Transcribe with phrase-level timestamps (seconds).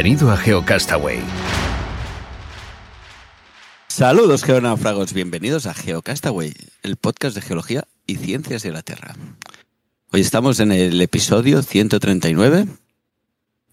[0.00, 1.18] Bienvenido a GeoCastaway.
[3.88, 9.16] Saludos geonáufragos, bienvenidos a GeoCastaway, el podcast de geología y ciencias de la Tierra.
[10.12, 12.68] Hoy estamos en el episodio 139.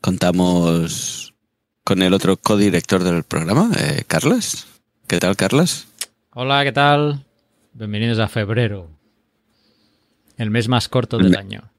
[0.02, 1.35] Contamos
[1.83, 4.66] con el otro codirector del programa, eh, Carlos.
[5.05, 5.85] ¿Qué tal, Carlos?
[6.31, 7.23] Hola, ¿qué tal?
[7.73, 8.89] Bienvenidos a febrero,
[10.38, 11.69] el mes más corto del Me- año.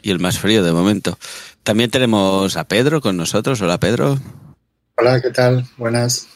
[0.00, 1.18] Y el más frío de momento.
[1.68, 3.60] También tenemos a Pedro con nosotros.
[3.60, 4.18] Hola, Pedro.
[4.96, 5.66] Hola, ¿qué tal?
[5.76, 6.26] Buenas.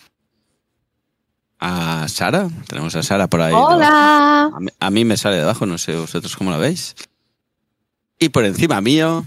[1.58, 2.50] A Sara.
[2.68, 3.54] Tenemos a Sara por ahí.
[3.56, 4.50] Hola.
[4.54, 6.94] A mí, a mí me sale debajo, no sé vosotros cómo lo veis.
[8.18, 9.24] Y por encima mío,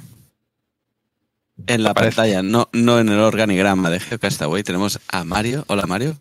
[1.65, 2.17] en la Aparece.
[2.17, 5.63] pantalla, no, no en el organigrama de GeoCastaway, tenemos a Mario.
[5.69, 6.17] Hola, Mario.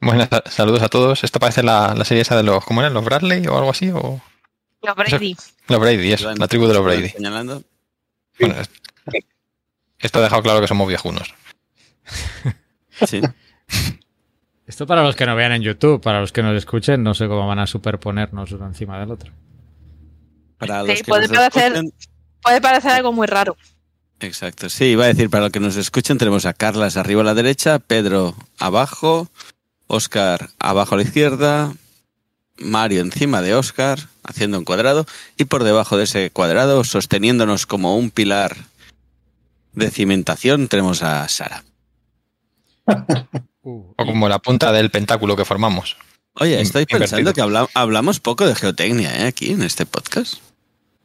[0.00, 1.24] Buenas sa- saludos a todos.
[1.24, 2.94] Esto parece la, la serie esa de los, ¿cómo eran?
[2.94, 3.90] ¿Los Bradley o algo así?
[3.90, 4.18] ¿O
[4.82, 5.36] Lo Brady.
[5.68, 6.10] los Brady?
[6.14, 7.10] Eso, la tribu de los Brady.
[7.10, 7.62] Señalando.
[8.40, 8.70] Bueno, es-
[10.04, 11.34] esto ha dejado claro que somos viejunos.
[13.06, 13.20] Sí.
[14.66, 17.26] Esto para los que no vean en YouTube, para los que nos escuchen, no sé
[17.26, 19.32] cómo van a superponernos uno encima del otro.
[20.58, 21.92] Para Sí, los que puede nos parecer- escuchen-
[22.40, 23.56] Puede parecer algo muy raro.
[24.20, 27.24] Exacto, sí, iba a decir, para los que nos escuchen, tenemos a Carlas arriba a
[27.24, 29.28] la derecha, Pedro abajo,
[29.88, 31.74] Oscar abajo a la izquierda,
[32.58, 35.04] Mario encima de Oscar, haciendo un cuadrado,
[35.36, 38.56] y por debajo de ese cuadrado, sosteniéndonos como un pilar
[39.74, 41.64] de cimentación, tenemos a Sara.
[43.66, 45.96] Uh, O como la punta del pentáculo que formamos.
[46.34, 47.32] Oye, estoy pensando invertido.
[47.32, 49.26] que habla- hablamos poco de geotecnia ¿eh?
[49.26, 50.34] aquí en este podcast.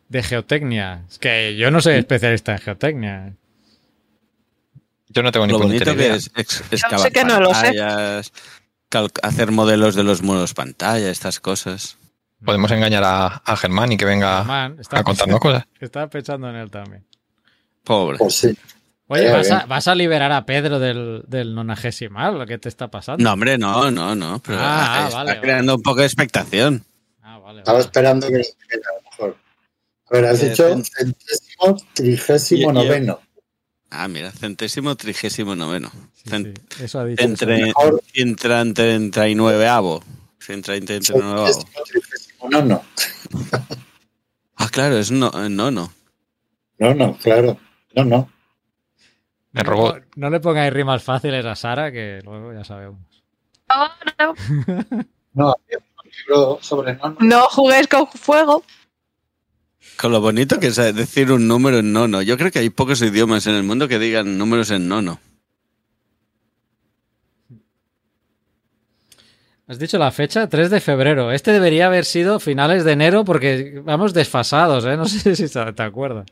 [0.10, 1.06] de geotecnia.
[1.10, 3.34] Es que yo no soy especialista en geotecnia.
[5.08, 6.16] Yo no tengo ni Lo puñetera bonito que idea.
[6.18, 7.72] es ex- excavar sé que no lo sé.
[9.24, 11.98] hacer modelos de los muros pantalla, estas cosas.
[12.44, 15.64] Podemos engañar a, a Germán y que venga a contarnos cosas.
[15.80, 17.06] Estaba pensando en él también.
[17.84, 18.18] Pobre.
[18.18, 18.58] Pues sí.
[19.08, 22.46] Oye, Eh, ¿vas a, vas a liberar a Pedro del, del nonagesimal?
[22.48, 23.24] ¿Qué te está pasando?
[23.24, 24.40] No, hombre, no, no, no.
[24.46, 26.84] Pero Ah, ah, está vale, creando un poco de expectación.
[27.24, 29.38] Ah, vale, Estaba esperando que lo dijera, a lo mejor.
[30.12, 33.20] A ver, has Eh, dicho cen- centésimo, trigésimo, noveno.
[33.92, 35.92] Ah, mira, centésimo, trigésimo noveno.
[36.14, 37.24] Sí, Cent- sí, Eso ha dicho.
[37.24, 37.74] Entre,
[38.14, 40.04] entra en 39 avo.
[40.48, 41.66] Entra en 39 avo.
[41.86, 42.84] Trigésimo, nono.
[44.56, 45.92] Ah, claro, es no, no, no.
[46.78, 47.58] No, no, claro.
[48.04, 48.30] No, no.
[49.52, 49.94] Me robó.
[49.94, 53.00] No, no le pongáis rimas fáciles a Sara, que luego ya sabemos.
[53.70, 53.88] Oh,
[54.20, 54.34] no,
[55.34, 57.18] No, había un libro sobre nono.
[57.20, 58.64] no juguéis con fuego.
[59.98, 62.22] Con lo bonito que es decir un número en nono.
[62.22, 65.20] Yo creo que hay pocos idiomas en el mundo que digan números en nono.
[69.68, 71.32] Has dicho la fecha, 3 de febrero.
[71.32, 74.98] Este debería haber sido finales de enero porque vamos desfasados, ¿eh?
[74.98, 76.26] No sé si te acuerdas.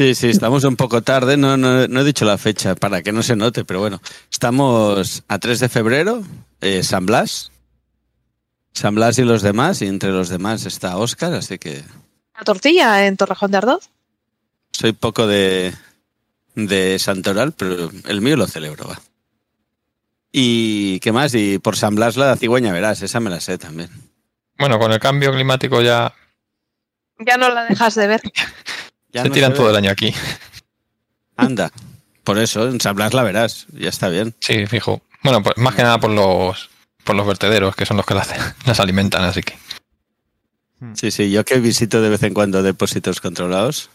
[0.00, 1.36] Sí, sí, estamos un poco tarde.
[1.36, 4.00] No, no, no he dicho la fecha para que no se note, pero bueno.
[4.32, 6.22] Estamos a 3 de febrero,
[6.62, 7.52] eh, San Blas.
[8.72, 11.84] San Blas y los demás, y entre los demás está Oscar, así que
[12.34, 13.90] La tortilla en Torrejón de Ardoz.
[14.70, 15.74] soy poco de,
[16.54, 18.98] de Santoral, pero el mío lo celebro, va.
[20.32, 21.34] ¿Y qué más?
[21.34, 23.90] Y por San Blas la cigüeña, verás, esa me la sé también.
[24.58, 26.14] Bueno, con el cambio climático ya
[27.18, 28.22] Ya no la dejas de ver.
[29.12, 30.14] Ya se no tiran todo el año aquí.
[31.36, 31.70] Anda.
[32.24, 34.34] Por eso, en San Blas la verás, ya está bien.
[34.40, 35.02] Sí, fijo.
[35.22, 36.70] Bueno, pues más que nada por los
[37.04, 38.28] por los vertederos, que son los que las,
[38.66, 39.54] las alimentan, así que.
[40.94, 43.90] Sí, sí, yo que visito de vez en cuando depósitos controlados,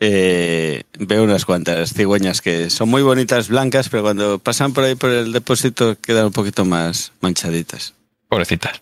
[0.00, 4.94] eh, veo unas cuantas cigüeñas que son muy bonitas blancas, pero cuando pasan por ahí
[4.94, 7.94] por el depósito quedan un poquito más manchaditas.
[8.28, 8.80] Pobrecitas.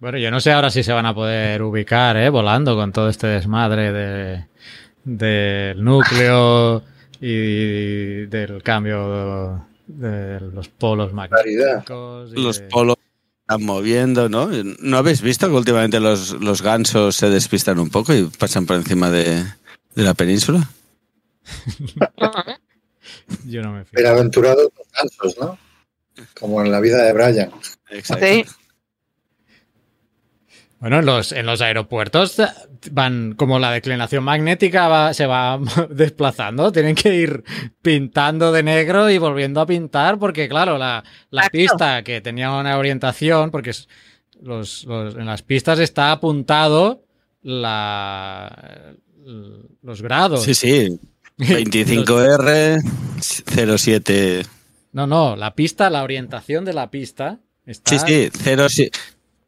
[0.00, 2.28] Bueno, yo no sé ahora si se van a poder ubicar, ¿eh?
[2.28, 4.44] Volando con todo este desmadre de,
[5.04, 6.82] del núcleo
[7.20, 12.32] y del cambio de los polos magnéticos.
[12.34, 12.96] y Los de- polos
[13.40, 14.50] están moviendo, ¿no?
[14.80, 18.76] ¿No habéis visto que últimamente los, los gansos se despistan un poco y pasan por
[18.76, 19.44] encima de,
[19.94, 20.68] de la península?
[23.46, 23.92] Yo no me fío.
[23.96, 25.58] Bienaventurados los gansos, ¿no?
[26.38, 27.50] Como en la vida de Brian.
[27.90, 28.26] Exacto.
[28.26, 28.44] Sí.
[30.86, 32.36] Bueno, en los, en los aeropuertos
[32.92, 35.58] van como la declinación magnética va- se va
[35.90, 37.42] desplazando, tienen que ir
[37.82, 42.78] pintando de negro y volviendo a pintar porque claro, la, la pista que tenía una
[42.78, 43.72] orientación, porque
[44.40, 47.02] los, los- en las pistas está apuntado
[47.42, 48.94] la,
[49.82, 50.44] los grados.
[50.44, 51.00] Sí, sí.
[51.36, 52.80] 25R,
[53.76, 54.46] 07.
[54.92, 57.98] No, no, la pista, la orientación de la pista está...
[57.98, 58.88] Sí, sí,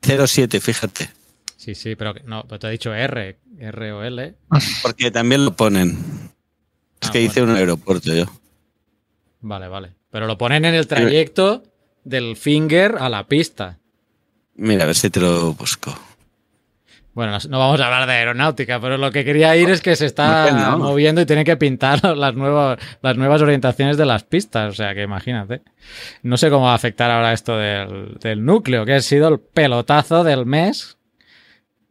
[0.03, 1.11] 07, fíjate.
[1.59, 4.35] Sí, sí, pero no, pero te he dicho R, R o L.
[4.83, 5.91] Porque también lo ponen.
[7.01, 8.27] Es Ah, que hice un aeropuerto yo.
[9.41, 9.95] Vale, vale.
[10.11, 11.65] Pero lo ponen en el trayecto
[12.05, 13.79] del finger a la pista.
[14.55, 15.93] Mira, a ver si te lo busco.
[17.15, 19.97] Bueno, no- no vamos a hablar de aeronáutica, pero lo que quería ir es que
[19.97, 20.79] se está No, no.
[20.79, 24.71] moviendo y tiene que pintar las nuevas, las nuevas orientaciones de las pistas.
[24.73, 25.63] O sea, que imagínate.
[26.23, 29.41] No sé cómo va a afectar ahora esto del, del núcleo, que ha sido el
[29.41, 30.98] pelotazo del mes.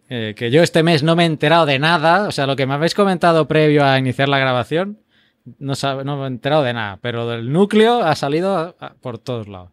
[0.09, 2.27] Eh, que yo este mes no me he enterado de nada.
[2.27, 4.99] O sea, lo que me habéis comentado previo a iniciar la grabación,
[5.59, 5.73] no,
[6.03, 6.97] no me he enterado de nada.
[7.01, 9.71] Pero del núcleo ha salido a- a- por todos lados.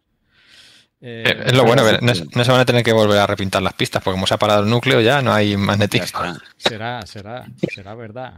[1.01, 3.61] Eh, Eh, Es lo bueno, no, no se van a tener que volver a repintar
[3.61, 6.19] las pistas, porque como se ha parado el núcleo ya no hay magnetismo.
[6.57, 8.33] Será, será, será verdad.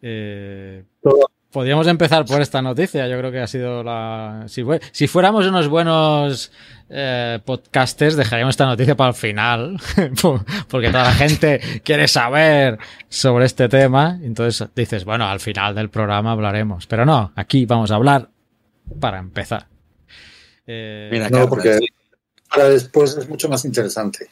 [0.00, 1.30] Eh, Todo.
[1.56, 3.08] Podríamos empezar por esta noticia.
[3.08, 4.44] Yo creo que ha sido la.
[4.46, 6.52] Si, fue- si fuéramos unos buenos
[6.90, 9.80] eh, podcasters, dejaríamos esta noticia para el final.
[10.20, 12.76] por- Porque toda la gente quiere saber
[13.08, 14.18] sobre este tema.
[14.22, 16.86] Entonces dices, bueno, al final del programa hablaremos.
[16.86, 18.28] Pero no, aquí vamos a hablar
[19.00, 19.66] para empezar.
[20.66, 21.78] Eh, Mira, No, porque
[22.50, 24.28] para después es mucho más interesante.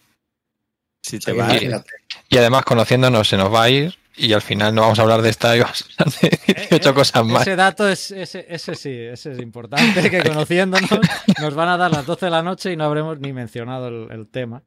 [1.01, 1.91] si te Sí, va, imagínate.
[2.29, 5.23] Y además, conociéndonos, se nos va a ir y al final no vamos a hablar
[5.23, 7.43] de esta y vamos a hablar de Eh, 18 eh, cosas más.
[7.43, 10.91] Ese dato es, ese, ese sí, ese es importante, que conociéndonos
[11.41, 14.11] nos van a dar las 12 de la noche y no habremos ni mencionado el,
[14.13, 14.63] el tema.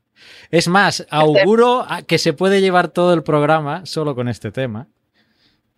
[0.51, 4.87] Es más, auguro a- que se puede llevar todo el programa solo con este tema.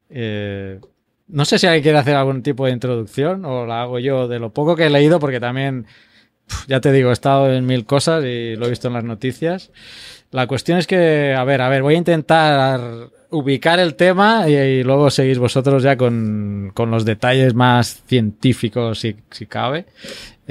[0.09, 0.79] Eh,
[1.27, 4.39] no sé si alguien quiere hacer algún tipo de introducción o la hago yo de
[4.39, 5.85] lo poco que he leído, porque también,
[6.67, 9.71] ya te digo, he estado en mil cosas y lo he visto en las noticias.
[10.31, 14.83] La cuestión es que, a ver, a ver, voy a intentar ubicar el tema y,
[14.83, 19.85] luego seguís vosotros ya con, con los detalles más científicos, si, si cabe.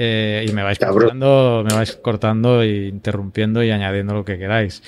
[0.01, 0.99] Eh, y me vais Cabrón.
[1.01, 4.81] cortando, me vais cortando e interrumpiendo y añadiendo lo que queráis.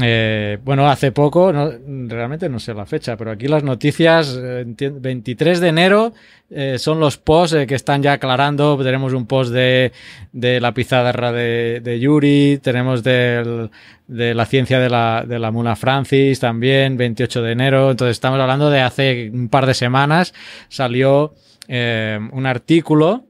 [0.00, 1.72] Eh, bueno, hace poco, no-
[2.08, 6.12] realmente no sé la fecha, pero aquí las noticias, eh, entien- 23 de enero,
[6.48, 8.78] eh, son los posts eh, que están ya aclarando.
[8.84, 9.90] Tenemos un post de,
[10.32, 13.70] de la pizarra de, de Yuri, tenemos del,
[14.06, 17.90] de la ciencia de la, de la Mula Francis también, 28 de enero.
[17.90, 20.32] Entonces estamos hablando de hace un par de semanas
[20.68, 21.34] salió
[21.66, 23.24] eh, un artículo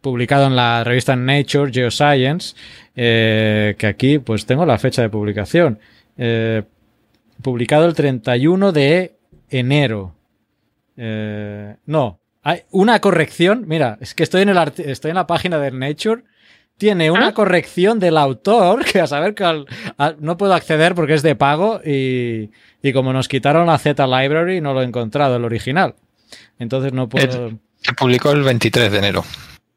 [0.00, 2.54] publicado en la revista Nature Geoscience,
[2.96, 5.78] eh, que aquí pues tengo la fecha de publicación.
[6.18, 6.62] Eh,
[7.42, 9.16] publicado el 31 de
[9.48, 10.14] enero.
[10.96, 13.64] Eh, no, hay una corrección.
[13.66, 16.24] Mira, es que estoy en, el arti- estoy en la página de Nature.
[16.76, 17.34] Tiene una ¿Ah?
[17.34, 19.66] corrección del autor, que a saber que al-
[19.98, 22.50] a- no puedo acceder porque es de pago y,
[22.82, 25.94] y como nos quitaron la Z Library no lo he encontrado, el original.
[26.58, 27.50] Entonces no puedo...
[27.82, 29.24] Se publicó el 23 de enero.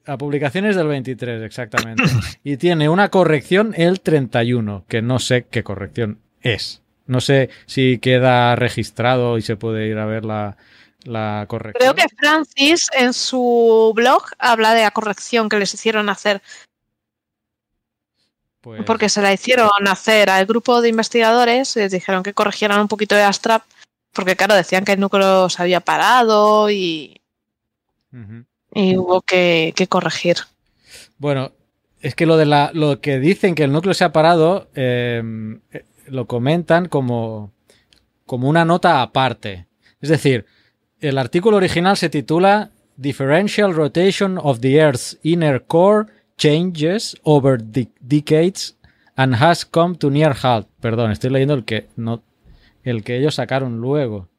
[0.05, 2.03] La publicación es del 23, exactamente.
[2.43, 6.81] Y tiene una corrección el 31, que no sé qué corrección es.
[7.05, 10.57] No sé si queda registrado y se puede ir a ver la,
[11.03, 11.93] la corrección.
[11.93, 16.41] Creo que Francis en su blog habla de la corrección que les hicieron hacer,
[18.61, 22.87] Pues- porque se la hicieron hacer al grupo de investigadores, les dijeron que corrigieran un
[22.87, 23.63] poquito de Astrap,
[24.13, 27.19] porque claro, decían que el núcleo se había parado y,
[28.13, 28.45] Ujú.
[28.73, 30.37] Y hubo que, corregir.
[31.17, 31.51] Bueno,
[32.01, 35.21] es que lo de la, lo que dicen que el núcleo se ha parado, eh,
[35.71, 37.53] eh, lo comentan como,
[38.25, 39.67] como una nota aparte.
[40.01, 40.45] Es decir,
[40.99, 47.89] el artículo original se titula Differential Rotation of the Earth's Inner Core Changes over de-
[48.01, 48.77] Decades
[49.15, 50.67] and has come to near halt.
[50.79, 52.23] Perdón, estoy leyendo el que, no,
[52.83, 54.29] el que ellos sacaron luego.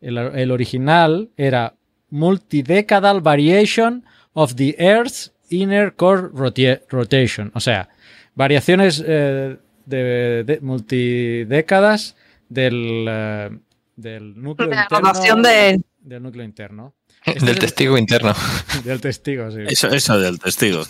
[0.00, 1.74] El, el original era
[2.12, 4.04] Multidecadal Variation
[4.34, 7.50] of the Earth's Inner Core roti- Rotation.
[7.54, 7.88] O sea,
[8.34, 12.14] variaciones eh, de, de multidécadas
[12.48, 13.50] del, eh,
[13.96, 14.98] del núcleo La interno.
[15.08, 16.94] rotación de- Del núcleo interno.
[17.24, 18.34] Este Del el- testigo interno.
[18.84, 19.60] Del testigo, sí.
[19.68, 20.82] Eso, eso del testigo.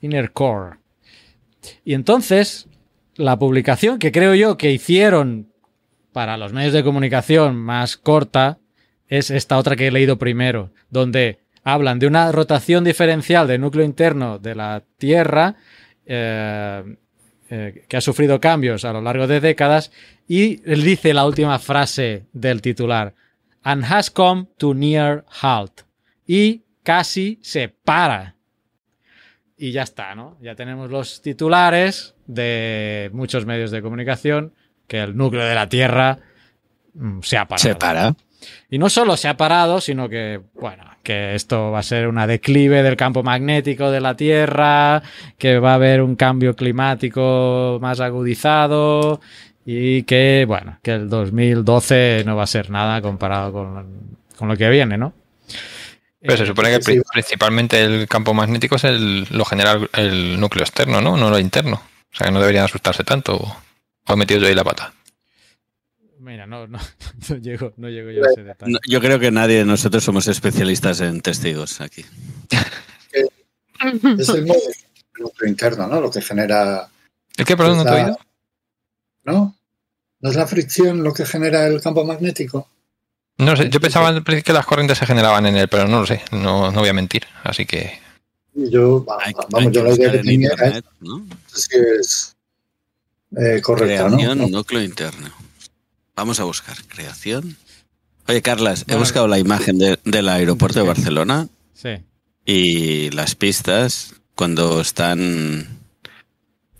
[0.00, 0.78] Inner Core.
[1.84, 2.66] Y entonces,
[3.16, 5.52] la publicación que creo yo que hicieron
[6.12, 8.58] para los medios de comunicación más corta
[9.10, 13.84] es esta otra que he leído primero, donde hablan de una rotación diferencial del núcleo
[13.84, 15.56] interno de la Tierra
[16.06, 16.96] eh,
[17.50, 19.90] eh, que ha sufrido cambios a lo largo de décadas
[20.28, 23.14] y él dice la última frase del titular,
[23.64, 25.82] and has come to near halt.
[26.24, 28.36] Y casi se para.
[29.56, 30.38] Y ya está, ¿no?
[30.40, 34.54] Ya tenemos los titulares de muchos medios de comunicación
[34.86, 36.18] que el núcleo de la Tierra
[36.94, 37.68] mm, se ha parado.
[37.68, 38.14] Se para.
[38.70, 42.26] Y no solo se ha parado, sino que, bueno, que esto va a ser una
[42.26, 45.02] declive del campo magnético de la Tierra,
[45.38, 49.20] que va a haber un cambio climático más agudizado
[49.66, 54.56] y que, bueno, que el 2012 no va a ser nada comparado con, con lo
[54.56, 55.12] que viene, ¿no?
[56.22, 57.02] Pero se supone que sí, pri- sí.
[57.12, 61.16] principalmente el campo magnético es el, lo genera el- el núcleo externo, ¿no?
[61.16, 61.76] No lo interno.
[62.12, 63.36] O sea que no deberían asustarse tanto.
[63.36, 63.56] O,
[64.06, 64.92] o he metido yo ahí la pata.
[66.20, 66.78] Mira, no, no,
[67.30, 68.72] no llego, no llego yo a ese detalle.
[68.72, 72.04] No, yo creo que nadie de nosotros somos especialistas en testigos aquí.
[74.18, 74.60] Es el modo
[75.18, 76.00] núcleo interno, ¿no?
[76.00, 76.88] Lo que genera.
[77.36, 77.56] ¿El qué?
[77.56, 78.18] Perdón, no te oído.
[79.24, 79.56] ¿No?
[80.20, 82.68] ¿No es la fricción lo que genera el campo magnético?
[83.38, 86.20] No sé, yo pensaba que las corrientes se generaban en él, pero no lo sé.
[86.32, 87.24] No, no voy a mentir.
[87.42, 87.98] Así que
[88.52, 91.24] Yo, Hay- vamos, hay yo la idea que en tenía internet, ¿no?
[91.54, 92.36] es
[93.38, 94.16] eh, correcta, ¿no?
[94.16, 94.48] Creación, ¿no?
[94.48, 95.30] núcleo interno.
[96.20, 97.56] Vamos a buscar creación.
[98.28, 101.88] Oye, Carlas, he buscado la imagen de- del aeropuerto de Barcelona Sí.
[102.44, 105.78] y las pistas cuando están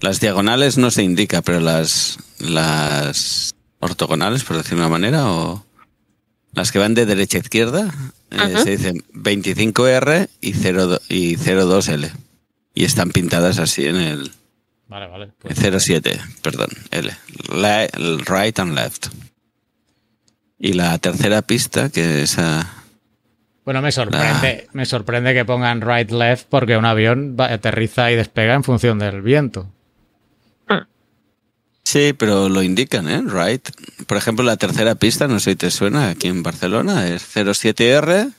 [0.02, 5.64] las diagonales no se indica, pero las las ortogonales, por decirlo de una manera, o
[6.52, 7.90] las que van de derecha a izquierda,
[8.30, 12.12] eh, se dicen 25R y 02 y 02L.
[12.75, 14.32] Y están pintadas así en el
[14.87, 15.32] Vale, vale.
[15.38, 17.11] pues- 07, perdón, L.
[17.54, 19.06] La- el right and left.
[20.61, 22.71] Y la tercera pista, que es a...
[23.64, 28.55] Bueno, me sorprende, me sorprende que pongan right left porque un avión aterriza y despega
[28.55, 29.73] en función del viento.
[31.83, 33.23] Sí, pero lo indican, ¿eh?
[33.26, 33.69] Right.
[34.07, 38.33] Por ejemplo, la tercera pista, no sé si te suena, aquí en Barcelona, es 07R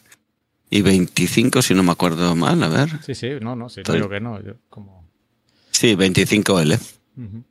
[0.70, 2.90] y 25, si no me acuerdo mal, a ver.
[3.04, 4.42] Sí, sí, no, no, sí, Estoy- digo que no.
[4.42, 5.06] Yo como...
[5.72, 6.80] Sí, 25L.
[7.18, 7.44] Ujú.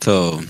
[0.00, 0.40] So,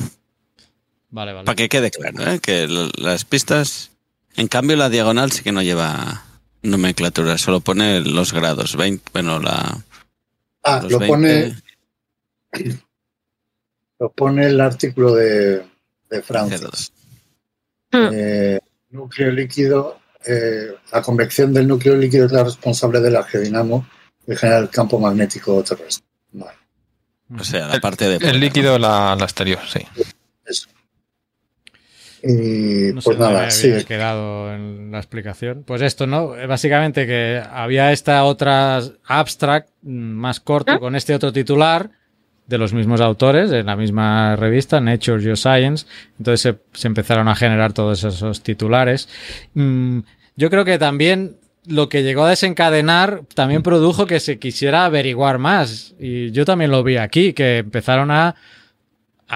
[1.14, 1.47] Vale, vale.
[1.47, 2.40] para que quede claro, ¿eh?
[2.40, 2.66] Que
[2.99, 3.92] las pistas...
[4.35, 6.25] En cambio, la diagonal sí que no lleva
[6.62, 8.75] nomenclatura, solo pone los grados.
[8.75, 9.78] 20, bueno, la...
[10.64, 11.06] Ah, lo 20.
[11.06, 11.54] pone,
[14.00, 15.64] lo pone el artículo de,
[16.11, 16.59] de Francia.
[16.59, 16.92] 02.
[17.92, 18.59] Eh,
[18.90, 23.87] núcleo líquido, eh, la convección del núcleo líquido es la responsable del argedinamo
[24.26, 26.04] que genera el campo magnético terrestre.
[26.33, 26.59] Vale,
[27.38, 28.16] O sea, la parte de...
[28.16, 29.87] el líquido, la, la exterior, sí.
[30.44, 30.74] eso.
[32.26, 35.62] Y No sé pues dónde nada, me sí, había quedado en la explicación.
[35.66, 36.37] Pues esto, ¿no?
[36.37, 41.90] Eh, Básicamente que había esta otra abstract mm, más corto con este otro titular
[42.47, 45.87] de los mismos autores, en la misma revista, Nature Geoscience.
[46.19, 49.09] Entonces se, se empezaron a generar todos esos titulares.
[49.54, 50.00] Mm,
[50.37, 55.38] yo creo que también lo que llegó a desencadenar también produjo que se quisiera averiguar
[55.38, 55.95] más.
[55.99, 58.35] Y yo también lo vi aquí, que empezaron a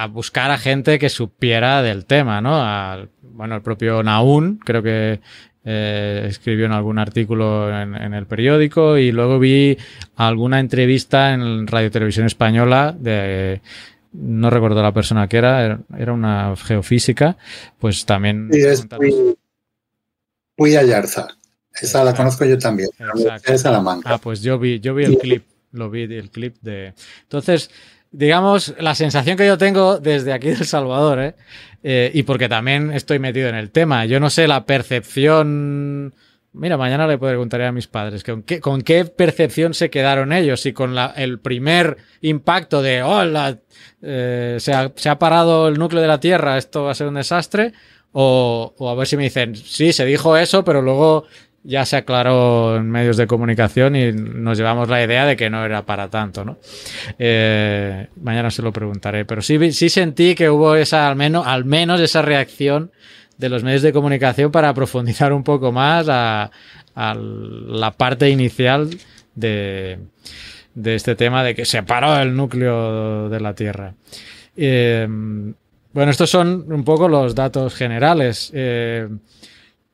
[0.03, 3.09] a buscar a gente que supiera del tema, ¿no?
[3.23, 5.21] Bueno, el propio Naun, creo que
[5.65, 9.77] eh, escribió en algún artículo en, en el periódico y luego vi
[10.17, 13.61] alguna entrevista en Radio Televisión Española de
[14.13, 17.37] no recuerdo la persona que era, era- una geofísica,
[17.79, 19.37] pues también Sí, es Puy,
[20.57, 21.29] Puy Ayarza.
[21.81, 22.89] Esa la conozco yo también.
[22.99, 23.53] Exacto.
[23.53, 24.15] De Salamanca.
[24.15, 26.95] Ah, pues yo vi, yo vi el clip, lo vi el clip de.
[27.23, 27.71] Entonces,
[28.11, 31.35] digamos, la sensación que yo tengo desde aquí de El Salvador, ¿eh?
[31.83, 36.15] Eh, y porque también estoy metido en el tema, yo no sé la percepción.
[36.53, 40.61] Mira, mañana le preguntaré a mis padres con qué, con qué percepción se quedaron ellos,
[40.63, 43.59] si con la, el primer impacto de, oh, la-
[44.03, 47.07] eh, se, ha, se ha parado el núcleo de la Tierra, esto va a ser
[47.07, 47.75] un desastre,
[48.13, 51.27] o, o a ver si me dicen, sí, se dijo eso, pero luego
[51.65, 55.65] ya se aclaró en medios de comunicación y nos llevamos la idea de que no
[55.65, 56.59] era para tanto, ¿no?
[57.19, 59.59] Eh, mañana se lo preguntaré, pero sí,
[59.91, 62.91] sentí que hubo esa, al menos, al menos esa reacción
[63.37, 66.51] de los medios de comunicación para profundizar un poco más a,
[66.95, 68.91] la parte inicial
[69.37, 70.01] de,
[70.75, 73.95] de este tema de que se paró el núcleo de la Tierra.
[74.57, 75.07] Eh,
[75.93, 78.51] bueno, estos son un poco los datos generales.
[78.55, 79.09] Eh,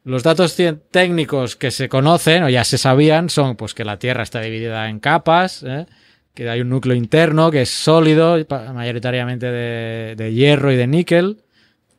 [0.04, 0.56] los datos
[0.90, 4.88] técnicos que se conocen o ya se sabían son pues que la Tierra está dividida
[4.88, 5.86] en capas, ¿eh?
[6.34, 8.36] que hay un núcleo interno que es sólido,
[8.74, 11.38] mayoritariamente de, hierro y de níquel,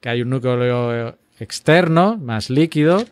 [0.02, 3.04] que hay un núcleo externo, más líquido,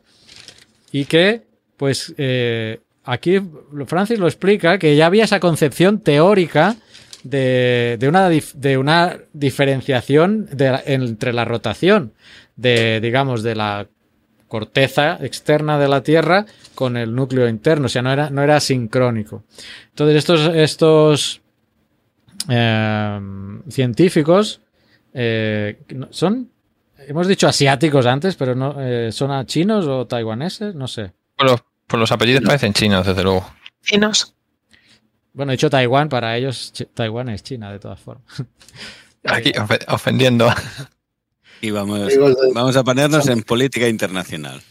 [0.92, 1.42] y que,
[1.78, 3.42] pues, eh, aquí
[3.88, 6.76] Francis lo explica, que ya había esa concepción teórica
[7.24, 10.50] de, de una, diferenciación
[10.86, 12.14] entre la rotación
[12.58, 13.88] de, digamos, de la
[14.54, 16.46] corteza externa de la Tierra
[16.76, 19.42] con el núcleo interno, o sea, no era, no era sincrónico.
[19.90, 21.42] Entonces, estos, estos
[22.50, 23.20] eh,
[23.68, 24.62] científicos
[25.12, 25.80] eh,
[26.12, 26.52] son,
[27.08, 31.12] hemos dicho asiáticos antes, pero no, eh, son a chinos o taiwaneses, no sé.
[31.36, 33.50] Por los, por los apellidos parecen chinos, desde luego.
[33.82, 34.36] Finos.
[35.34, 38.24] Bueno, he dicho Taiwán, para ellos Taiwán es China, de todas formas.
[39.24, 40.48] Aquí ofe- ofendiendo.
[41.64, 42.10] Y vamos,
[42.54, 44.62] vamos a ponernos en política internacional.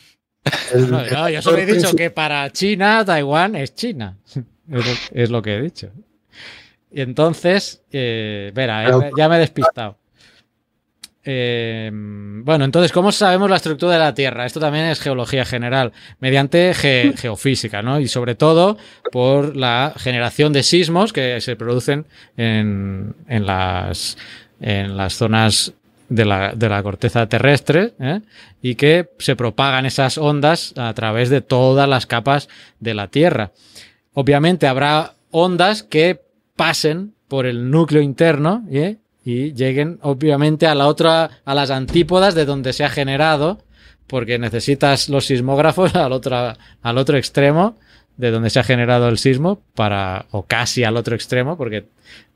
[0.75, 4.17] el- No, no, yo solo he dicho que para China, Taiwán es China.
[4.71, 5.91] Es lo, es lo que he dicho.
[6.93, 9.99] Y entonces, eh, verá, eh, ya me he despistado.
[11.25, 14.47] Eh, bueno, entonces, ¿cómo sabemos la estructura de la Tierra?
[14.47, 18.01] Esto también es geología general, mediante ge- geofísica, ¿no?
[18.01, 18.79] Y sobre todo
[19.11, 22.07] por la generación de sismos que se producen
[22.37, 24.17] en, en las,
[24.61, 25.75] en las zonas
[26.15, 28.21] de la, de la corteza terrestre ¿eh?
[28.61, 32.49] y que se propagan esas ondas a través de todas las capas
[32.81, 33.53] de la Tierra.
[34.13, 36.21] Obviamente habrá ondas que
[36.55, 38.99] pasen por el núcleo interno ¿eh?
[39.25, 43.65] y lleguen obviamente a la otra, a las antípodas de donde se ha generado,
[44.07, 46.53] porque necesitas los sismógrafos al otro,
[46.83, 47.77] al otro extremo
[48.19, 51.87] de donde se ha generado el sismo para, o casi al otro extremo, porque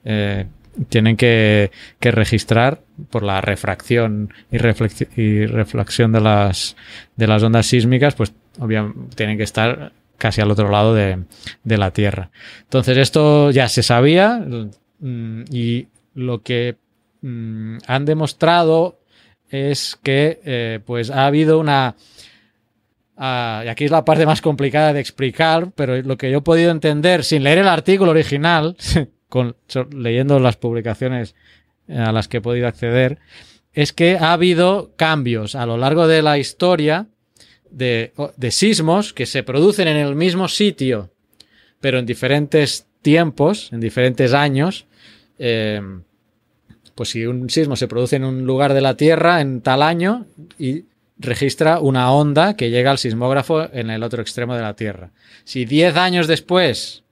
[0.05, 0.47] eh,
[0.89, 2.81] tienen que, que registrar
[3.11, 6.77] por la refracción y, reflexi- y reflexión de las,
[7.17, 11.25] de las ondas sísmicas, pues obviamente tienen que estar casi al otro lado de,
[11.65, 12.31] de la Tierra.
[12.63, 14.39] Entonces esto ya se sabía
[15.01, 16.77] mm, y lo que
[17.23, 18.99] mm, han demostrado
[19.51, 21.95] es que eh, pues ha habido una
[23.17, 26.43] ah, y aquí es la parte más complicada de explicar, pero lo que yo he
[26.43, 28.77] podido entender sin leer el artículo original,
[29.29, 29.57] con,
[29.93, 31.35] leyendo las publicaciones
[31.89, 33.19] eh, a las que he podido acceder,
[33.73, 37.07] es que ha habido cambios a lo largo de la historia
[37.71, 41.11] de, de sismos que se producen en el mismo sitio,
[41.81, 44.87] pero en diferentes tiempos, en diferentes años.
[45.39, 45.81] eh,
[46.97, 50.27] pues si un sismo se produce en un lugar de la Tierra en tal año
[50.59, 50.85] y
[51.19, 55.11] registra una onda que llega al sismógrafo en el otro extremo de la Tierra.
[55.45, 57.05] Si 10 años después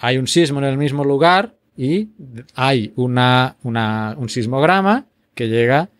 [0.00, 2.08] hay un sismo en el mismo lugar y
[2.54, 5.90] hay una, una- un sismograma que llega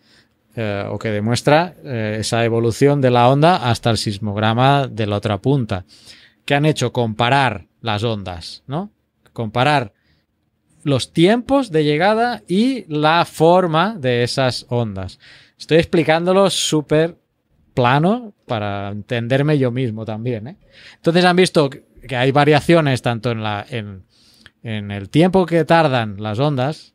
[0.56, 5.16] eh, o que demuestra eh, esa evolución de la onda hasta el sismograma de la
[5.16, 5.84] otra punta.
[6.44, 6.92] ¿Qué han hecho?
[6.92, 8.90] Comparar las ondas, ¿no?
[9.32, 9.92] Comparar
[10.82, 15.18] los tiempos de llegada y la forma de esas ondas.
[15.58, 17.16] Estoy explicándolo súper
[17.74, 20.48] plano para entenderme yo mismo también.
[20.48, 20.56] ¿eh?
[20.96, 21.70] Entonces han visto
[22.08, 24.02] que hay variaciones tanto en, la, en,
[24.64, 26.94] en el tiempo que tardan las ondas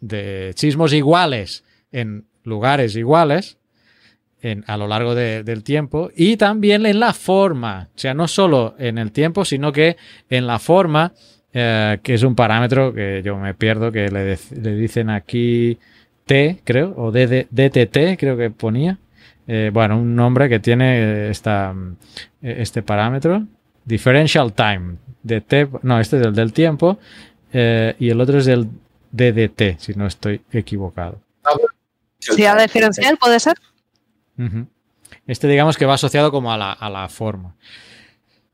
[0.00, 3.58] de sismos iguales en lugares iguales
[4.42, 8.28] en, a lo largo de- del tiempo y también en la forma, o sea, no
[8.28, 9.96] solo en el tiempo, sino que
[10.28, 11.12] en la forma,
[11.52, 15.78] eh, que es un parámetro que yo me pierdo, que le, le dicen aquí
[16.26, 18.98] T, creo, o DTT, creo que ponía.
[19.48, 21.74] Eh, bueno, un nombre que tiene esta,
[22.42, 23.46] este parámetro,
[23.86, 26.98] differential time, de T, no, este es el del tiempo,
[27.52, 28.68] eh, y el otro es el
[29.12, 31.20] DDT, si no estoy equivocado.
[32.20, 33.54] ¿Densidad diferencial puede ser?
[35.26, 37.54] Este digamos que va asociado como a la, a la forma.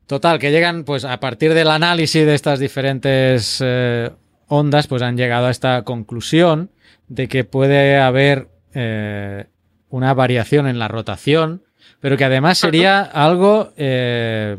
[0.07, 4.11] Total, que llegan pues a partir del análisis de estas diferentes eh,
[4.47, 6.71] ondas, pues han llegado a esta conclusión
[7.09, 9.47] de que puede haber eh,
[9.88, 11.62] una variación en la rotación,
[12.01, 14.57] pero que además sería algo eh,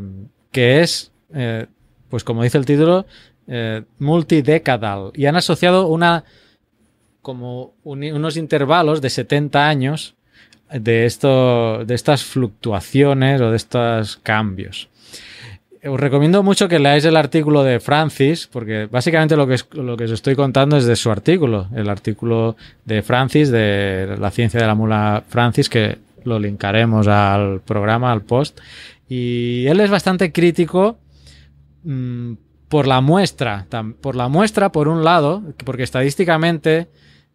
[0.54, 1.66] que es, eh,
[2.10, 3.06] pues como dice el título,
[3.48, 5.12] eh, multidecadal.
[5.16, 6.24] Y han asociado una
[7.22, 10.16] como unos intervalos de 70 años
[10.72, 14.90] de, esto, de estas fluctuaciones o de estos cambios.
[15.86, 19.98] Os recomiendo mucho que leáis el artículo de Francis, porque básicamente lo que, es- lo
[19.98, 24.60] que os estoy contando es de su artículo, el artículo de Francis, de la ciencia
[24.62, 28.60] de la mula Francis, que lo linkaremos al programa, al post.
[29.16, 30.98] Y él es bastante crítico
[31.84, 32.34] mm,
[32.68, 36.88] por la muestra, tam- por la muestra, por un lado, porque estadísticamente,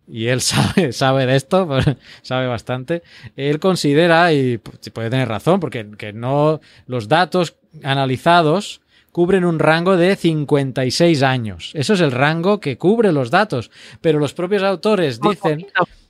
[0.09, 1.85] y él sabe, sabe de esto, pues,
[2.23, 3.03] sabe bastante,
[3.37, 4.59] él considera, y
[4.93, 8.81] puede tener razón, porque que no los datos analizados
[9.13, 11.71] cubren un rango de 56 años.
[11.75, 13.71] Eso es el rango que cubre los datos.
[14.01, 15.67] Pero los propios autores dicen,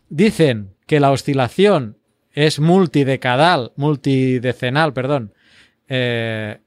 [0.09, 1.97] dicen que la oscilación
[2.33, 5.33] es multidecadal, multidecenal, perdón,
[5.89, 6.59] eh,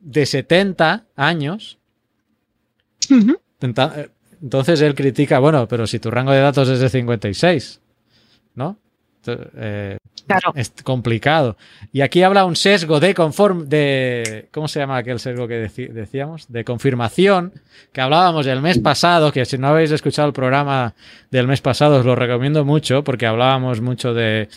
[0.00, 1.78] de 70 años,
[3.60, 4.10] enta-
[4.42, 7.80] entonces él critica, bueno, pero si tu rango de datos es de 56,
[8.54, 8.78] ¿no?
[9.26, 10.52] Eh, Claro.
[10.54, 11.56] es complicado.
[11.92, 15.56] Y aquí habla un sesgo de conform de ¿cómo se llama aquel sesgo que
[15.92, 16.50] decíamos?
[16.50, 17.52] De confirmación
[17.92, 20.94] que hablábamos el mes pasado, que si no habéis escuchado el programa
[21.30, 24.48] del mes pasado os lo recomiendo mucho porque hablábamos mucho de,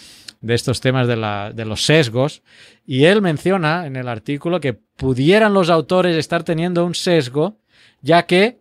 [0.42, 2.44] de estos temas de, la- de los sesgos
[2.86, 7.58] y él menciona en el artículo que pudieran los autores estar teniendo un sesgo
[8.02, 8.60] ya que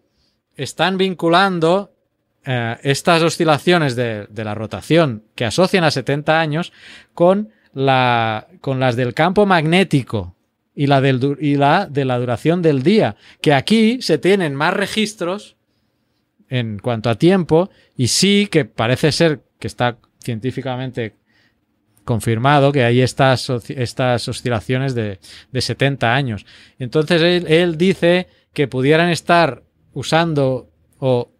[0.57, 1.93] están vinculando
[2.47, 6.73] eh, estas oscilaciones de, de la rotación que asocian a 70 años
[7.13, 10.35] con, la, con las del campo magnético
[10.75, 14.73] y la, del, y la de la duración del día, que aquí se tienen más
[14.75, 15.57] registros
[16.49, 21.15] en cuanto a tiempo y sí que parece ser que está científicamente
[22.07, 25.19] confirmado que hay estas, estas oscilaciones de,
[25.53, 26.47] de 70 años.
[26.79, 31.31] Entonces él, él dice que pudieran estar usando o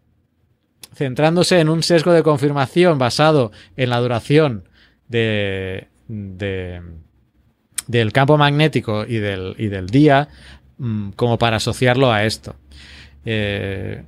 [0.93, 4.67] centrándose en un sesgo de confirmación basado en la duración
[5.07, 6.81] de, de-
[7.87, 10.27] del campo magnético y del, y del día
[10.77, 12.55] mm, como para asociarlo a esto.
[13.25, 14.03] Eh,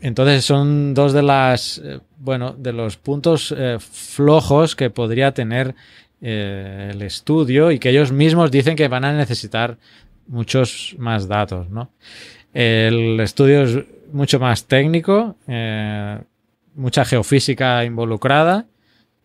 [0.00, 5.74] entonces son dos de las eh, bueno de los puntos eh, flojos que podría tener
[6.20, 9.78] eh, el estudio y que ellos mismos dicen que van a necesitar
[10.28, 11.90] muchos más datos, ¿no?
[12.52, 13.78] El estudio es
[14.12, 15.36] mucho más técnico,
[16.74, 18.64] mucha geofísica involucrada.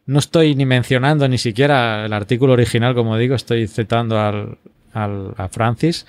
[0.06, 4.58] No estoy ni mencionando ni siquiera el artículo original, como digo, estoy citando al,
[4.94, 6.06] al- a Francis.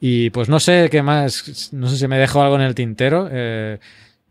[0.00, 3.28] Y pues no sé qué más, no sé si me dejo algo en el tintero.
[3.30, 3.78] eh,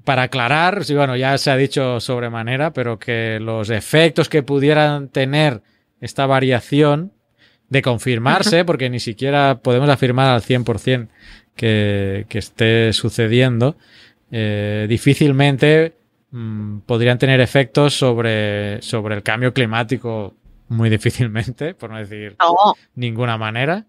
[0.04, 5.10] para aclarar, sí, bueno, ya se ha dicho sobremanera, pero que los efectos que pudieran
[5.10, 5.62] tener
[6.00, 7.12] esta variación
[7.70, 11.08] de confirmarse, porque ni siquiera podemos afirmar al 100%
[11.56, 13.78] que, que esté sucediendo,
[14.32, 15.94] eh, difícilmente
[16.32, 20.34] mm, podrían tener efectos sobre, sobre el cambio climático,
[20.68, 23.86] muy difícilmente, por no decir No, ninguna manera.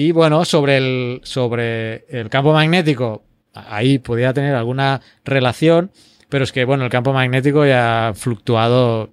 [0.00, 5.90] Y bueno, sobre el, sobre el campo magnético, ahí podría tener alguna relación,
[6.28, 9.10] pero es que bueno, el campo magnético ya ha fluctuado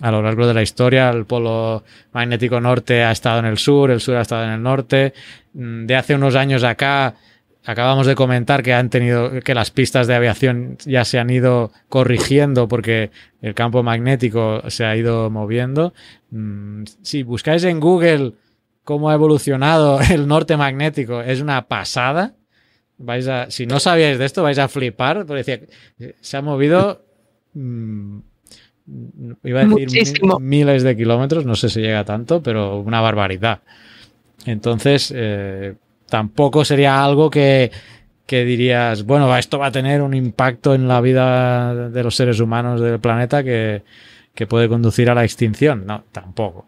[0.00, 1.10] a lo largo de la historia.
[1.10, 4.60] El polo magnético norte ha estado en el sur, el sur ha estado en el
[4.64, 5.14] norte.
[5.52, 7.14] Mm, De hace unos años acá,
[7.64, 11.70] acabamos de comentar que han tenido, que las pistas de aviación ya se han ido
[11.88, 15.94] corrigiendo porque el campo magnético se ha ido moviendo.
[16.32, 18.32] Mm, Si buscáis en Google
[18.90, 22.34] cómo ha evolucionado el norte magnético, es una pasada.
[22.98, 25.26] Vais a, si no sabíais de esto, vais a flipar.
[25.26, 25.60] Porque decía,
[26.20, 27.00] se ha movido,
[27.54, 28.18] mm,
[29.44, 30.40] iba a decir Muchísimo.
[30.40, 33.60] miles de kilómetros, no sé si llega a tanto, pero una barbaridad.
[34.44, 35.74] Entonces, eh,
[36.08, 37.70] tampoco sería algo que,
[38.26, 42.40] que dirías, bueno, esto va a tener un impacto en la vida de los seres
[42.40, 43.82] humanos del planeta que,
[44.34, 45.86] que puede conducir a la extinción.
[45.86, 46.66] No, tampoco.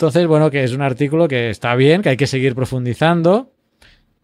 [0.00, 3.50] Entonces, bueno, que es un artículo que está bien, que hay que seguir profundizando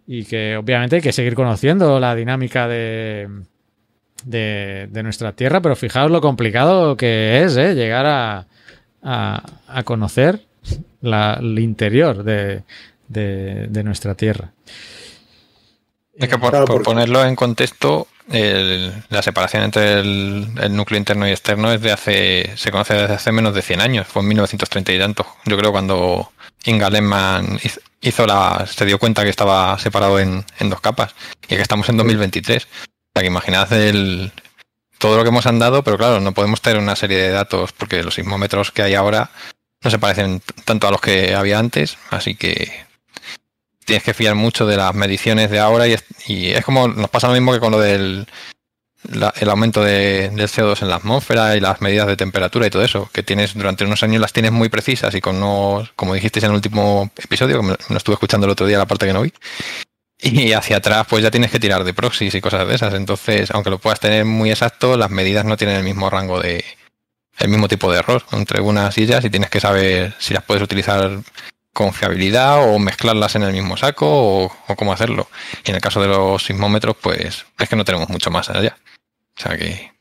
[0.07, 3.29] y que obviamente hay que seguir conociendo la dinámica de,
[4.25, 7.75] de, de nuestra Tierra, pero fijaos lo complicado que es ¿eh?
[7.75, 8.47] llegar a,
[9.03, 10.41] a, a conocer
[11.03, 12.62] la, el interior de,
[13.09, 14.53] de, de nuestra Tierra.
[16.15, 20.99] Es que por, Claro, por porque- ponerlo en contexto, el- la separación entre el, núcleo
[20.99, 24.23] interno y externo es de hace, se conoce desde hace menos de 100 años, fue
[24.23, 25.27] en 1930 y tanto.
[25.45, 26.33] Yo creo cuando
[26.65, 31.15] Inga Lehmann hiz- hizo la, se dio cuenta que estaba separado en, en dos capas
[31.45, 32.65] y que estamos en 2023.
[32.65, 32.69] O
[33.15, 34.33] sea que imaginad el,
[34.99, 38.03] todo lo que hemos andado, pero claro, no podemos tener una serie de datos porque
[38.03, 39.31] los sismómetros que hay ahora
[39.83, 42.86] no se parecen tanto a los que había antes, así que
[43.87, 47.33] tienes que fiar mucho de las mediciones de ahora y es, como nos pasa lo
[47.35, 48.27] mismo que con lo del
[49.05, 52.70] la- el aumento de- del CO2 en la atmósfera y las medidas de temperatura y
[52.70, 56.14] todo eso, que tienes durante unos años las tienes muy precisas y con no, como
[56.14, 59.12] dijisteis en el último episodio, que me, estuve escuchando el otro día la parte que
[59.12, 59.33] no vi,
[60.20, 63.51] y hacia atrás pues ya tienes que tirar de proxies y cosas de esas, entonces
[63.53, 66.64] aunque lo puedas tener muy exacto, las medidas no tienen el mismo rango de
[67.38, 68.25] el mismo tipo de error.
[68.33, 71.20] Entre unas y ellas y tienes que saber si las puedes utilizar
[71.77, 75.29] con fiabilidad o mezclarlas en el mismo saco o, cómo hacerlo.
[75.62, 78.79] Y en el caso de los sismómetros, pues es que no tenemos mucho más allá.
[79.37, 79.93] O sea que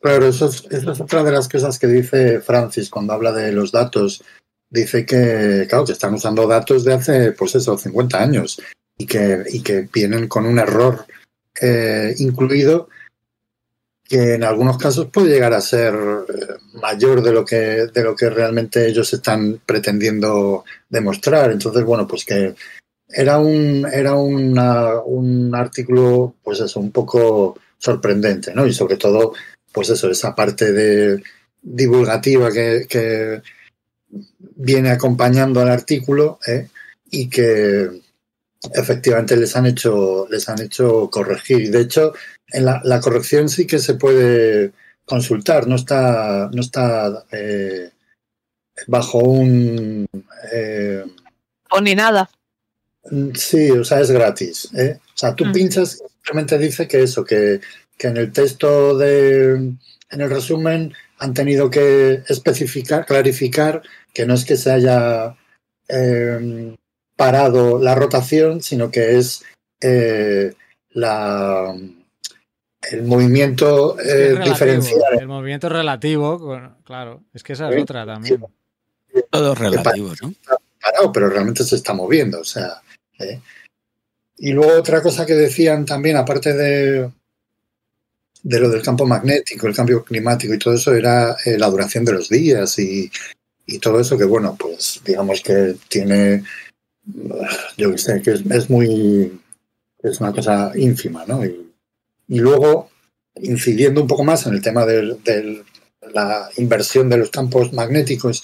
[0.00, 3.52] Claro, eso es, esa es otra de las cosas que dice Francis cuando habla de
[3.52, 4.24] los datos.
[4.68, 8.60] Dice que, claro, que están usando datos de hace, pues eso, 50 años
[8.98, 11.06] y que, y que vienen con un error
[11.60, 12.88] eh, incluido
[14.06, 18.14] que en algunos casos puede llegar a ser eh, mayor de lo que de lo
[18.14, 21.50] que realmente ellos están pretendiendo demostrar.
[21.50, 22.54] Entonces, bueno, pues que
[23.08, 28.66] era un, era una- un artículo, pues eso, un poco sorprendente, ¿no?
[28.66, 29.34] Y sobre todo,
[29.72, 31.22] pues eso, esa parte de
[31.62, 33.42] divulgativa que,
[34.56, 36.68] viene acompañando al artículo ¿eh?
[37.10, 37.90] y que
[38.72, 41.70] efectivamente les han hecho, les han hecho corregir.
[41.70, 42.12] De hecho,
[42.48, 44.72] en la, la corrección sí que se puede
[45.04, 47.90] consultar, no está, no está eh,
[48.86, 50.06] bajo un
[50.52, 51.04] eh,
[51.70, 52.30] O ni nada.
[53.34, 54.70] Sí, o sea, es gratis.
[54.74, 54.98] ¿eh?
[55.02, 55.52] O sea, tú Mm.
[55.52, 57.60] pinchas simplemente dice que eso, que,
[57.98, 64.34] que en el texto de, en el resumen han tenido que especificar, clarificar que no
[64.34, 65.36] es que se haya
[65.88, 66.74] eh,
[67.16, 69.44] parado la rotación, sino que es
[69.80, 70.54] eh,
[70.90, 71.76] la
[72.90, 75.18] el movimiento Es eh, relativo, diferencial.
[75.18, 78.44] El movimiento relativo, claro, es que esa es Sí, otra también.
[79.30, 80.34] Todo relativo, ¿no?
[80.80, 82.40] parado, pero realmente se está moviendo.
[82.40, 82.82] O sea,
[83.18, 83.40] ¿eh?
[84.36, 87.10] Y luego otra cosa que decían también, aparte de,
[88.42, 92.04] de lo del campo magnético, el cambio climático y todo eso, era eh, la duración
[92.04, 93.10] de los días y,
[93.66, 96.42] y todo eso que, bueno, pues digamos que tiene,
[97.76, 99.40] yo qué sé, que es, es muy,
[100.02, 101.44] es una cosa ínfima, ¿no?
[101.44, 101.63] Y,
[102.34, 102.90] y luego,
[103.36, 105.62] incidiendo un poco más en el tema de
[106.12, 108.42] la inversión de los campos magnéticos,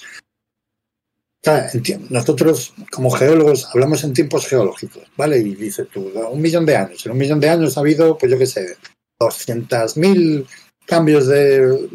[2.09, 5.39] nosotros como geólogos hablamos en tiempos geológicos, ¿vale?
[5.39, 7.05] Y dices tú, un millón de años.
[7.05, 8.77] En un millón de años ha habido, pues yo qué sé,
[9.19, 10.47] 200.000
[10.85, 11.89] cambios de,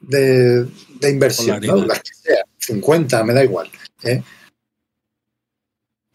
[0.00, 0.66] de,
[1.00, 1.76] de inversión, ¿no?
[1.76, 3.70] Las que sean, 50, me da igual.
[4.02, 4.22] ¿eh?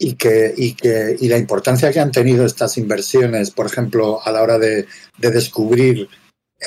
[0.06, 4.30] Y, que, y, que, y la importancia que han tenido estas inversiones, por ejemplo, a
[4.32, 4.86] la hora de,
[5.16, 6.08] de descubrir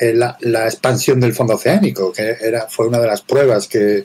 [0.02, 4.04] eh, la, la expansión del fondo oceánico, que era, fue una de las pruebas que,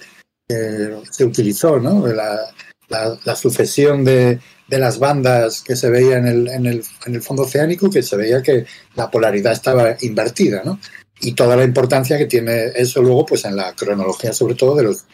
[1.11, 2.07] se utilizó, ¿no?
[2.07, 2.41] La,
[2.89, 7.15] la- la sucesión de, de las bandas que se veía en el, en, el, en
[7.15, 8.67] el fondo oceánico, que se veía que
[8.97, 10.79] la polaridad estaba invertida, ¿no?
[11.23, 14.83] Y toda la importancia que tiene eso luego, pues en la cronología, sobre todo de
[14.83, 15.05] los,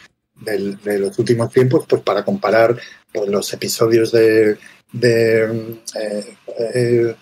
[0.41, 2.77] del- de los últimos tiempos, pues para comparar
[3.13, 4.57] pues, los episodios de,
[4.93, 6.37] de eh,
[6.75, 7.15] eh,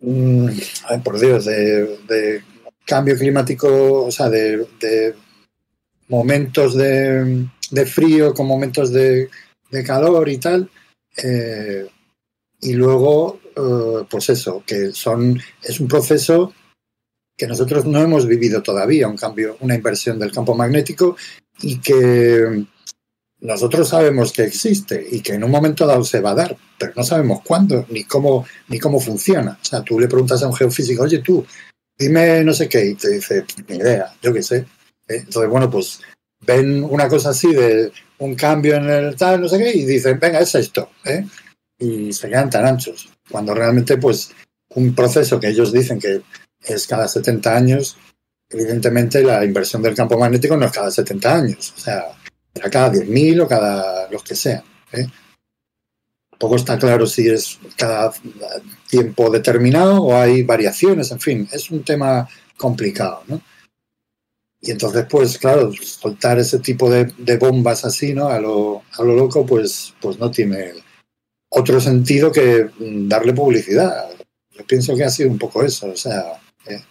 [0.00, 0.48] mm,
[1.04, 2.42] por Dios, de, de
[2.86, 5.14] cambio climático, o sea, de, de
[6.08, 7.46] momentos de,
[7.86, 9.28] frío con momentos de,
[9.86, 10.68] calor y tal.
[11.22, 11.86] eh,
[12.62, 13.40] y luego,
[14.10, 16.52] pues eso, que son, es un proceso
[17.34, 21.16] que nosotros no hemos vivido todavía, un cambio, una inversión del campo magnético
[21.62, 22.64] y que
[23.40, 26.92] nosotros sabemos que existe y que en un momento dado se va a dar, pero
[26.96, 29.58] no sabemos cuándo ni cómo ni cómo funciona.
[29.60, 31.44] O sea, tú le preguntas a un geofísico, oye tú,
[31.98, 34.58] dime no sé qué, y te dice, ni idea, yo qué sé.
[35.08, 35.22] ¿eh?
[35.24, 36.00] Entonces, bueno, pues
[36.46, 40.18] ven una cosa así de un cambio en el tal, no sé qué, y dicen,
[40.18, 41.24] venga, es esto, ¿eh?
[41.80, 43.08] y se quedan tan anchos.
[43.30, 44.32] Cuando realmente, pues,
[44.74, 46.22] un proceso que ellos dicen que
[46.62, 47.96] es cada 70 años,
[48.50, 52.04] evidentemente la inversión del campo magnético no es cada 70 años, o sea,
[52.52, 54.62] será cada 10.000 o cada los que sean.
[54.92, 55.06] ¿eh?
[56.30, 58.12] Tampoco está claro si es cada
[58.88, 63.40] tiempo determinado o hay variaciones, en fin, es un tema complicado, ¿no?
[64.62, 68.28] Y entonces, pues claro, soltar ese tipo de, de bombas así, ¿no?
[68.28, 70.74] A lo, a lo loco, pues, pues no tiene
[71.50, 74.10] otro sentido que mm, darle publicidad.
[74.50, 76.82] Yo pienso que ha sido un poco eso, o sea, ¿eh?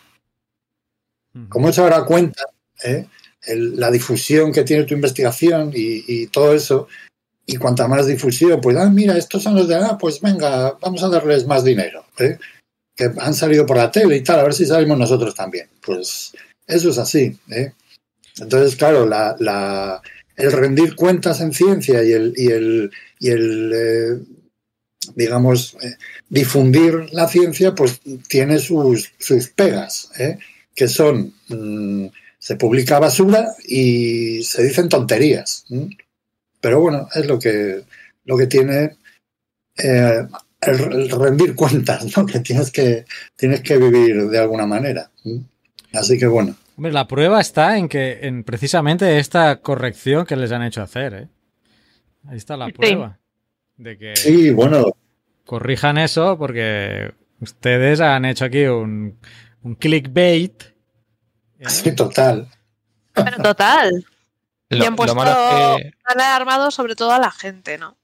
[1.50, 2.44] Como se dará cuenta,
[2.84, 3.06] ¿eh?
[3.46, 6.88] El- la difusión que tiene tu investigación y, y todo eso,
[7.46, 11.02] y cuanta más difusión, pues, ah, mira, estos son los de, ah, pues venga, vamos
[11.04, 12.38] a darles más dinero, ¿eh?
[12.96, 15.68] que han salido por la tele y tal, a ver si salimos nosotros también.
[15.82, 16.34] Pues
[16.68, 17.38] eso es así.
[17.50, 17.72] ¿eh?
[18.40, 20.02] Entonces, claro, la, la-
[20.36, 24.20] el rendir cuentas en ciencia y el, y el, y el eh,
[25.16, 25.96] digamos, eh,
[26.30, 30.38] difundir la ciencia, pues tiene sus, sus pegas, ¿eh?
[30.80, 32.06] Que son, mm,
[32.38, 35.66] se publica basura y se dicen tonterías.
[35.70, 35.90] ¿m?
[36.62, 37.82] Pero bueno, es lo que,
[38.24, 38.96] lo que tiene
[39.78, 40.26] eh,
[40.62, 42.26] el, el rendir cuentas, ¿no?
[42.26, 43.04] que tienes que
[43.36, 45.12] tienes que vivir de alguna manera.
[45.26, 45.42] ¿m?
[45.92, 50.54] Así que bueno, Hombre, la prueba está en que en precisamente esta corrección que les
[50.54, 51.28] han hecho hacer, ¿eh?
[52.26, 52.72] Ahí está la Sí.
[52.72, 53.20] prueba.
[53.76, 54.86] De que sí, bueno,
[55.46, 57.12] corrijan eso porque
[57.42, 59.18] ustedes han hecho aquí un,
[59.64, 60.64] un clickbait.
[61.60, 61.70] ¿eh?
[61.70, 62.48] sí, total.
[63.14, 64.06] Pero total.
[64.70, 67.78] y Lo, han lo puesto malo es que han alarmado sobre todo a la gente,
[67.78, 67.98] ¿no?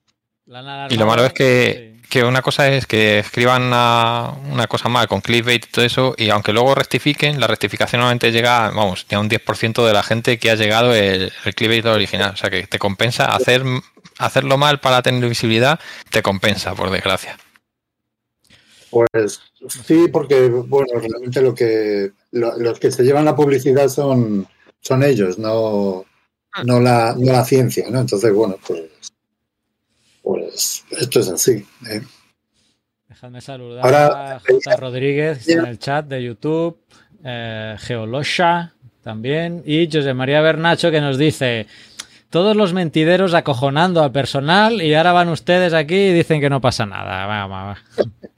[0.46, 2.08] La Y lo malo es que, sí.
[2.10, 6.14] que una cosa es que escriban una, una cosa mal con clickbait y todo eso,
[6.18, 10.38] y aunque luego rectifiquen, la rectificación normalmente llega, vamos, ya un 10% de la gente
[10.38, 12.32] que ha llegado el, el clickbait original.
[12.34, 13.64] O sea que te compensa hacer
[14.18, 17.38] hacerlo mal para tener visibilidad, te compensa, por desgracia.
[19.12, 19.42] Pues
[19.86, 24.48] sí, porque bueno, realmente lo que lo- los que se llevan la publicidad son,
[24.80, 26.06] son ellos, no,
[26.64, 28.00] no, la, no la ciencia, ¿no?
[28.00, 28.84] Entonces, bueno, pues,
[30.24, 31.66] pues esto es así.
[31.90, 32.02] ¿eh?
[33.10, 34.76] Dejadme saludar Ahora- a J.
[34.78, 36.78] Rodríguez en el chat de YouTube,
[37.24, 41.68] eh, Geolosha también, y José María Bernacho que nos dice:
[42.30, 46.62] Todos los mentideros acojonando al personal, y ahora van ustedes aquí y dicen que no
[46.62, 47.26] pasa nada.
[47.26, 47.78] Va, va, va.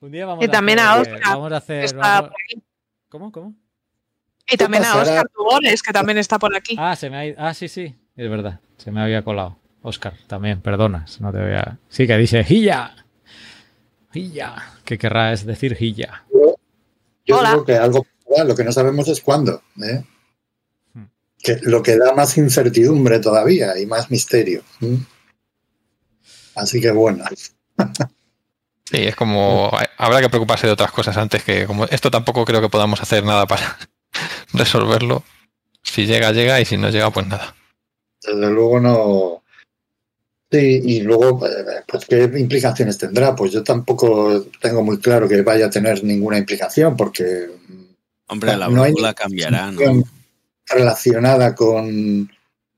[0.00, 1.84] Un día vamos Y también a Óscar, vamos a que hacer.
[1.84, 2.62] está vamos- por aquí.
[3.08, 3.32] ¿Cómo?
[3.32, 3.54] ¿Cómo?
[4.50, 4.96] Y también a?
[4.96, 6.74] Oscar Tugores, que también está por aquí.
[6.78, 8.60] Ah, se me ha ido- Ah, sí, sí, es verdad.
[8.78, 9.58] Se me había colado.
[9.82, 11.06] Oscar, también, perdona.
[11.20, 11.78] No te voy a...
[11.88, 12.94] Sí, que dice Gilla.
[14.12, 14.56] Gilla.
[14.84, 16.24] ¿Qué querrá es decir Gilla?
[17.24, 17.50] Yo Hola.
[17.52, 18.06] digo que algo
[18.44, 19.62] lo que no sabemos es cuándo.
[19.82, 20.04] ¿eh?
[20.94, 21.04] Hmm.
[21.42, 24.62] Que lo que da más incertidumbre todavía y más misterio.
[26.54, 27.24] Así que bueno.
[28.90, 32.60] Sí, es como habrá que preocuparse de otras cosas antes que como esto tampoco creo
[32.60, 33.78] que podamos hacer nada para
[34.52, 35.22] resolverlo.
[35.82, 37.54] Si llega, llega y si no llega, pues nada.
[38.20, 39.42] Desde luego no.
[40.50, 43.36] Sí, y luego, eh, pues, ¿qué implicaciones tendrá?
[43.36, 47.48] Pues yo tampoco tengo muy claro que vaya a tener ninguna implicación, porque
[48.26, 50.02] Hombre, la No hay brújula cambiará, ¿no?
[50.66, 52.30] relacionada con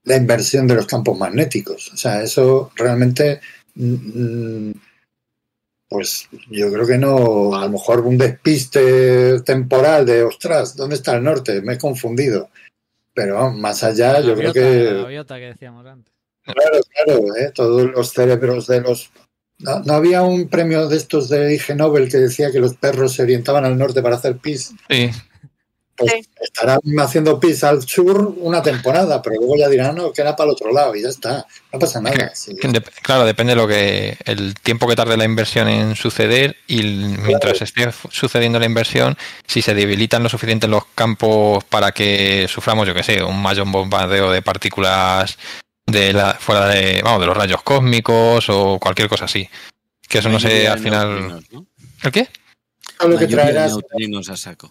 [0.05, 1.92] la inversión de los campos magnéticos.
[1.92, 3.40] O sea, eso realmente,
[3.75, 4.75] mm, mm,
[5.93, 11.17] pues yo creo que no, a lo mejor un despiste temporal de, ostras, ¿dónde está
[11.17, 11.61] el norte?
[11.63, 12.51] Me he confundido.
[13.15, 14.95] Pero más allá, yo creo La que...
[15.03, 16.13] gaviota que decíamos antes.
[16.45, 17.53] Claro, claro, ¿eh?
[17.55, 19.11] todos los cerebros de los...
[19.59, 23.13] ¿No, no había un premio de estos de Ig Nobel que decía que los perros
[23.13, 24.73] se orientaban al norte para hacer pis?
[24.89, 25.11] Sí,
[25.95, 26.29] Pues Sí.
[26.41, 30.49] estarán haciendo pis al sur una temporada, pero luego ya dirán, no, que era para
[30.49, 32.33] el otro lado y ya está, no pasa nada.
[32.35, 32.57] sí.
[32.57, 36.57] que dep- claro, depende de lo que el tiempo que tarde la inversión en suceder
[36.67, 42.47] y mientras esté sucediendo la inversión, si se debilitan lo suficiente los campos para que
[42.49, 45.37] suframos, yo que sé, un mayor bombardeo de partículas
[45.87, 49.47] de la fuera de, vamos, de los rayos cósmicos o cualquier cosa así.
[50.09, 51.11] Que eso no sé, al final.
[51.29, 51.67] neutrinos, ¿no?
[52.03, 52.29] ¿El qué?
[53.01, 54.71] Lo Una que traerás, neutrinos a saco.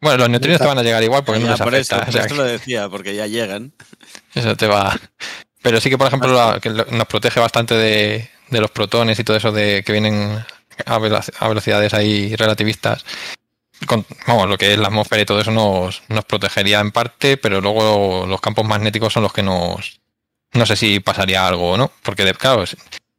[0.00, 1.98] Bueno, los neutrinos te van a llegar igual porque no Ya, les por eso, afecta.
[2.06, 3.72] por o sea, eso lo decía, porque ya llegan.
[4.34, 4.98] Eso te va.
[5.62, 9.24] Pero sí que, por ejemplo, la- que nos protege bastante de, de los protones y
[9.24, 10.44] todo eso de que vienen
[10.86, 13.04] a, velo- a velocidades ahí relativistas.
[13.86, 17.36] Con- vamos, lo que es la atmósfera y todo eso nos, nos protegería en parte,
[17.36, 20.00] pero luego los campos magnéticos son los que nos.
[20.52, 22.76] No sé si pasaría algo o no, porque, de- claro, es,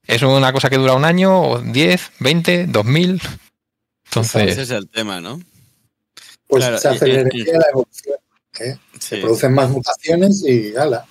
[0.08, 3.16] es una cosa que dura un año, o 10, 20, 2000.
[3.16, 3.30] Ese
[4.06, 5.40] Entonces, es el tema, ¿no?
[6.50, 8.18] Pues claro, se y- aceleraría y- la evolución,
[8.60, 8.76] ¿eh?
[8.94, 9.00] Sí.
[9.00, 11.06] se producen más mutaciones y ala,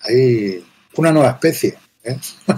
[0.00, 0.64] hay
[0.96, 1.78] una nueva especie.
[2.02, 2.16] ¿eh?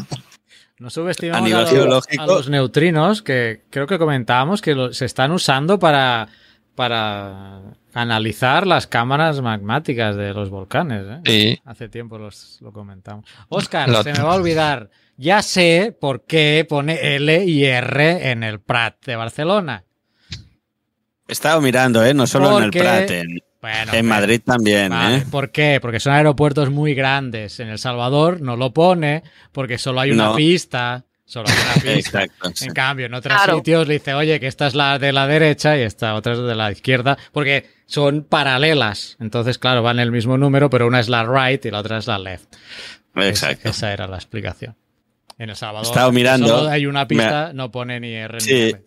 [0.79, 5.05] No subestimamos A los, geológico- a los neutrinos, que creo que comentábamos que lo- se
[5.05, 6.27] están usando para,
[6.75, 7.61] para
[7.95, 11.05] analizar las cámaras magmáticas de los volcanes.
[11.09, 11.21] ¿eh?
[11.25, 13.25] sí, Hace tiempo los, lo comentamos.
[13.49, 14.91] Oscar, Lo- se me va a olvidar.
[15.17, 19.85] Ya sé por qué pone L y R en el Prat de Barcelona.
[21.33, 22.13] He estado mirando, ¿eh?
[22.15, 25.25] No solo en el Prat, en, Bueno, en Madrid también, Vale, ¿eh?
[25.31, 25.79] ¿Por qué?
[25.81, 27.59] Porque son aeropuertos muy grandes.
[27.61, 30.37] En El Salvador no lo pone porque solo hay una No.
[30.37, 31.05] pista.
[31.25, 32.23] Solo hay una pista.
[32.25, 32.51] Exacto.
[32.55, 32.67] sí.
[32.67, 33.57] En cambio, en otros Claro.
[33.57, 36.55] sitios dice, oye, que esta es la de la derecha y esta otra es de
[36.55, 39.17] la izquierda, porque son paralelas.
[39.21, 42.07] Entonces, claro, van el mismo número, pero una es la right y la otra es
[42.07, 42.53] la left.
[43.17, 43.69] Exacto.
[43.69, 44.77] Esa, esa era la explicación.
[45.39, 48.41] En El Salvador, He estado mirando, solo hay una pista, no pone ni R ni
[48.41, 48.53] Sí.
[48.71, 48.83] L.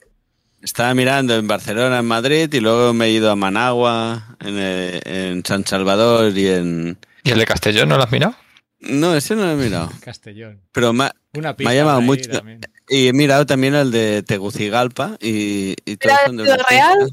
[0.65, 4.99] Estaba mirando en Barcelona, en Madrid, y luego me he ido a Managua, en, eh,
[5.06, 6.97] en San Salvador y en...
[7.23, 8.36] ¿y el de Castellón no lo has mirado?
[8.82, 9.89] No, ese no lo he mirado.
[10.04, 10.60] Castellón.
[10.71, 12.30] Pero me, ha- Una pista ha llamado mucho.
[12.30, 12.62] también.
[12.89, 17.12] y he mirado también el de Tegucigalpa y, y Mira, de el de Real.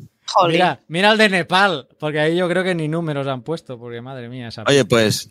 [0.48, 4.00] Mira, mira el de Nepal, porque ahí yo creo que ni números han puesto, porque
[4.00, 5.28] madre mía, esa Oye, pues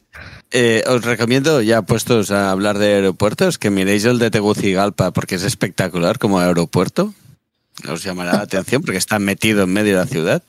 [0.52, 5.36] eh, os recomiendo, ya puestos a hablar de aeropuertos, que miréis el de Tegucigalpa, porque
[5.36, 7.16] es espectacular como aeropuerto.
[7.90, 10.44] Os llamará la atención porque está metido en medio de la ciudad.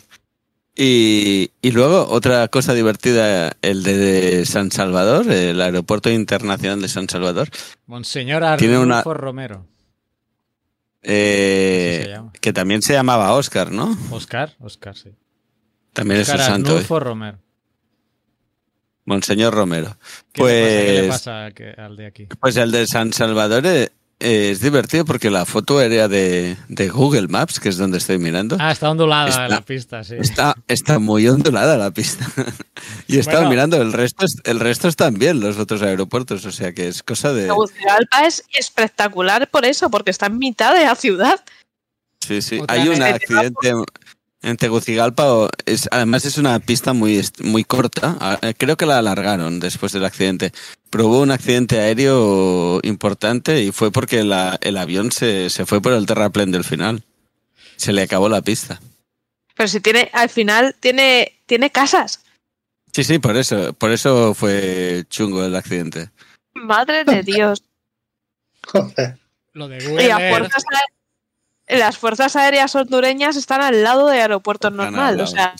[0.74, 7.08] Y, y luego otra cosa divertida, el de San Salvador, el aeropuerto internacional de San
[7.10, 7.48] Salvador,
[7.86, 9.66] Monseñor Tiene Arnulfo una- Romero.
[11.02, 12.32] eh, Así se llama.
[12.40, 13.92] que también se llamaba Oscar, ¿no?
[13.92, 13.96] ¿eh?
[14.12, 15.10] Oscar, Oscar, sí.
[15.92, 16.70] También es un santo.
[16.70, 16.72] ¿eh?
[16.74, 17.38] Arnulfo Romero.
[19.04, 19.96] Monseñor Romero.
[20.32, 20.62] ¿Qué le pasa?
[20.86, 22.28] ¿Qué le Pues, pasa que- al de aquí?
[22.40, 23.90] pues el de San Salvador eh,
[24.24, 28.56] es divertido porque la foto aérea de, de Google Maps, que es donde estoy mirando,
[28.60, 30.14] Ah, está ondulada Está- la pista, sí.
[30.18, 32.26] está, está muy ondulada la pista.
[33.08, 33.50] y he estado Bueno.
[33.50, 37.02] mirando, el resto, es- el resto están bien los otros aeropuertos, o sea que es
[37.02, 37.46] cosa de...
[37.46, 41.40] Tegucigalpa es espectacular por eso, porque está en mitad de la ciudad.
[42.20, 42.60] Sí, sí.
[42.60, 43.72] Otra Hay un accidente
[44.42, 45.48] en Tegucigalpa.
[45.66, 48.16] Es, además es una pista muy, muy corta.
[48.20, 50.52] Ah, eh, Creo que la alargaron después del accidente.
[50.90, 55.80] Pero hubo un accidente aéreo importante y fue porque la- el avión se, se fue
[55.80, 57.02] por el terraplén del final.
[57.76, 58.80] Se le acabó la pista.
[59.54, 62.22] Pero si tiene, al final tiene, tiene casas.
[62.92, 63.72] Sí, sí, por eso.
[63.72, 66.10] Por eso fue chungo el accidente.
[66.54, 67.62] Madre de Dios.
[68.66, 69.18] Joder.
[69.54, 70.92] Lo de Y Google Earth, fuerzas, aé-
[71.78, 75.14] las fuerzas aéreas hondureñas están al lado de aeropuertos Están normal.
[75.14, 75.54] al O sea,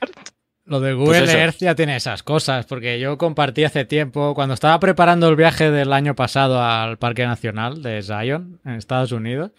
[0.00, 0.12] lado.
[0.66, 1.36] lo de Google eso.
[1.36, 5.70] Earth ya tiene esas cosas, porque yo compartí hace tiempo, cuando estaba preparando el viaje
[5.70, 9.50] del año pasado al Parque Nacional de Zion, en Estados Unidos,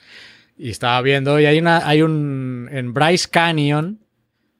[0.57, 3.99] y estaba viendo, y hay, una, hay un, en Bryce Canyon,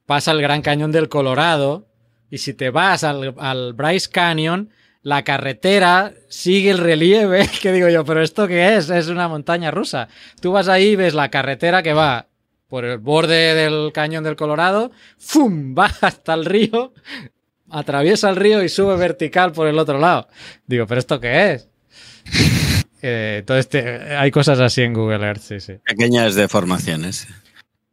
[0.05, 1.88] pasa el Gran Cañón del Colorado,
[2.30, 4.70] y si te vas al, al Bryce Canyon,
[5.05, 8.89] la carretera sigue el relieve, que digo yo, pero ¿esto qué es?
[8.89, 10.09] Es una montaña rusa.
[10.41, 12.27] Tú vas ahí y ves la carretera que va
[12.67, 15.75] por el borde del cañón del Colorado, ¡fum!
[15.77, 16.91] va hasta el río,
[17.69, 20.27] atraviesa el río y sube vertical por el otro lado.
[20.65, 21.69] Digo, ¿pero esto qué es?
[23.07, 25.73] Eh, entonces hay cosas así en Google Earth, sí, sí.
[25.85, 27.27] Pequeñas deformaciones.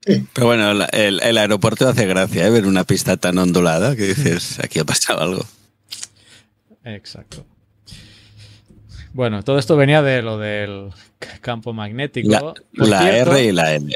[0.07, 2.51] Pero bueno, el, el aeropuerto hace gracia, ¿eh?
[2.51, 5.45] ver una pista tan ondulada que dices, aquí ha pasado algo.
[6.85, 7.45] Exacto.
[9.13, 10.91] Bueno, todo esto venía de lo del
[11.41, 12.29] campo magnético.
[12.31, 13.95] La, Por la cierto- R y la L.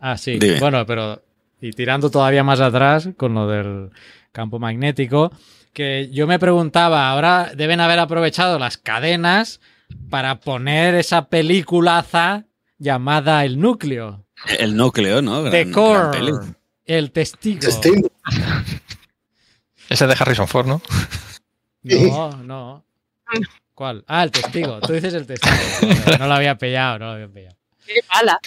[0.00, 0.38] Ah, sí.
[0.38, 0.60] Dime.
[0.60, 1.22] Bueno, pero
[1.60, 3.90] y tirando todavía más atrás con lo del
[4.32, 5.32] campo magnético,
[5.72, 9.60] que yo me preguntaba, ahora deben haber aprovechado las cadenas
[10.10, 12.44] para poner esa peliculaza
[12.78, 14.24] llamada El Núcleo,
[14.58, 15.42] El núcleo, ¿no?
[15.42, 16.18] Gran- The Core.
[16.84, 17.60] El Testigo.
[17.60, 18.08] Testigo.
[19.88, 20.80] Ese es de Harrison Ford, ¿no?
[21.82, 22.84] No, no.
[23.74, 24.04] ¿Cuál?
[24.08, 24.80] Ah, El Testigo.
[24.80, 25.54] Tú dices El Testigo.
[26.18, 27.56] No lo había pillado, no lo había pillado.
[27.86, 28.38] qué mala.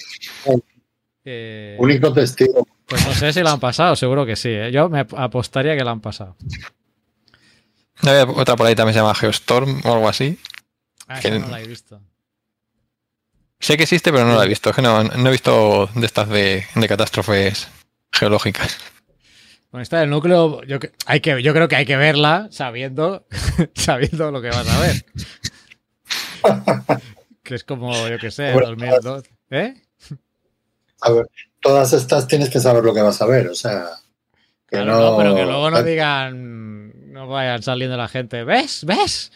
[1.24, 2.68] Eh, Único testigo.
[2.88, 4.50] pues no sé si lo han pasado, seguro que sí.
[4.50, 4.72] ¿eh?
[4.72, 6.36] Yo me apostaría que lo han pasado.
[8.02, 10.40] Había otra por ahí también se llama Geostorm o algo así.
[11.08, 12.02] Ah, Que- no la he visto.
[13.60, 14.72] Sé que existe, pero no la he visto.
[14.72, 17.68] Es que no, no he visto de estas de, de catástrofes
[18.12, 18.80] geológicas.
[19.72, 23.26] Bueno, esta del núcleo, yo, hay que, yo creo que hay que verla sabiendo,
[23.74, 25.06] sabiendo lo que vas a ver.
[27.44, 29.24] que es como, yo que sé, Bueno, 2002.
[29.52, 29.76] ¿Eh?
[31.02, 31.26] A ver,
[31.62, 33.88] todas estas tienes que saber lo que vas a ver, o sea.
[34.68, 38.86] Que Claro, no, no, pero que luego no digan, no vayan saliendo la gente, ¿ves?
[38.86, 39.32] ¿Ves?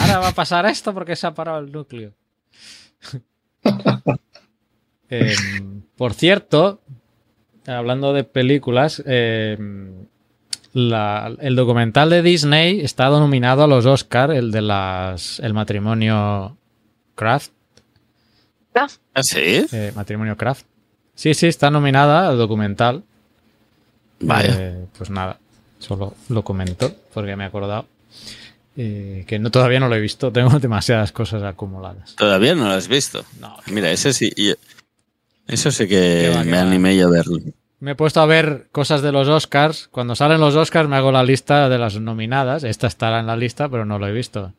[0.00, 2.14] Ahora va a pasar esto porque se ha parado el núcleo.
[5.10, 6.82] Em, por cierto,
[7.66, 9.02] hablando de películas,
[10.72, 16.56] la- el documental de Disney está nominado a los Oscar, el de las el matrimonio
[17.14, 17.50] Kraft,
[19.14, 19.64] ¿Ah, sí?
[19.72, 20.66] eh, matrimonio Kraft.
[21.14, 23.04] Sí, sí, está nominada al documental.
[24.18, 24.52] Vaya.
[24.58, 25.38] Eh, pues nada,
[25.78, 27.86] solo lo comento porque me he acordado.
[28.76, 32.16] Eh, que no, todavía no lo he visto, tengo demasiadas cosas acumuladas.
[32.16, 33.24] Todavía no lo has visto.
[33.38, 34.32] No, Mira, ese sí.
[35.46, 37.38] Eso sí que va, me animé yo a verlo.
[37.80, 39.88] me he puesto a ver cosas de los Oscars.
[39.88, 42.64] Cuando salen los Oscars me hago la lista de las nominadas.
[42.64, 44.52] Esta estará en la lista, pero no lo he visto.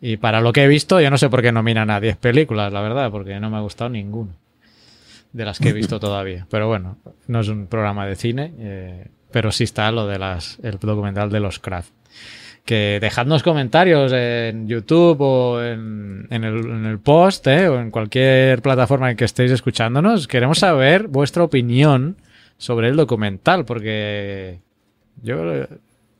[0.00, 2.72] Y para lo que he visto, yo no sé por qué nominan a 10 películas,
[2.72, 4.32] la verdad, porque no me ha gustado ninguna
[5.32, 6.46] de las que he visto todavía.
[6.50, 10.58] Pero bueno, no es un programa de cine, eh, pero sí está lo de las,
[10.62, 11.92] el documental de los Kraft.
[12.66, 17.90] Que dejadnos comentarios en YouTube o en, en el, en el post eh, o en
[17.90, 20.28] cualquier plataforma en que estéis escuchándonos.
[20.28, 22.16] Queremos saber vuestra opinión
[22.58, 24.60] sobre el documental, porque
[25.22, 25.66] yo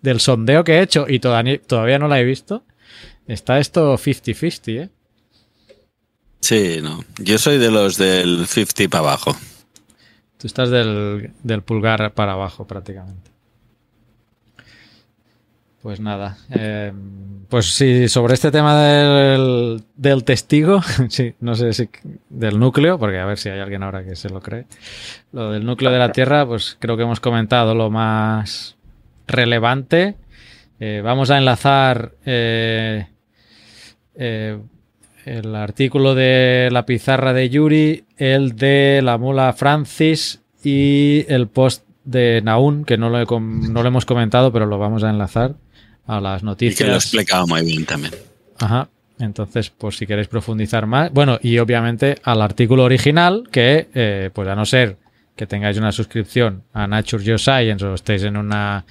[0.02, 2.64] del sondeo que he hecho y todavía, todavía no la he visto,
[3.26, 4.90] está esto 50-50, ¿eh?
[6.40, 7.04] Sí, no.
[7.18, 9.36] Yo soy de los del 50 para abajo.
[10.38, 13.35] Tú estás del, del pulgar para abajo prácticamente.
[15.86, 16.36] Pues nada.
[16.50, 16.92] eh,
[17.48, 21.88] pues sí, sobre este tema del, del testigo, sí, no sé si
[22.28, 24.64] del núcleo, porque a ver si hay alguien ahora que se lo cree.
[25.30, 28.76] Lo del núcleo de la Tierra, pues creo que hemos comentado lo más
[29.28, 30.16] relevante.
[30.80, 33.06] Eh, vamos a enlazar eh,
[34.16, 41.86] el artículo de la pizarra de Yuri, el de la mula Francis y el post
[42.04, 45.54] de Naun, que no lo, he no lo hemos comentado, pero lo vamos a enlazar
[46.06, 46.78] a las Y noticias.
[46.78, 48.14] que lo he explicado muy bien también.
[48.58, 48.88] Ajá.
[49.18, 51.10] Entonces, por si queréis profundizar más.
[51.12, 54.96] Bueno, y obviamente al artículo original, que eh, pues a no ser
[55.34, 58.84] que tengáis una suscripción a Nature Geoscience o estéis en una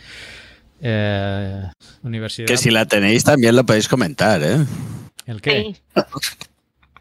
[0.81, 1.63] eh,
[2.03, 2.47] universidad.
[2.47, 4.57] Que si la tenéis también lo podéis comentar, ¿eh?
[5.25, 5.73] ¿El qué?
[5.75, 5.81] Sí.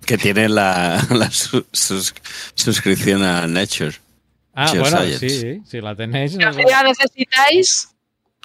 [0.07, 2.13] Que tiene la, la su- sus-
[2.55, 3.93] suscripción a Nature.
[4.55, 6.33] Ah, bueno, sí, si la tenéis.
[6.33, 7.89] Si necesitáis,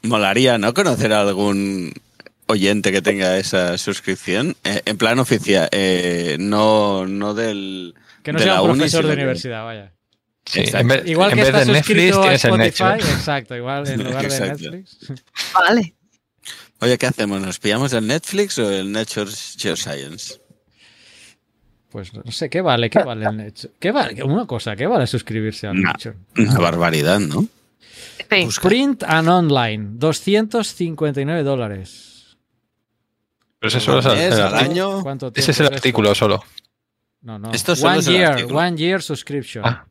[0.03, 0.73] Molaría, ¿no?
[0.73, 1.91] Conocer a algún
[2.47, 4.55] oyente que tenga esa suscripción.
[4.63, 7.93] Eh, en plan oficial, eh, no, no del.
[8.23, 9.91] que no de sea la un profesor de que- universidad, vaya.
[10.45, 12.83] Sí, en vez, Igual en que vez está de Netflix suscrito a tienes el Spotify,
[12.83, 13.11] Nature.
[13.13, 14.39] exacto, igual en lugar de.
[14.39, 14.97] Netflix.
[15.53, 15.93] vale.
[16.81, 17.41] Oye, ¿qué hacemos?
[17.41, 20.39] ¿Nos pillamos el Netflix o el Nature Geoscience?
[21.91, 22.89] Pues no sé, ¿qué vale?
[22.89, 23.73] ¿Qué vale el Nature?
[23.79, 24.23] ¿Qué vale?
[24.23, 25.81] Una cosa, ¿qué vale suscribirse al.
[25.81, 26.15] Nature?
[26.37, 27.45] Una barbaridad, ¿no?
[27.79, 28.45] Sí.
[28.45, 28.67] Busca.
[28.67, 32.37] Print and Online, 259 dólares.
[33.59, 34.05] Pero ese solo es
[34.39, 35.01] al año.
[35.01, 36.43] ¿Cuánto Ese es el artículo solo.
[37.21, 37.51] No, no.
[37.51, 39.65] Esto solo one es year, one year subscription.
[39.65, 39.85] Ah.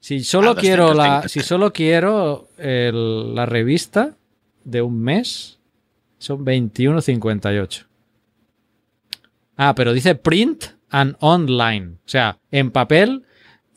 [0.00, 1.28] Si solo Ah, quiero la, 230.
[1.28, 4.16] si solo quiero el- la revista
[4.64, 5.58] de un mes,
[6.18, 7.86] son 21.58.
[9.56, 13.24] Ah, pero dice print and online, o sea, en papel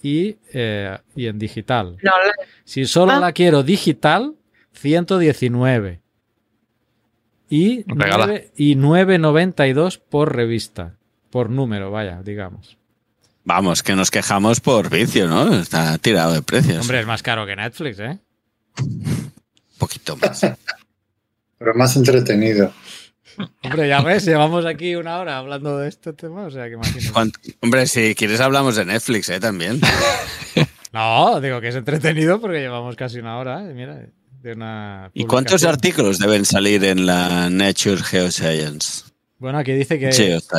[0.01, 1.97] y, eh, y en digital.
[2.01, 3.19] No, la- Si solo Ah.
[3.19, 4.35] la quiero digital,
[4.73, 6.01] 119.
[7.49, 8.25] Y, Regala.
[8.27, 10.95] nueve- y 9.92 por revista.
[11.29, 12.77] Por número, vaya, digamos.
[13.43, 15.53] Vamos, que nos quejamos por vicio, ¿no?
[15.55, 16.81] Está tirado de precios.
[16.81, 18.19] Hombre, es más caro que Netflix, ¿eh?
[18.81, 19.31] Un
[19.79, 20.41] poquito más.
[21.57, 22.71] Pero más entretenido.
[23.63, 27.11] Hombre, ya ves, llevamos aquí una hora hablando de este tema, o sea que imagínate.
[27.11, 29.39] ¿Cuánto- Hombre, si quieres hablamos de Netflix, ¿eh?
[29.39, 29.79] También.
[30.93, 34.07] No, digo que es entretenido porque llevamos casi una hora, eh, mira,
[34.41, 39.03] de una ¿Y cuántos artículos deben salir en la Nature Geoscience?
[39.37, 40.09] Bueno, aquí dice que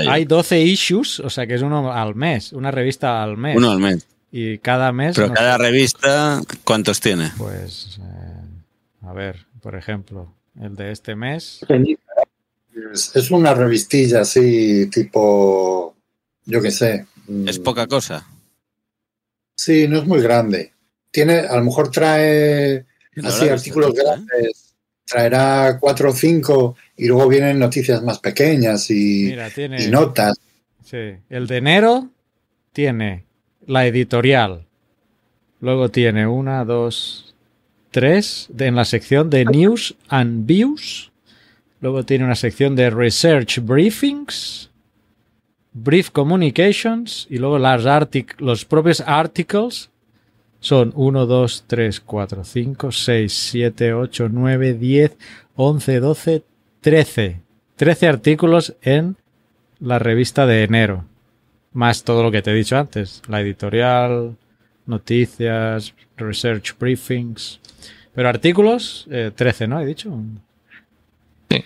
[0.09, 3.57] hay 12 issues, o sea que es uno al mes, una revista al mes.
[3.57, 4.07] Uno al mes.
[4.33, 5.15] Y cada mes...
[5.15, 7.31] Pero no cada sé, revista, ¿cuántos tiene?
[7.37, 11.65] Pues, eh, a ver, por ejemplo, el de este mes...
[12.93, 15.95] Es, es una revistilla así, tipo,
[16.47, 17.07] yo qué sé.
[17.29, 18.27] mm, Es poca cosa.
[19.57, 20.73] Sí, no es muy grande.
[21.11, 24.03] Tiene, a lo mejor trae No así artículos ¿eh?
[24.03, 29.85] grandes, traerá cuatro o cinco y luego vienen noticias más pequeñas y, Mira, tiene...
[29.85, 30.39] y notas.
[30.85, 32.09] Sí, el de enero
[32.73, 33.25] tiene
[33.67, 34.67] la editorial.
[35.61, 37.35] Luego tiene una, dos,
[37.91, 41.12] tres de- en la sección de News and Views.
[41.83, 44.71] Luego tiene una sección de Research Briefings,
[45.73, 47.83] Brief Communications y luego las
[48.39, 49.91] los propios articles
[50.61, 55.17] son 1, 2, 3, 4, 5, 6, 7, 8, 9, 10,
[55.57, 56.43] 11, 12,
[56.81, 57.41] 13.
[57.75, 59.17] 13 artículos en
[59.81, 61.05] la revista de enero.
[61.73, 63.23] Más todo lo que te he dicho antes.
[63.27, 64.37] La editorial,
[64.87, 67.59] noticias, research briefings.
[68.15, 69.81] Pero artículos, eh, 13, ¿no?
[69.81, 70.17] He dicho.
[71.53, 71.65] Sí.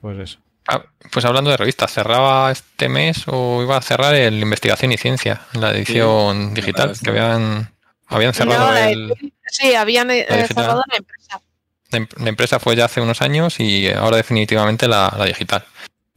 [0.00, 0.38] Pues eso.
[0.68, 4.98] Ah, pues hablando de revistas, ¿cerraba este mes o iba a cerrar el Investigación y
[4.98, 6.92] Ciencia, la edición digital?
[7.02, 7.72] Que habían,
[8.06, 9.14] habían no, cerrado la- el,
[9.46, 11.40] sí, habían eh, la cerrado la empresa.
[11.90, 15.64] la em- la empresa fue ya hace unos años y ahora definitivamente la, la digital.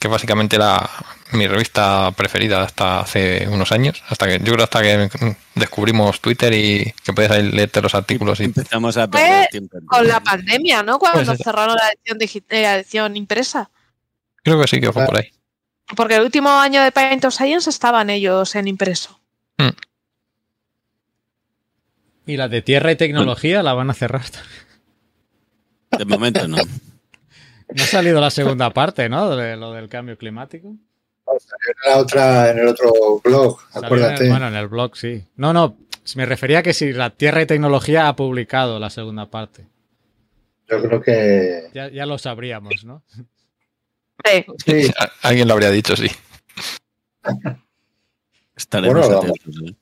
[0.02, 0.90] Que es básicamente la,
[1.34, 4.02] mi revista preferida hasta hace unos años.
[4.10, 7.94] Hasta que, yo creo hasta que mm, descubrimos Twitter y que puedes ahí leerte los
[7.94, 9.78] artículos y Empezamos a perder tiempo.
[9.78, 10.98] en Con la pandemia, ¿no?
[10.98, 13.70] Cuando Pues cerraron la edición, eh, la edición impresa.
[14.44, 15.32] creo que sí que fue por ahí.
[15.96, 19.20] Porque el último año de Paint of Science estaban ellos en impreso.
[22.26, 24.26] Y la de tierra y tecnología la van a cerrar.
[25.96, 26.58] De momento no.
[27.76, 29.36] No ha salido la segunda parte, ¿no?
[29.36, 30.68] De lo del cambio climático.
[30.68, 34.24] En la otra, en el otro blog, en acuérdate.
[34.26, 35.24] el- bueno, en el blog sí.
[35.38, 35.78] No, no.
[36.16, 39.66] Me refería a que si la tierra y tecnología ha publicado la segunda parte.
[40.68, 43.04] Yo creo que Ya, ya lo sabríamos, ¿no?
[44.26, 44.46] Sí.
[44.66, 44.92] sí,
[45.22, 46.08] Alguien lo habría dicho, sí.
[48.56, 49.56] Estaremos Bueno, atentos.
[49.70, 49.76] ¿eh?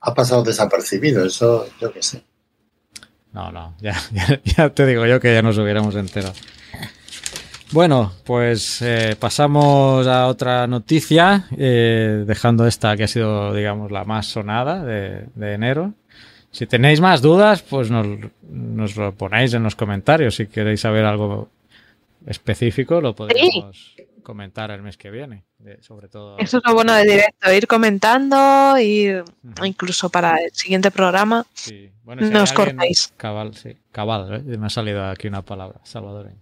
[0.00, 2.22] ha pasado desapercibido, eso yo qué sé.
[3.32, 6.34] No, no, ya, ya, ya te digo yo que ya nos hubiéramos enterado.
[7.70, 14.04] Bueno, pues eh, pasamos a otra noticia, eh, dejando esta que ha sido, digamos, la
[14.04, 15.92] más sonada de, de enero.
[16.50, 18.06] Si tenéis más dudas, pues nos,
[18.50, 20.36] nos lo ponéis en los comentarios.
[20.36, 21.50] Si queréis saber algo
[22.26, 23.94] específico, lo podemos
[24.28, 26.36] comentar el mes que viene, de- sobre todo.
[26.38, 29.24] Eso es lo bueno de directo, ir comentando, ir
[29.64, 31.46] incluso para el siguiente programa.
[31.54, 31.90] Sí.
[32.04, 33.12] Bueno, si No os alguien- cortáis.
[33.16, 33.76] Cabal, sí.
[33.90, 34.56] Cabal, ¿eh?
[34.58, 36.40] me ha salido aquí una palabra, salvadoreño.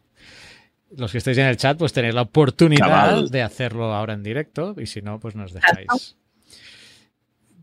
[0.96, 3.28] Los que estáis en el chat, pues tenéis la oportunidad Cabal.
[3.30, 6.16] de hacerlo ahora en directo y si no, pues nos dejáis.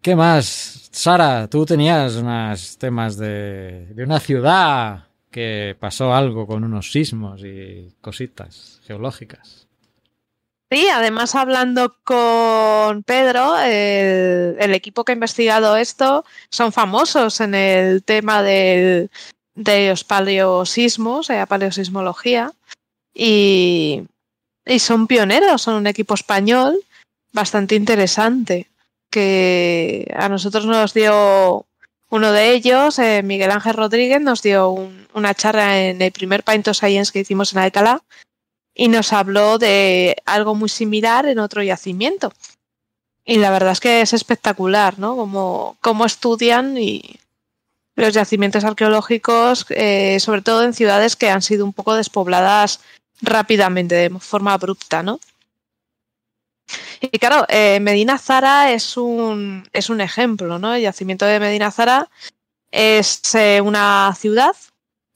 [0.02, 0.90] ¿Qué más?
[0.92, 7.42] Sara, tú tenías unos temas de, de una ciudad que pasó algo con unos sismos
[7.44, 9.68] y cositas geológicas.
[10.74, 17.54] Sí, además hablando con Pedro, el, el equipo que ha investigado esto son famosos en
[17.54, 19.12] el tema del-
[19.54, 22.54] de los paleosismos, eh, paleosismología,
[23.14, 24.02] y,
[24.66, 26.80] y son pioneros, son un equipo español
[27.32, 28.68] bastante interesante,
[29.12, 31.68] que a nosotros nos dio
[32.10, 36.44] uno de ellos, eh, Miguel Ángel Rodríguez, nos dio un- una charla en el primer
[36.44, 38.02] Paint of Science que hicimos en Alcalá,
[38.74, 42.34] y nos habló de algo muy similar en otro yacimiento.
[43.26, 45.16] Y la verdad es que es espectacular, ¿no?
[45.16, 47.20] Como, cómo estudian y
[47.96, 52.82] los yacimientos arqueológicos, eh, sobre todo en ciudades que han sido un poco despobladas
[53.22, 55.20] rápidamente, de forma abrupta, ¿no?
[57.02, 60.74] Y claro, eh, Medina Zara es un, es un ejemplo, ¿no?
[60.74, 62.10] El yacimiento de Medina Zara
[62.72, 64.56] es eh, una ciudad,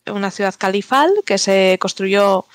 [0.06, 2.46] una ciudad califal que se construyó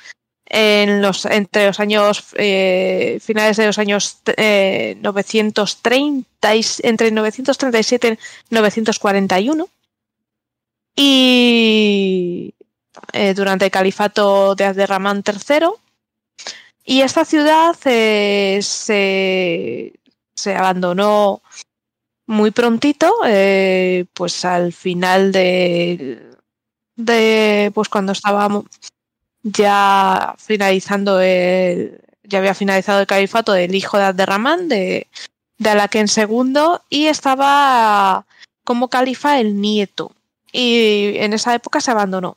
[0.54, 8.18] en los, entre los años eh, finales de los años eh, 930 y- entre 937
[8.50, 9.66] y 941
[10.94, 12.54] y
[13.14, 15.68] eh, durante el califato de Abderramán III
[16.84, 19.94] y esta ciudad eh, se,
[20.34, 21.40] se abandonó
[22.26, 26.30] muy prontito eh, pues al final de,
[26.96, 28.66] de pues cuando estábamos
[29.42, 35.08] ya finalizando el, ya había finalizado el califato del hijo de Abderramán, de,
[35.58, 38.26] de Alaquén II, y estaba
[38.64, 40.14] como califa el nieto.
[40.52, 42.36] Y en esa época se abandonó.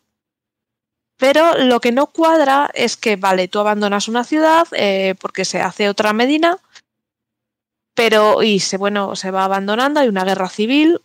[1.17, 5.61] Pero lo que no cuadra es que, vale, tú abandonas una ciudad eh, porque se
[5.61, 6.57] hace otra Medina,
[7.93, 11.01] pero y se, bueno, se va abandonando, hay una guerra civil.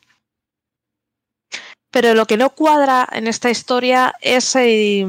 [1.92, 5.06] Pero lo que no cuadra en esta historia es eh,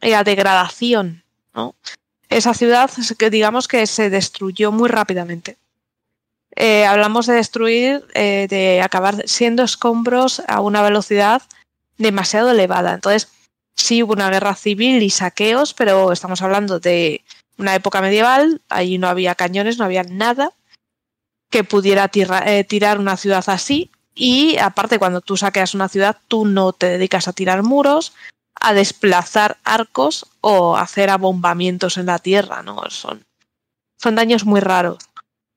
[0.00, 1.24] la degradación,
[1.54, 1.74] ¿no?
[2.28, 2.90] Esa ciudad
[3.30, 5.58] digamos que se destruyó muy rápidamente.
[6.56, 11.42] Eh, hablamos de destruir, eh, de acabar siendo escombros a una velocidad
[11.98, 12.94] demasiado elevada.
[12.94, 13.28] Entonces,
[13.76, 17.22] sí hubo una guerra civil y saqueos, pero estamos hablando de
[17.56, 20.52] una época medieval, ahí no había cañones, no había nada
[21.50, 23.90] que pudiera eh, tirar una ciudad así.
[24.14, 28.12] Y aparte, cuando tú saqueas una ciudad, tú no te dedicas a tirar muros,
[28.60, 32.88] a desplazar arcos o hacer abombamientos en la tierra, ¿no?
[32.90, 33.24] Son,
[33.98, 34.98] son daños muy raros.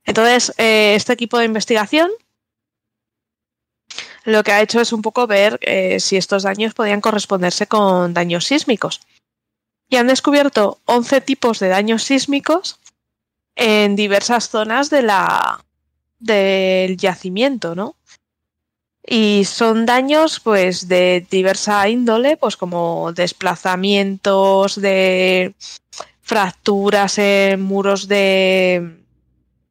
[0.06, 2.10] Entonces, eh, este equipo de investigación
[4.26, 8.14] lo que ha hecho es un poco ver eh, si estos daños podían corresponderse con
[8.14, 9.02] daños sísmicos.
[9.90, 12.80] Y han descubierto 11 tipos de daños sísmicos
[13.56, 15.64] en diversas zonas de la,
[16.20, 17.96] del yacimiento, ¿no?
[19.06, 25.54] Y son daños pues de diversa índole, pues como desplazamientos, de
[26.22, 28.98] fracturas en muros de,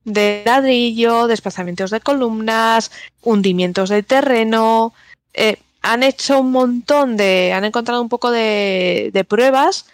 [0.04, 2.90] de ladrillo, desplazamientos de columnas,
[3.22, 4.92] hundimientos del terreno.
[5.32, 7.52] Eh, han hecho un montón de.
[7.52, 9.86] han encontrado un poco de, de pruebas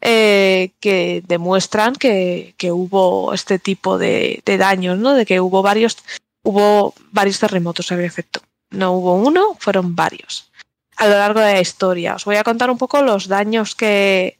[0.00, 5.14] eh, que demuestran que, hubo este tipo de, de daños, ¿no?
[5.14, 5.98] De que hubo varios,
[6.42, 8.40] hubo varios terremotos en efecto.
[8.70, 10.50] No hubo uno, fueron varios.
[10.96, 12.14] A lo largo de la historia.
[12.14, 14.38] Os voy a contar un poco los daños que,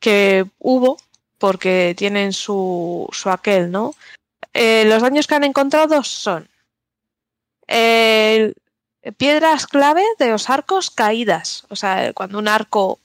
[0.00, 0.98] que hubo,
[1.38, 3.94] porque tienen su, su aquel, ¿no?
[4.52, 6.48] Eh, los daños que han encontrado son
[7.68, 8.54] eh,
[9.16, 11.66] piedras clave de los arcos caídas.
[11.68, 12.98] O sea, cuando un arco,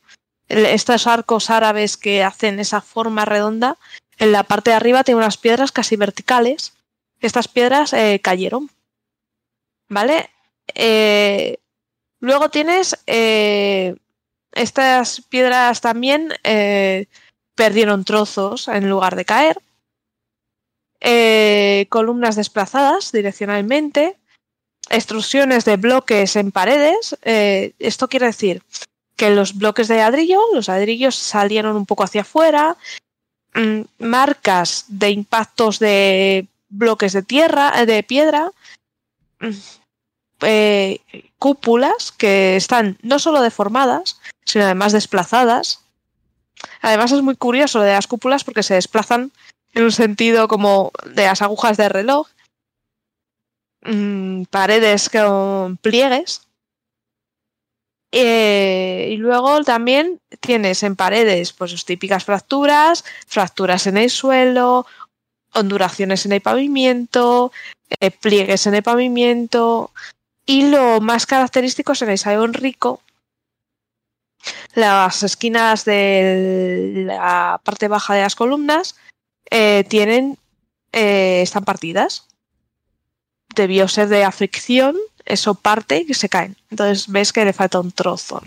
[0.48, 3.78] estos arcos árabes que hacen esa forma redonda,
[4.18, 6.74] en la parte de arriba tiene unas piedras casi verticales.
[7.20, 8.70] Estas piedras eh, cayeron.
[9.90, 10.31] ¿Vale?
[10.74, 11.58] Eh,
[12.20, 13.96] luego tienes eh,
[14.54, 17.08] estas piedras también eh,
[17.56, 19.58] perdieron trozos en lugar de caer.
[21.90, 24.18] Columnas desplazadas direccionalmente.
[24.90, 27.18] Extrusiones de bloques en paredes.
[27.24, 28.62] Esto quiere decir
[29.16, 32.78] que los bloques de ladrillo, los ladrillos salieron un poco hacia afuera.
[33.54, 38.52] Mm, marcas de impactos de bloques de tierra, de piedra.
[39.40, 39.50] Mm,
[40.42, 41.02] eh,
[41.40, 45.86] cúpulas que están no solo deformadas, sino además desplazadas.
[46.82, 49.32] Además es muy curioso lo de las cúpulas porque se desplazan
[49.74, 52.28] en un sentido como de las agujas de reloj,
[53.84, 56.42] mm, paredes con pliegues.
[58.14, 64.86] Eh, y luego también tienes en paredes pues sus típicas fracturas, fracturas en el suelo,
[65.54, 67.54] ondulaciones en el pavimento,
[68.00, 69.92] eh, pliegues en el pavimento
[70.46, 73.02] y lo más característico es en el salón rico
[74.74, 78.96] las esquinas de la parte baja de las columnas
[79.50, 80.38] eh, tienen
[80.92, 82.28] eh, están partidas.
[83.56, 86.56] Debió ser de aflicción eso parte y se caen.
[86.70, 88.42] Entonces ves que le falta un trozo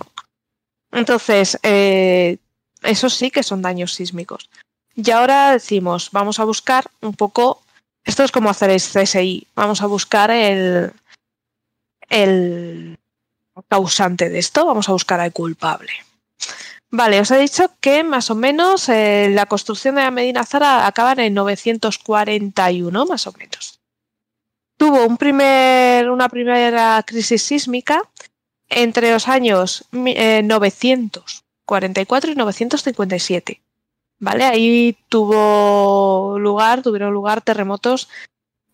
[0.93, 2.39] entonces eh,
[2.83, 4.49] eso sí que son daños sísmicos.
[4.95, 7.63] Y ahora decimos vamos a buscar un poco
[8.05, 10.93] esto es como hacer el CSI vamos a buscar el
[12.15, 12.99] el
[13.69, 15.93] causante de esto, vamos a buscar al culpable.
[16.91, 20.87] Vale, os he dicho que más o menos eh, la construcción de la Medina Zara
[20.87, 23.81] acaba en 941, más o menos.
[24.77, 28.03] Tuvo un primer, una primera crisis sísmica
[28.69, 33.61] entre los años eh, 944 y 957.
[34.21, 34.45] ¿Vale?
[34.45, 38.09] Ahí tuvo lugar, tuvieron lugar terremotos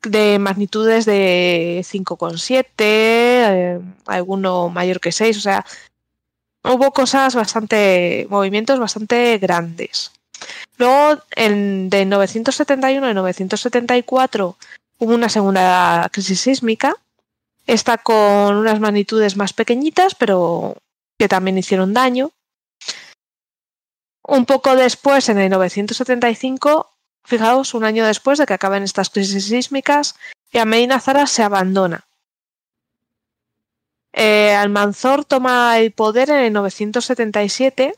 [0.03, 5.65] de magnitudes de 5,7, eh, alguno mayor que 6, o sea,
[6.65, 10.13] hubo cosas bastante, movimientos bastante grandes.
[10.79, 14.57] Luego, en, de 971 a 974
[14.99, 16.95] hubo una segunda crisis sísmica,
[17.67, 20.77] esta con unas magnitudes más pequeñitas, pero
[21.19, 22.33] que también hicieron daño.
[24.23, 26.91] Un poco después, en el 975,
[27.25, 30.17] Fijaos, un año después de que acaben estas crisis sísmicas,
[30.53, 32.07] y Medina Zara se abandona.
[34.13, 37.95] Eh, Almanzor toma el poder en el 977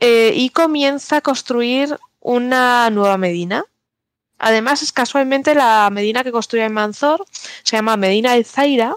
[0.00, 3.64] eh, y comienza a construir una nueva Medina.
[4.38, 7.24] Además, es casualmente la Medina que construye Almanzor,
[7.62, 8.96] se llama Medina de Zaira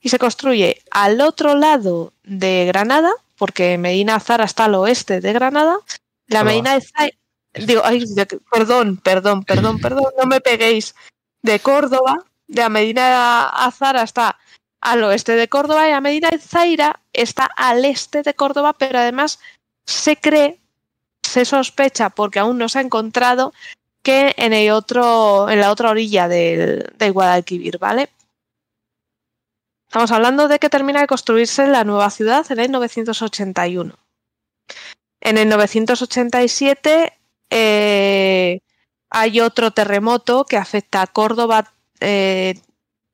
[0.00, 5.32] y se construye al otro lado de Granada, porque Medina Zara está al oeste de
[5.32, 5.78] Granada.
[6.26, 7.16] La Medina de Zaira,
[7.54, 8.04] digo, ay,
[8.50, 10.94] perdón, perdón, perdón, perdón, no me peguéis,
[11.42, 14.38] de Córdoba, de Medina Azara está
[14.80, 19.38] al oeste de Córdoba y a Medina Zaira está al este de Córdoba, pero además
[19.86, 20.60] se cree,
[21.22, 23.52] se sospecha, porque aún no se ha encontrado,
[24.02, 28.10] que en el otro, en la otra orilla del, del Guadalquivir, ¿vale?
[29.86, 33.94] Estamos hablando de que termina de construirse la nueva ciudad en el 981.
[35.20, 37.12] En el 987
[37.54, 38.60] eh,
[39.14, 42.58] hay otro terremoto que afecta a Córdoba eh,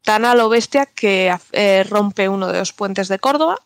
[0.05, 3.59] tan a lo bestia que eh, rompe uno de los puentes de Córdoba.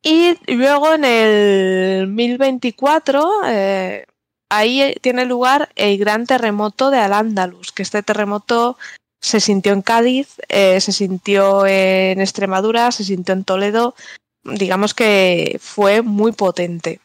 [0.00, 4.06] Y luego en el 1024, eh,
[4.48, 8.78] ahí tiene lugar el gran terremoto de Al-Ándalus, que este terremoto
[9.20, 13.94] se sintió en Cádiz, se sintió en Extremadura, se sintió en Toledo,
[14.42, 17.00] digamos que fue muy potente.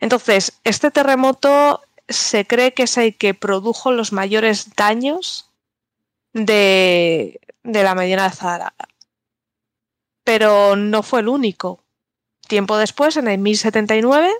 [0.00, 5.50] Entonces, este terremoto se cree que es el que produjo los mayores daños
[6.32, 8.74] de, de la Medina de Zara.
[10.24, 11.80] Pero no fue el único.
[12.46, 14.32] Tiempo después, en el 1079,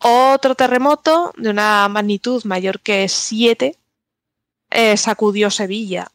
[0.00, 3.76] otro terremoto de una magnitud mayor que 7
[4.70, 6.08] eh, sacudió Sevilla.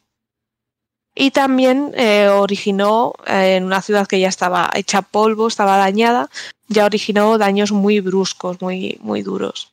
[1.14, 6.28] Y también eh, originó eh, en una ciudad que ya estaba hecha polvo, estaba dañada,
[6.68, 9.72] ya originó daños muy bruscos, muy, muy duros.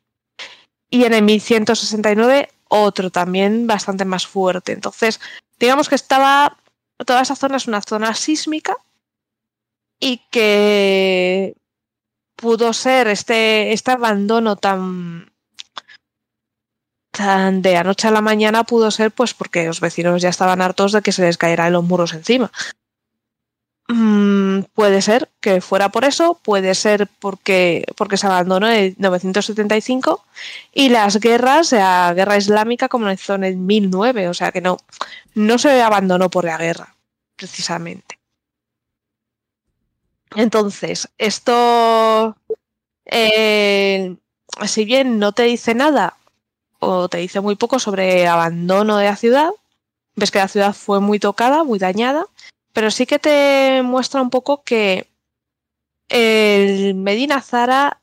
[0.90, 4.72] Y en el 1169 otro también bastante más fuerte.
[4.72, 5.20] Entonces,
[5.60, 6.58] digamos que estaba,
[7.06, 8.76] toda esa zona es una zona sísmica
[10.00, 11.56] y que
[12.36, 15.32] pudo ser este, este abandono tan,
[17.12, 20.94] tan de anoche a la mañana pudo ser pues porque los vecinos ya estaban hartos
[20.94, 22.52] de que se les cayeran los muros encima.
[23.94, 30.24] Mm, puede ser que fuera por eso, puede ser porque, porque se abandonó en 975
[30.74, 34.78] y las guerras, la guerra islámica comenzó en el 1009, o sea que no,
[35.36, 36.96] no se abandonó por la guerra,
[37.36, 38.18] precisamente.
[40.36, 42.38] Entonces, esto,
[43.06, 44.16] eh,
[44.68, 46.16] si bien no te dice nada
[46.80, 49.50] o te dice muy poco sobre abandono de la ciudad,
[50.16, 52.26] ves que la ciudad fue muy tocada, muy dañada,
[52.74, 55.08] pero sí que te muestra un poco que
[56.10, 58.02] el Medina Zara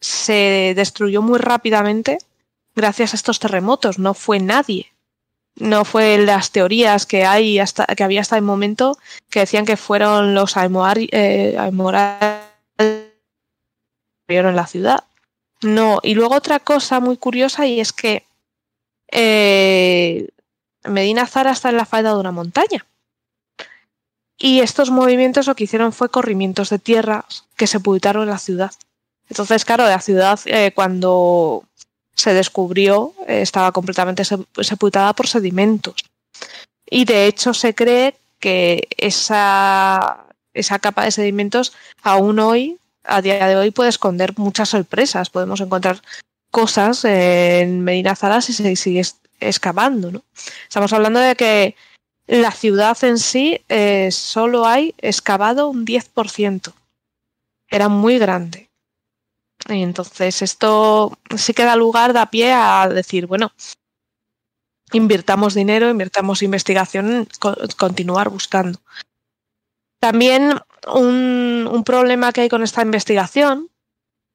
[0.00, 2.18] se destruyó muy rápidamente
[2.74, 3.98] gracias a estos terremotos.
[3.98, 4.92] No fue nadie.
[5.56, 8.96] No fue las teorías que hay hasta que había hasta el momento
[9.28, 12.40] que decían que fueron los eh, almohades
[14.30, 15.04] ocurrieron en la ciudad.
[15.62, 18.24] No, y luego otra cosa muy curiosa y es que
[19.12, 20.28] eh,
[20.84, 22.86] Medina Zara está en la falda de una montaña.
[24.42, 28.72] Y estos movimientos lo que hicieron fue corrimientos de tierras que sepultaron la ciudad.
[29.28, 31.64] Entonces, claro, la ciudad eh, cuando
[32.14, 36.04] se descubrió eh, estaba completamente sepultada por sedimentos.
[36.88, 40.24] Y de hecho se cree que esa,
[40.54, 45.28] esa capa de sedimentos aún hoy, a día de hoy, puede esconder muchas sorpresas.
[45.28, 46.00] Podemos encontrar
[46.50, 49.02] cosas en Medina Zara si se sigue
[49.38, 50.10] excavando.
[50.10, 50.22] ¿no?
[50.62, 51.76] Estamos hablando de que
[52.30, 56.72] la ciudad en sí eh, solo hay excavado un 10%.
[57.68, 58.70] Era muy grande.
[59.68, 63.52] Y entonces esto sí que da lugar, da pie a decir, bueno,
[64.92, 67.26] invirtamos dinero, invirtamos investigación,
[67.76, 68.80] continuar buscando.
[69.98, 73.70] También un, problema que hay con esta investigación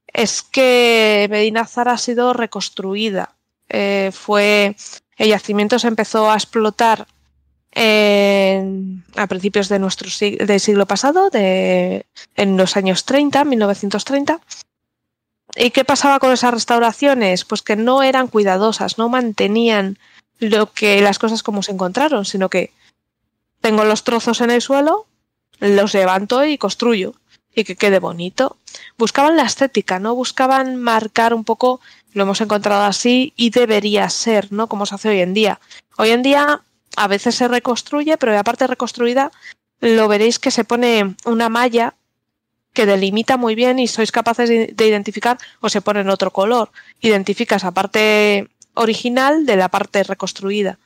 [0.07, 3.35] es que Medina Zara ha sido reconstruida.
[3.69, 4.75] Eh, fue
[5.15, 7.07] el yacimiento se empezó a explotar
[7.75, 12.05] a principios de nuestro del siglo pasado, de,
[12.35, 14.39] en los años 30, 1930.
[15.57, 17.45] ¿Y qué pasaba con esas restauraciones?
[17.45, 19.97] Pues que no eran cuidadosas, no mantenían
[20.39, 22.71] lo que las cosas como se encontraron, sino que
[23.61, 25.05] tengo los trozos en el suelo,
[25.59, 27.13] los levanto y construyo
[27.53, 28.57] y que quede bonito.
[28.97, 30.13] Buscaban la estética, ¿no?
[30.13, 31.79] Buscaban marcar un poco,
[32.13, 34.67] lo hemos encontrado así y debería ser, ¿no?
[34.67, 35.59] Como se hace hoy en día.
[35.97, 36.61] Hoy en día
[36.95, 39.31] a veces se reconstruye, pero aparte reconstruida
[39.81, 41.95] lo veréis que se pone una malla
[42.73, 46.71] que delimita muy bien y sois capaces de identificar o se pone en otro color.
[47.01, 50.77] Identificas esa parte original de la parte reconstruida.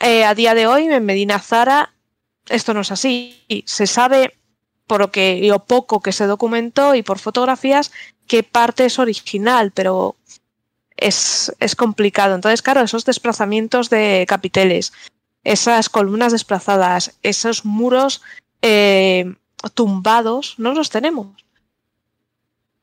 [0.00, 1.92] Eh, a día de hoy en Medina Zara
[2.48, 3.44] esto no es así.
[3.66, 4.34] Se sabe
[4.86, 7.92] por lo que lo poco que se documentó y por fotografías
[8.26, 10.16] qué parte es original, pero
[10.98, 12.34] es, es complicado.
[12.34, 14.92] Entonces, claro, esos desplazamientos de capiteles,
[15.44, 18.20] esas columnas desplazadas, esos muros
[18.60, 19.34] eh,
[19.74, 21.28] tumbados, no los tenemos.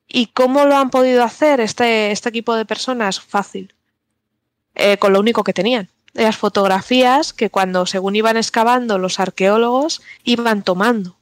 [0.08, 3.20] ¿Y cómo lo han podido hacer este, este equipo de personas?
[3.20, 3.74] Fácil.
[4.74, 5.88] Eh, con lo único que tenían.
[6.12, 11.16] Las fotografías que cuando según iban excavando los arqueólogos iban tomando.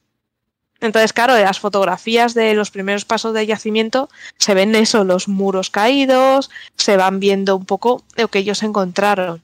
[0.84, 5.70] Entonces, claro, las fotografías de los primeros pasos de yacimiento se ven eso, los muros
[5.70, 9.42] caídos, se van viendo un poco lo que ellos encontraron,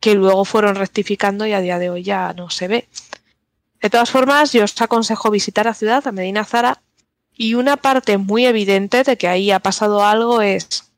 [0.00, 2.88] que luego fueron rectificando y a día de hoy ya no se ve.
[3.80, 6.82] De todas formas, yo os aconsejo visitar la ciudad, a Medina Zara,
[7.32, 10.90] y una parte muy evidente de que ahí ha pasado algo es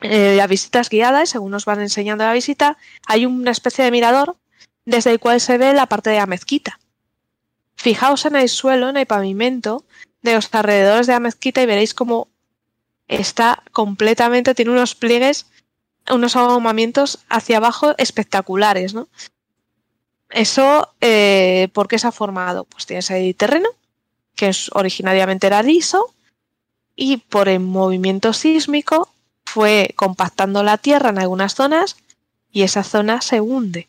[0.00, 4.38] eh, las visitas guiadas, según nos van enseñando la visita, hay una especie de mirador
[4.86, 6.80] desde el cual se ve la parte de la mezquita.
[7.80, 9.86] Fijaos en el suelo, en el pavimento
[10.20, 12.28] de los alrededores de la mezquita y veréis cómo
[13.08, 15.46] está completamente, tiene unos pliegues,
[16.10, 19.08] unos ahumamientos hacia abajo espectaculares, ¿no?
[20.28, 22.64] Eso, eh, ¿por qué se ha formado?
[22.64, 23.70] Pues tienes ahí terreno,
[24.36, 26.14] que es, originariamente era liso,
[26.94, 29.08] y por el movimiento sísmico
[29.46, 31.96] fue compactando la tierra en algunas zonas
[32.52, 33.88] y esa zona se hunde.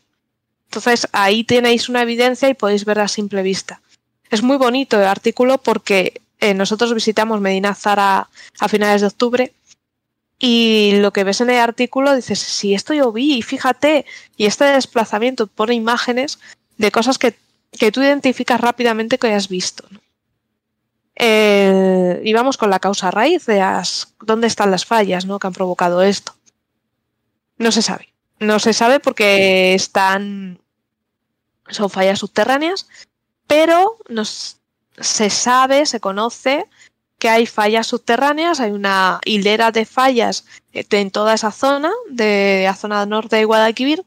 [0.72, 3.82] Entonces ahí tenéis una evidencia y podéis ver a simple vista.
[4.30, 9.52] Es muy bonito el artículo porque eh, nosotros visitamos Medina Zara a finales de octubre
[10.38, 14.06] y lo que ves en el artículo dices, si esto yo vi, fíjate,
[14.38, 16.38] y este desplazamiento pone imágenes
[16.78, 17.36] de cosas que,
[17.78, 19.86] que tú identificas rápidamente que hayas visto.
[21.16, 23.62] Eh, y vamos con la causa raíz de
[24.22, 25.38] dónde están las fallas ¿no?
[25.38, 26.34] que han provocado esto.
[27.58, 28.08] No se sabe.
[28.40, 30.61] No se sabe porque están
[31.72, 32.88] son fallas subterráneas,
[33.46, 34.58] pero nos,
[34.98, 36.66] se sabe, se conoce
[37.18, 42.74] que hay fallas subterráneas, hay una hilera de fallas en toda esa zona, de la
[42.74, 44.04] zona norte de Guadalquivir,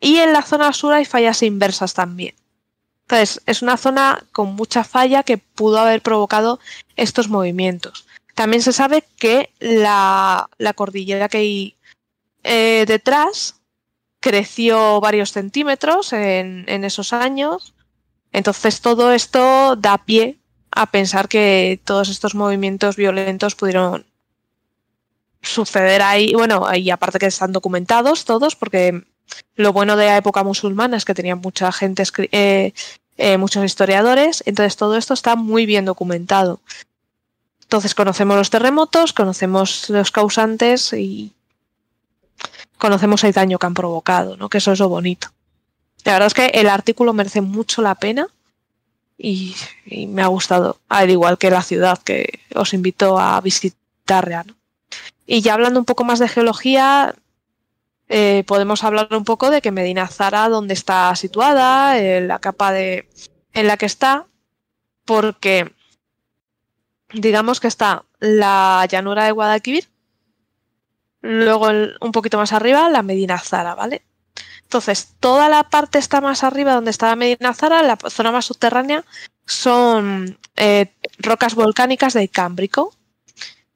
[0.00, 2.34] y en la zona sur hay fallas inversas también.
[3.02, 6.60] Entonces, es una zona con mucha falla que pudo haber provocado
[6.96, 8.06] estos movimientos.
[8.34, 11.76] También se sabe que la, la cordillera que hay
[12.44, 13.57] eh, detrás
[14.20, 17.74] creció varios centímetros en, esos años.
[18.32, 20.38] Entonces todo esto da pie
[20.70, 24.04] a pensar que todos estos movimientos violentos pudieron
[25.40, 26.32] suceder ahí.
[26.34, 29.04] Bueno, y aparte que están documentados todos, porque
[29.56, 32.02] lo bueno de la época musulmana es que tenían mucha gente,
[32.32, 32.72] eh,
[33.16, 36.60] eh, muchos historiadores, entonces todo esto está muy bien documentado.
[37.62, 41.34] Entonces conocemos los terremotos, conocemos los causantes y
[42.78, 44.48] conocemos el daño que han provocado, ¿no?
[44.48, 45.28] Que eso es lo bonito.
[46.04, 48.28] La verdad es que el artículo merece mucho la pena
[49.18, 49.54] y,
[50.06, 54.46] me ha gustado, al igual que la ciudad que os invito a visitar.
[54.46, 54.54] ¿no?
[55.26, 57.14] Y ya hablando un poco más de geología,
[58.08, 62.72] eh, podemos hablar un poco de que Medina Zara, dónde está situada, eh, la capa
[62.72, 63.08] de,
[63.52, 64.26] en la que está,
[65.04, 65.74] porque
[67.12, 69.88] digamos que está la llanura de Guadalquivir,
[71.20, 71.68] luego
[72.00, 74.02] un poquito más arriba la Medina Zara, ¿vale?
[74.62, 78.44] Entonces, toda la parte está más arriba donde está la Medina Zara, la zona más
[78.44, 79.04] subterránea,
[79.46, 82.92] son eh, rocas volcánicas del Cámbrico,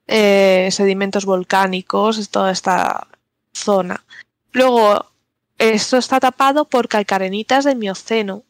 [0.07, 3.07] eh, sedimentos volcánicos, toda esta
[3.55, 4.05] zona.
[4.53, 5.07] Luego,
[5.57, 8.45] esto está tapado por calcarenitas del Mioceno.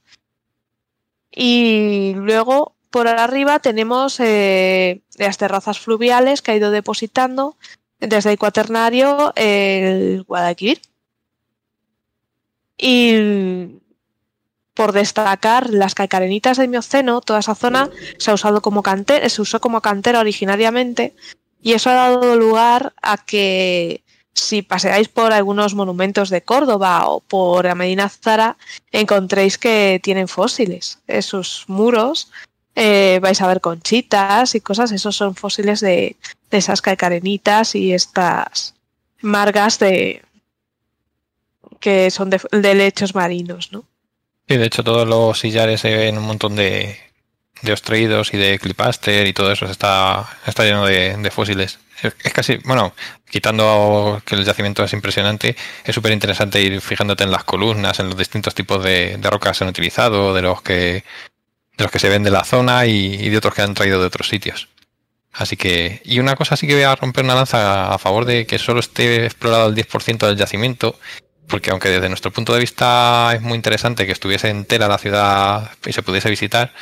[1.30, 7.56] Y luego, por arriba, tenemos eh, las terrazas fluviales que ha ido depositando
[8.02, 10.82] desde el cuaternario el Guadalquivir.
[12.76, 13.80] Y
[14.74, 19.42] por destacar las calcarenitas del Mioceno, toda esa zona se ha usado como cantera, se
[19.42, 21.14] usó como cantera originariamente
[21.62, 24.02] y eso ha dado lugar a que
[24.34, 28.56] si paseáis por algunos monumentos de Córdoba o por la Medina Zara,
[28.90, 31.00] encontréis que tienen fósiles.
[31.06, 32.30] Esos muros
[32.74, 36.16] eh, vais a ver conchitas y cosas, esos son fósiles de,
[36.50, 38.74] de esas calcarenitas y estas
[39.20, 40.22] margas de
[41.80, 43.84] que son de, de lechos marinos, ¿no?
[44.48, 46.98] Sí, de hecho todos los sillares se ven un montón de,
[47.62, 51.78] de ostreídos y de clipaster y todo eso está, está lleno de, de fósiles.
[52.02, 52.94] Es, casi, bueno,
[53.30, 58.06] quitando que el yacimiento es impresionante, es súper interesante ir fijándote en las columnas, en
[58.06, 61.04] los distintos tipos de, de rocas que se han utilizado, de los que
[61.82, 64.06] los que se ven de la zona y, y de otros que han traído de
[64.06, 64.68] otros sitios.
[65.32, 68.46] Así que, y una cosa sí que voy a romper una lanza a favor de
[68.46, 70.98] que solo esté explorado el 10% del yacimiento,
[71.48, 75.70] porque aunque desde nuestro punto de vista es muy interesante que estuviese entera la ciudad
[75.86, 76.72] y se pudiese visitar,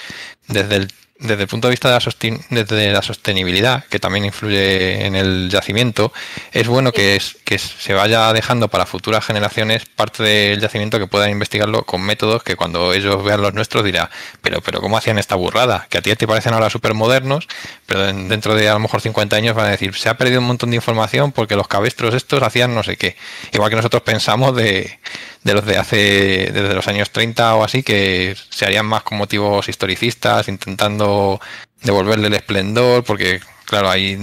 [0.48, 0.88] desde el,
[1.20, 5.14] desde el punto de vista de la, sosten- desde la sostenibilidad, que también influye en
[5.14, 6.12] el yacimiento,
[6.52, 11.06] es bueno que, es, que se vaya dejando para futuras generaciones parte del yacimiento que
[11.06, 14.08] puedan investigarlo con métodos que cuando ellos vean los nuestros dirán,
[14.42, 15.86] pero, pero ¿cómo hacían esta burrada?
[15.90, 17.46] Que a ti te parecen ahora súper modernos,
[17.86, 20.40] pero en- dentro de a lo mejor 50 años van a decir, se ha perdido
[20.40, 23.16] un montón de información porque los cabestros estos hacían no sé qué.
[23.52, 24.98] Igual que nosotros pensamos de,
[25.42, 29.18] de los de hace, desde los años 30 o así, que se harían más con
[29.18, 31.40] motivos historicistas, intentando
[31.82, 34.16] devolverle el esplendor, porque claro, ahí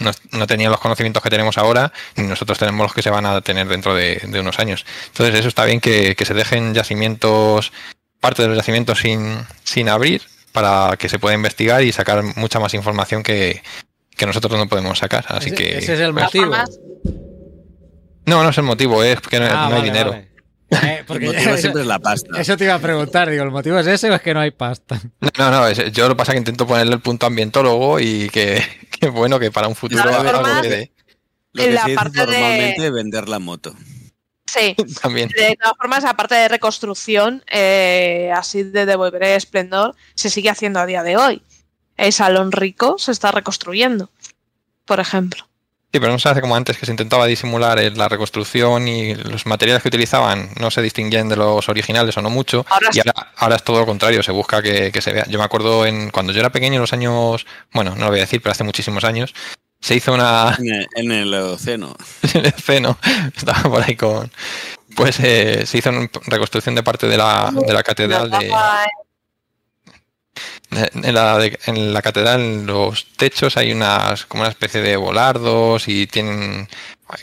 [0.00, 3.26] no, no tenían los conocimientos que tenemos ahora, ni nosotros tenemos los que se van
[3.26, 4.84] a tener dentro de, de unos años.
[5.08, 7.72] Entonces eso está bien que, que se dejen yacimientos,
[8.20, 10.22] parte de los yacimientos sin, sin abrir,
[10.52, 13.62] para que se pueda investigar y sacar mucha más información que,
[14.16, 15.24] que nosotros no podemos sacar.
[15.28, 15.78] Así ese, que...
[15.78, 16.52] ese es el motivo.
[18.26, 20.10] No, no es el motivo, es que no, Ah, no hay vale, dinero.
[20.10, 20.29] vale.
[20.70, 22.40] Eh, El porque motivo eso, siempre es la pasta.
[22.40, 24.52] eso te iba a preguntar, digo, ¿el motivo es ese o es que no hay
[24.52, 25.00] pasta?
[25.38, 28.28] No, no, es- yo lo que pasa es que intento ponerle el punto ambientólogo y
[28.30, 28.62] que,
[29.00, 30.42] que bueno, que para un futuro De todas algo.
[31.52, 33.74] Lo en que la parte de- normalmente vender la moto.
[34.46, 35.28] sí, también.
[35.30, 40.78] De todas formas, aparte de reconstrucción, eh, así de devolver el esplendor, se sigue haciendo
[40.78, 41.42] a día de hoy.
[41.96, 44.10] El Salón Rico se está reconstruyendo,
[44.84, 45.48] por ejemplo.
[45.92, 49.16] Sí, pero no se hace como antes, que se intentaba disimular eh, la reconstrucción y
[49.16, 52.64] los materiales que utilizaban no se distinguían de los originales o no mucho.
[52.70, 53.00] Ahora y sí.
[53.00, 55.26] ahora, ahora es todo lo contrario, se busca que, que se vea.
[55.26, 58.20] Yo me acuerdo en cuando yo era pequeño, en los años, bueno, no lo voy
[58.20, 59.34] a decir, pero hace muchísimos años,
[59.80, 61.96] se hizo una, En el, en el océano.
[62.34, 62.98] en el Ceno,
[63.36, 64.30] estaba por ahí con.
[64.94, 68.52] Pues eh, se hizo una reconstrucción de parte de la, de la catedral de.
[70.70, 75.88] En la, en la catedral, en los techos, hay unas como una especie de volardos
[75.88, 76.68] y tienen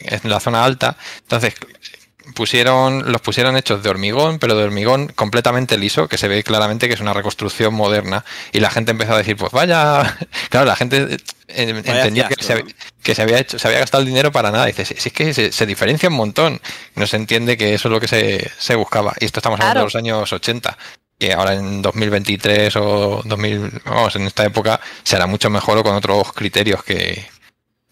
[0.01, 0.97] en la zona alta.
[1.21, 1.53] Entonces
[2.35, 6.87] pusieron los pusieron hechos de hormigón, pero de hormigón completamente liso, que se ve claramente
[6.87, 8.25] que es una reconstrucción moderna.
[8.51, 10.17] Y la gente empezó a decir, pues vaya,
[10.49, 11.17] claro, la gente
[11.47, 12.65] eh, entendía que se, había-
[13.01, 14.65] que se había hecho, se había gastado el dinero para nada.
[14.65, 16.59] Dice, si, si es que se, se diferencia un montón.
[16.95, 19.13] No se entiende que eso es lo que se, se buscaba.
[19.21, 19.79] Y esto estamos hablando Claro.
[19.79, 20.77] de los años 80
[21.19, 25.95] que ahora en 2023 o 2000, vamos, en esta época será mucho mejor o con
[25.95, 27.25] otros criterios que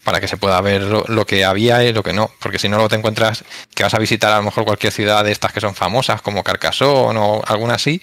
[0.04, 2.68] para que se pueda ver lo, lo que había y lo que no, porque si
[2.68, 3.42] no luego te encuentras
[3.74, 6.44] que vas a visitar a lo mejor cualquier ciudad de estas que son famosas como
[6.44, 8.00] Carcassonne o alguna así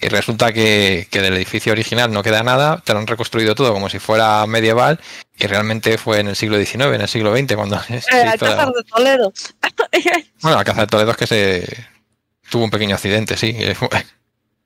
[0.00, 3.72] y resulta que, que del edificio original no queda nada, te lo han reconstruido todo
[3.74, 4.98] como si fuera medieval
[5.36, 8.46] y realmente fue en el siglo XIX, en el siglo XX cuando se El hizo
[8.46, 9.32] la- de Toledo.
[10.40, 11.86] bueno, la caza de Toledo es que se
[12.50, 13.54] tuvo un pequeño accidente, sí,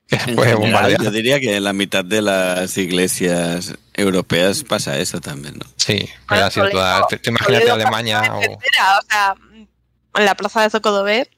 [0.08, 1.04] fue, fue general, bombardeado.
[1.04, 5.66] yo diría que en la mitad de las iglesias europeas pasa eso también, ¿no?
[5.76, 7.06] Sí, pero ha sido Toledo- toda.
[7.08, 8.22] tú Imagínate Alemania o.
[8.40, 11.28] prácticamente entera, o sea, la plaza de Zocodover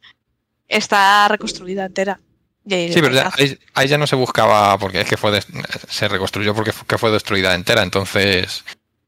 [0.69, 2.21] está reconstruida entera.
[2.69, 5.47] Sí, pero ya- ahí, ahí ya no se buscaba porque es que fue des-
[5.89, 8.63] se reconstruyó porque fu- que fue destruida entera, entonces.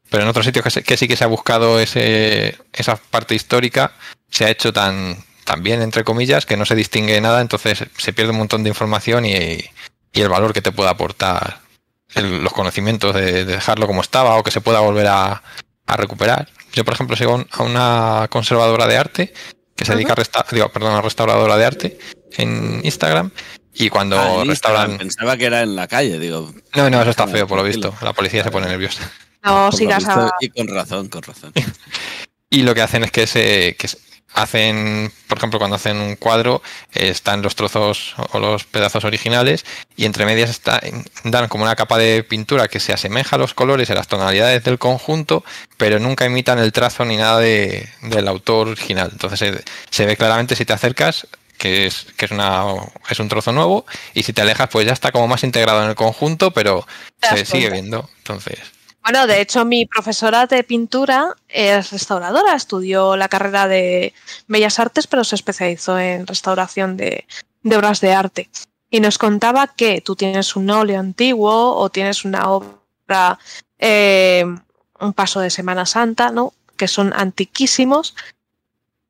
[0.08, 3.34] Pero en otros sitios que, se- que sí que se ha buscado ese, esa parte
[3.34, 3.92] histórica,
[4.30, 8.12] se ha hecho tan, tan bien, entre comillas, que no se distingue nada, entonces se
[8.12, 9.58] pierde un montón de información y,
[10.12, 11.60] y el valor que te puede aportar
[12.14, 15.42] el- los conocimientos de, de dejarlo como estaba o que se pueda volver a,
[15.86, 16.48] a recuperar.
[16.72, 19.34] Yo, por ejemplo, sigo a una conservadora de arte
[19.76, 21.98] que se dedica a, resta- digo, perdón, a restauradora de arte
[22.36, 23.30] en Instagram
[23.72, 24.98] y cuando Ah, restauran...
[24.98, 26.52] Pensaba que era en la calle, digo.
[26.74, 27.94] No, no, eso está feo por lo visto.
[28.02, 29.10] La policía se pone nerviosa.
[29.42, 30.30] no sigas a.
[30.40, 31.52] Y con razón, con razón.
[32.52, 33.98] Y lo que hacen es que se que se-
[34.34, 36.62] hacen, por ejemplo, cuando hacen un cuadro,
[36.92, 39.64] eh, están los trozos o los pedazos originales
[39.96, 40.80] y entre medias está,
[41.24, 44.08] dan como una capa de pintura que se asemeja a los colores y a las
[44.08, 45.44] tonalidades del conjunto,
[45.76, 49.08] pero nunca imitan el trazo ni nada de- del autor original.
[49.12, 51.26] Entonces se, se ve claramente si te acercas
[51.58, 52.64] que es que es una
[53.10, 55.90] es un trozo nuevo y si te alejas pues ya está como más integrado en
[55.90, 56.86] el conjunto, pero
[57.36, 58.08] se sigue viendo.
[58.18, 58.58] Entonces,
[59.02, 64.12] Bueno, de hecho, mi profesora de pintura es restauradora, estudió la carrera de
[64.46, 67.26] Bellas Artes, pero se especializó en restauración de,
[67.62, 68.50] de obras de arte.
[68.90, 73.38] Y nos contaba que tú tienes un óleo antiguo o tienes una obra,
[73.78, 74.44] eh,
[74.98, 76.52] un paso de Semana Santa, ¿no?
[76.76, 78.14] Que son antiquísimos.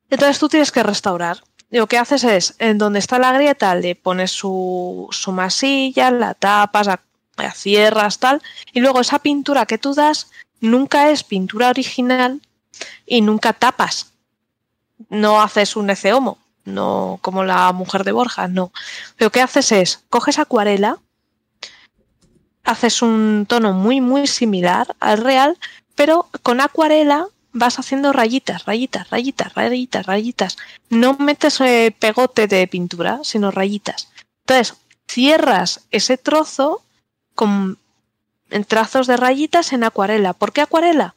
[0.09, 1.43] Entonces tú tienes que restaurar.
[1.69, 6.11] Y lo que haces es, en donde está la grieta, le pones su, su masilla,
[6.11, 6.87] la tapas,
[7.53, 8.41] cierras, tal.
[8.73, 10.29] Y luego esa pintura que tú das
[10.59, 12.41] nunca es pintura original
[13.05, 14.13] y nunca tapas.
[15.09, 18.71] No haces un eceomo, no como la mujer de Borja, no.
[19.17, 20.99] Lo que haces es, coges acuarela,
[22.63, 25.57] haces un tono muy, muy similar al real,
[25.95, 30.57] pero con acuarela vas haciendo rayitas, rayitas, rayitas, rayitas, rayitas.
[30.89, 34.09] No metes eh, pegote de pintura, sino rayitas.
[34.45, 34.75] Entonces,
[35.07, 36.83] cierras ese trozo
[37.41, 37.79] con
[38.51, 40.33] en trazos de rayitas en acuarela.
[40.33, 41.15] ¿Por qué acuarela?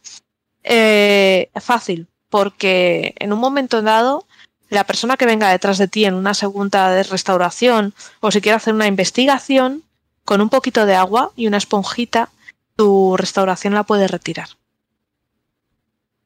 [0.62, 4.26] Eh, fácil, porque en un momento dado
[4.70, 8.56] la persona que venga detrás de ti en una segunda de restauración o si quiere
[8.56, 9.82] hacer una investigación,
[10.24, 12.30] con un poquito de agua y una esponjita,
[12.74, 14.48] tu restauración la puede retirar.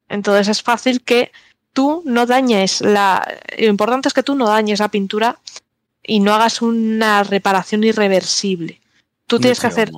[0.08, 1.32] Entonces es fácil que
[1.72, 3.26] tú no dañes la...
[3.58, 5.40] Lo importante es que tú no dañes la pintura
[6.04, 8.80] y no hagas una reparación irreversible.
[9.28, 9.90] Tú tienes que hacer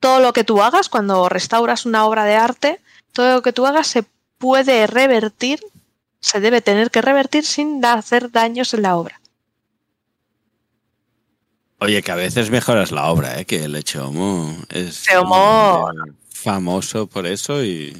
[0.00, 2.80] todo lo que tú hagas cuando restauras una obra de arte,
[3.12, 4.04] todo lo que tú hagas se
[4.38, 5.60] puede revertir,
[6.18, 9.20] se debe tener que revertir sin hacer daños en la obra.
[11.78, 13.44] Oye, que a veces mejoras la obra, ¿eh?
[13.46, 15.06] que el Echeomo es
[16.30, 17.96] famoso por eso y,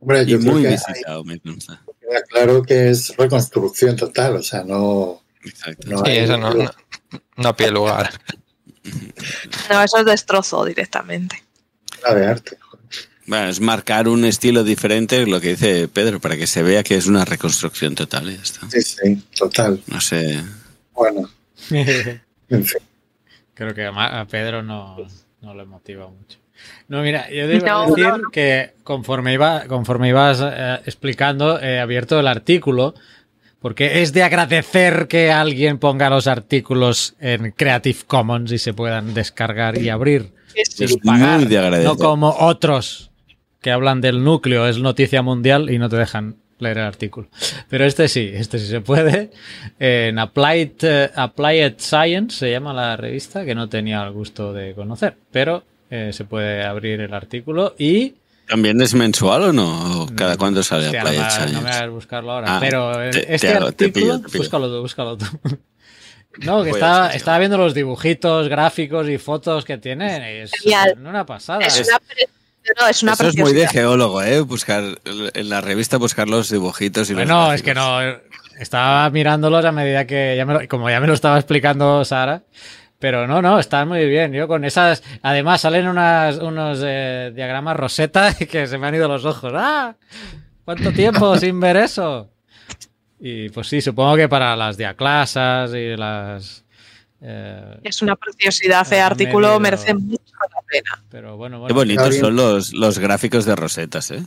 [0.00, 1.82] Hombre, yo muy visitado, me consta.
[2.00, 5.88] queda claro que es reconstrucción total, o sea, no, Exacto.
[5.88, 6.70] no sí, eso no, no,
[7.36, 8.10] no a pie lugar.
[9.70, 11.42] No, eso es destrozo directamente.
[12.02, 12.58] nada de arte.
[13.26, 16.96] Bueno, es marcar un estilo diferente, lo que dice Pedro, para que se vea que
[16.96, 18.30] es una reconstrucción total.
[18.30, 18.70] y ya está.
[18.70, 19.80] Sí, sí, total.
[19.86, 20.42] No sé.
[20.92, 21.30] Bueno,
[21.70, 22.82] en fin.
[23.54, 24.96] Creo que a Pedro no,
[25.40, 26.38] no le motiva mucho.
[26.88, 28.30] No, mira, yo debo No, decir no, no.
[28.30, 32.94] que conforme, iba, conforme ibas eh, explicando, he abierto el artículo,
[33.64, 39.14] porque es de agradecer que alguien ponga los artículos en Creative Commons y se puedan
[39.14, 40.34] descargar y abrir.
[40.68, 41.86] sin Es pagar, muy de agradecer.
[41.86, 43.10] No como otros
[43.62, 47.28] que hablan del núcleo, es noticia mundial y no te dejan leer el artículo.
[47.70, 49.30] Pero este sí, este sí se puede.
[49.78, 54.74] En Applied, eh, Applied Science se llama la revista, que no tenía el gusto de
[54.74, 58.12] conocer, pero eh, se puede abrir el artículo y...
[58.48, 60.02] ¿También es mensual o no?
[60.02, 62.60] ¿O cada cuándo sale Hostia, a no, Playa me, no me hagas buscarlo ahora, Ah,
[62.60, 63.92] pero eh, te- te este hago- artículo...
[64.04, 64.38] pillo, te pillo.
[64.38, 65.26] Búscalo tú, búscalo tú.
[66.38, 70.20] No, que estaba, estaba viendo los dibujitos, gráficos y fotos que tienen.
[70.22, 70.96] y Es Genial.
[71.00, 71.60] una pasada.
[71.64, 71.98] Es una,
[72.80, 74.40] no, es una Eso es muy de geólogo, ¿eh?
[74.40, 78.00] Buscar en la revista buscar los dibujitos y los Bueno, es que no.
[78.58, 80.34] Estaba mirándolos a medida que.
[80.36, 82.42] Ya me lo- como ya me lo estaba explicando Sara.
[83.04, 84.32] Pero no, no, están muy bien.
[84.32, 85.02] Yo con esas.
[85.20, 89.52] Además, salen unas, unos eh, diagramas roseta que se me han ido los ojos.
[89.54, 89.94] ¡Ah!
[90.64, 92.30] ¿Cuánto tiempo sin ver eso?
[93.20, 96.64] Y pues sí, supongo que para las diaclasas y las.
[97.20, 98.86] eh, Es una preciosidad.
[98.90, 101.04] Ah, artículo merece mucho la pena.
[101.10, 104.22] pero bueno, Qué bonitos son los, los gráficos de rosetas, ¿eh?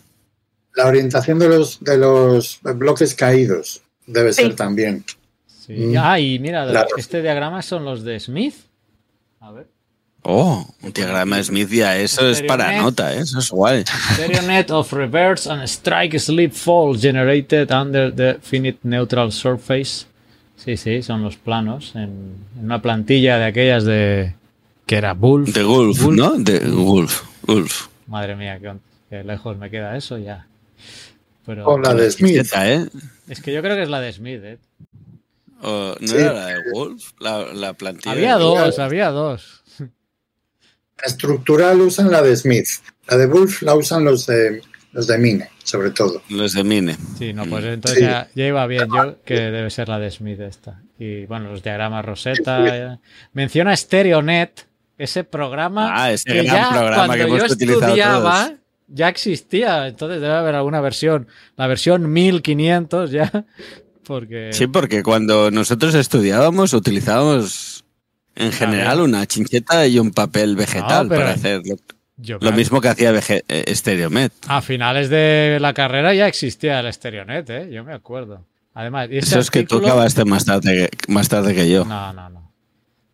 [0.76, 4.44] La orientación de los, de los bloques caídos debe Sí.
[4.44, 5.04] ser también.
[5.48, 5.74] Sí.
[5.74, 5.96] Mm.
[5.98, 6.90] Ah, y mira, Claro.
[6.96, 8.54] este diagrama son los de Smith.
[9.48, 9.68] A ver.
[10.24, 13.20] Oh, un diagrama Smith ya, eso es para nota, ¿eh?
[13.20, 13.86] Eso es guay.
[14.14, 20.06] Stereo net of reverse and strike sleep fall generated under the finite neutral surface
[20.58, 24.34] Sí, sí, son los planos en, en una plantilla de aquellas de
[24.86, 25.54] que era Wolf.
[25.54, 26.18] De Wolf, Wolf.
[26.18, 26.32] ¿no?
[26.38, 27.24] De Wolf.
[27.44, 27.88] Wolf.
[28.08, 28.74] Madre mía, qué,
[29.10, 30.46] qué lejos me queda eso ya.
[31.46, 32.36] Pero O la de Smith.
[32.36, 32.86] Esta, ¿eh?
[33.30, 34.58] es que yo creo que es la de Smith, ¿eh?
[35.62, 36.16] O- ¿No Sí.
[36.18, 37.12] era la de Wolf?
[37.20, 38.12] La, la plantilla.
[38.12, 39.64] Había de- dos, había dos.
[39.80, 42.68] La estructural usan la de Smith.
[43.08, 44.62] La de Wolf la usan los de,
[44.94, 46.22] los de Mine, sobre todo.
[46.30, 46.98] Los de Mine.
[47.18, 48.06] Sí, no, pues entonces Sí.
[48.06, 50.82] ya, ya iba bien yo, que debe ser la de Smith esta.
[50.98, 52.66] Y bueno, los diagramas Rosetta.
[52.94, 52.98] eh.
[53.34, 54.68] Menciona StereoNet,
[54.98, 58.60] ese programa Ah, ese que gran ya programa cuando que hemos yo utilizado estudiaba todos.
[58.88, 59.88] ya existía.
[59.88, 63.46] Entonces debe haber alguna versión, la versión 1500 ya,
[64.08, 64.50] porque...
[64.54, 67.84] Sí, porque cuando nosotros estudiábamos utilizábamos
[68.36, 71.76] en general una chincheta y un papel vegetal No, para hacer lo,
[72.18, 74.32] yo lo mismo que hacía eh, Stereomet.
[74.48, 77.70] A finales de la carrera ya existía el StereoNet, ¿eh?
[77.72, 78.46] yo me acuerdo.
[78.74, 81.84] Además, y este Eso es que tú acabaste más tarde, que- más tarde que yo.
[81.86, 82.52] No, no, no.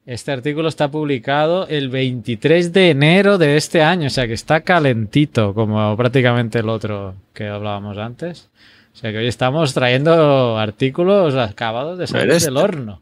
[0.06, 4.60] Este artículo está publicado el 23 de enero de este año, o sea que está
[4.61, 8.49] calentito, como prácticamente el otro que hablábamos antes.
[8.94, 13.02] O sea que hoy estamos trayendo artículos acabados de salir del horno.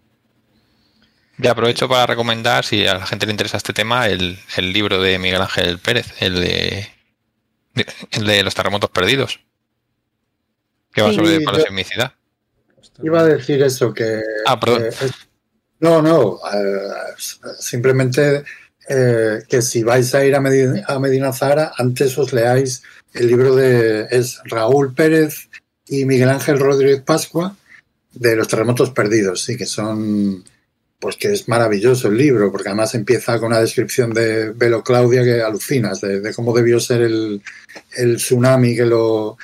[1.37, 5.01] Y aprovecho para recomendar, si a la gente le interesa este tema, el, el libro
[5.01, 6.87] de Miguel Ángel Pérez, el de,
[8.11, 9.39] el de los terremotos perdidos,
[10.93, 12.13] que va Sí, sobre yo- palosismicidad.
[13.03, 14.21] Iba a decir eso, que...
[14.45, 14.83] Ah, perdón.
[14.83, 15.13] que es-
[15.79, 17.15] no, no, eh,
[17.59, 18.43] simplemente
[18.87, 23.27] eh, que si vais a ir a, Medi- a Medina Zara, antes os leáis el
[23.27, 24.05] libro de...
[24.11, 25.49] es Raúl Pérez
[25.91, 27.57] y Miguel Ángel Rodríguez Pascua
[28.13, 30.43] de los terremotos perdidos, sí, que son...
[30.99, 35.23] Pues que es maravilloso el libro, porque además empieza con una descripción de Velo Claudia
[35.23, 37.41] que alucinas, de, cómo debió ser el,
[37.97, 39.35] el tsunami que lo,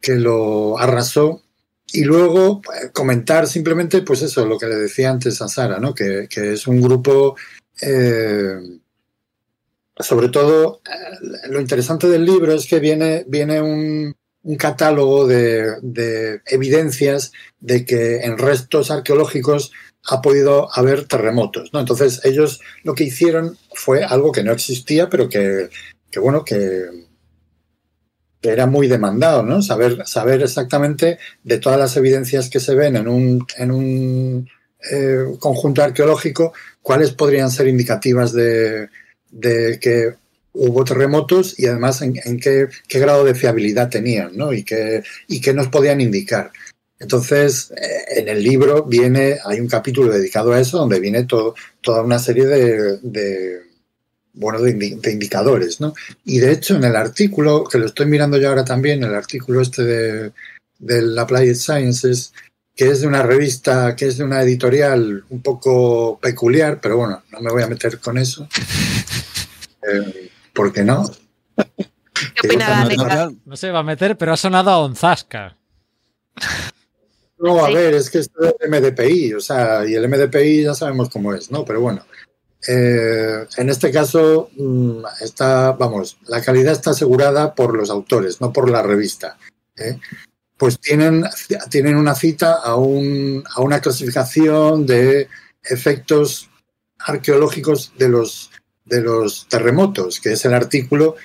[0.00, 1.44] que lo arrasó.
[1.92, 5.94] Y luego eh, comentar simplemente, pues eso, lo que le decía antes a Sara, ¿no?
[5.94, 7.36] Que, que es un grupo,
[7.80, 8.58] eh,
[9.96, 15.76] sobre todo, eh, lo interesante del libro es que viene, viene un, un catálogo de,
[15.82, 19.72] de evidencias de que en restos arqueológicos
[20.06, 21.80] ha podido haber terremotos, ¿no?
[21.80, 25.68] Entonces ellos lo que hicieron fue algo que no existía, pero que,
[26.10, 27.10] que bueno, que,
[28.42, 29.60] era muy demandado, ¿no?
[29.60, 34.48] Saber, saber exactamente de todas las evidencias que se ven en un, en un
[34.90, 38.88] eh, conjunto arqueológico, cuáles podrían ser indicativas de,
[39.30, 40.14] de que
[40.52, 44.52] hubo terremotos y además en, en qué, qué, grado de fiabilidad tenían, ¿no?
[44.52, 46.50] Y qué, y qué nos podían indicar.
[46.98, 51.54] Entonces, eh, en el libro viene, hay un capítulo dedicado a eso, donde viene todo,
[51.80, 53.62] toda una serie de, de
[54.34, 55.94] bueno, de, de, indicadores, ¿no?
[56.24, 59.62] Y de hecho, en el artículo, que lo estoy mirando yo ahora también, el artículo
[59.62, 60.32] este de,
[60.78, 62.32] de Applied Sciences,
[62.76, 67.22] que es de una revista, que es de una editorial un poco peculiar, pero bueno,
[67.32, 68.48] no me voy a meter con eso.
[69.82, 71.10] Eh, ¿Por qué no?
[71.56, 75.56] ¿Qué opina no, no se va a meter, pero ha sonado a Onzasca.
[77.38, 77.74] No, a ¿Sí?
[77.74, 81.32] ver, es que esto es el MDPI, o sea, y el MDPI ya sabemos cómo
[81.32, 81.64] es, ¿no?
[81.64, 82.04] Pero bueno,
[82.68, 88.52] eh, en este caso mmm, está, vamos, la calidad está asegurada por los autores, no
[88.52, 89.38] por la revista.
[89.78, 89.98] ¿eh?
[90.58, 91.24] Pues tienen,
[91.70, 95.26] tienen una cita a, un, a una clasificación de
[95.62, 96.50] efectos
[96.98, 98.50] arqueológicos de los,
[98.84, 101.16] de los terremotos, que es el artículo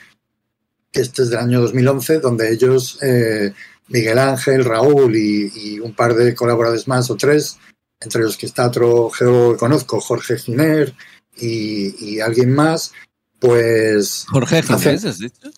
[0.92, 3.00] que este es del año 2011, donde ellos...
[3.02, 3.54] Eh,
[3.88, 7.60] Miguel Ángel, Raúl y, y, un par de colaboradores más o tres,
[8.00, 10.94] entre los que está otro geólogo que conozco, Jorge Giner
[11.38, 12.94] y, y alguien más,
[13.40, 14.26] pues...
[14.30, 15.52] ¿Jorge Giner has dicho?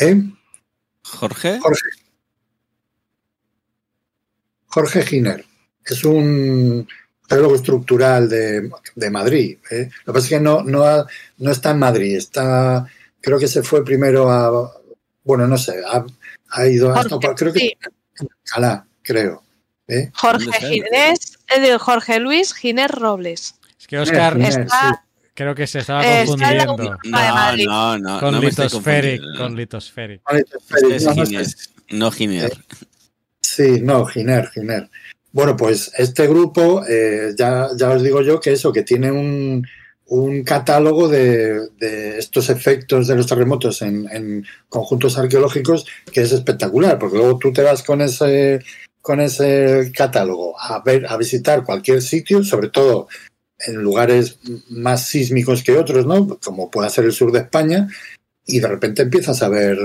[0.00, 0.22] ¿Eh?
[1.02, 1.60] ¿Jorge?
[1.60, 1.88] Jorge.
[4.66, 5.44] Jorge Giner.
[5.84, 6.88] Es un
[7.28, 9.58] geólogo estructural de, de Madrid.
[9.70, 9.90] ¿eh?
[10.04, 11.06] Lo que pasa es que no, no, ha,
[11.38, 12.86] no está en Madrid, está...
[13.20, 14.72] Creo que se fue primero a...
[15.24, 15.82] Bueno, no sé,
[16.50, 17.76] ha ido Jorge, hasta, creo que sí.
[18.52, 19.42] Alá, creo.
[19.88, 20.10] ¿eh?
[20.14, 23.56] Jorge Ginés, eh, Jorge Luis Giner Robles.
[23.78, 25.30] Es que Oscar está, sí.
[25.34, 28.20] creo que se estaba eh, está confundiendo No, no, no.
[28.20, 29.26] con no confundiendo.
[29.36, 30.22] con Litospheric.
[30.30, 31.46] Este es Giner,
[31.90, 32.52] no Giner.
[33.40, 34.88] Sí, no, Giner, Giner.
[35.36, 39.66] Bueno, pues este grupo, eh, ya, ya os digo yo que eso, que tiene un,
[40.06, 46.32] un catálogo de, de, estos efectos de los terremotos en, en, conjuntos arqueológicos que es
[46.32, 48.64] espectacular, porque luego tú te vas con ese,
[49.02, 53.06] con ese catálogo a ver, a visitar cualquier sitio, sobre todo
[53.58, 54.38] en lugares
[54.70, 56.38] más sísmicos que otros, ¿no?
[56.42, 57.88] Como pueda ser el sur de España,
[58.46, 59.78] y de repente empiezas a ver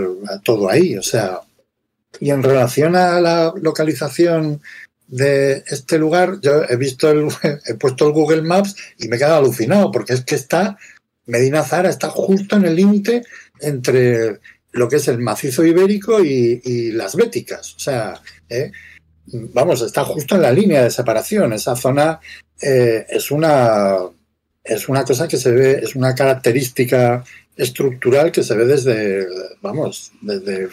[0.45, 1.41] todo ahí, o sea,
[2.21, 4.61] y en relación a la localización
[5.11, 7.27] de este lugar, yo he visto el,
[7.67, 10.77] he puesto el Google Maps y me he quedado alucinado, porque es que está,
[11.25, 13.21] Medina Zara está justo en el límite
[13.59, 14.39] entre
[14.71, 17.75] lo que es el macizo ibérico y, las béticas.
[17.75, 18.71] O sea, ¿eh?
[19.27, 21.51] vamos, está justo en la línea de separación.
[21.53, 22.19] Esa zona
[22.61, 23.97] eh, es una
[24.63, 27.23] es una cosa que se ve, es una característica
[27.55, 29.27] estructural que se ve desde,
[29.61, 30.69] vamos, desde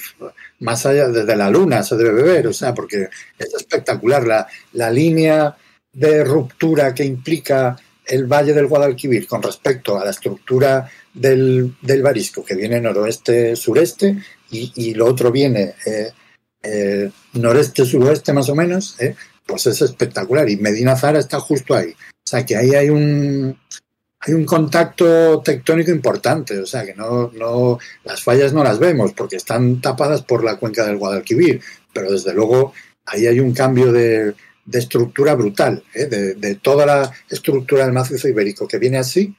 [0.60, 3.08] más allá, desde la luna se debe ver, o sea, porque
[3.38, 5.56] es espectacular la, la línea
[5.92, 12.02] de ruptura que implica el Valle del Guadalquivir con respecto a la estructura del, del
[12.02, 14.16] Barisco, que viene noroeste-sureste,
[14.50, 16.10] y, y, lo otro viene eh,
[16.62, 19.14] eh, noreste-suroeste más o menos, eh,
[19.44, 20.48] pues es espectacular.
[20.48, 21.90] Y Medina Zara está justo ahí.
[21.90, 23.58] O sea que ahí hay un,
[24.20, 29.12] hay un contacto tectónico importante, o sea que no, no, las fallas no las vemos
[29.12, 31.60] porque están tapadas por la cuenca del Guadalquivir,
[31.92, 32.72] pero desde luego
[33.06, 34.34] ahí hay un cambio de,
[34.68, 36.06] de estructura brutal, ¿eh?
[36.06, 39.34] de, toda la estructura del macizo ibérico que viene así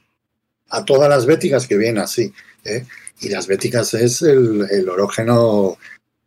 [0.70, 2.32] a todas las béticas que vienen así.
[2.64, 2.84] ¿eh?
[3.20, 5.78] Y las béticas es el, el, orógeno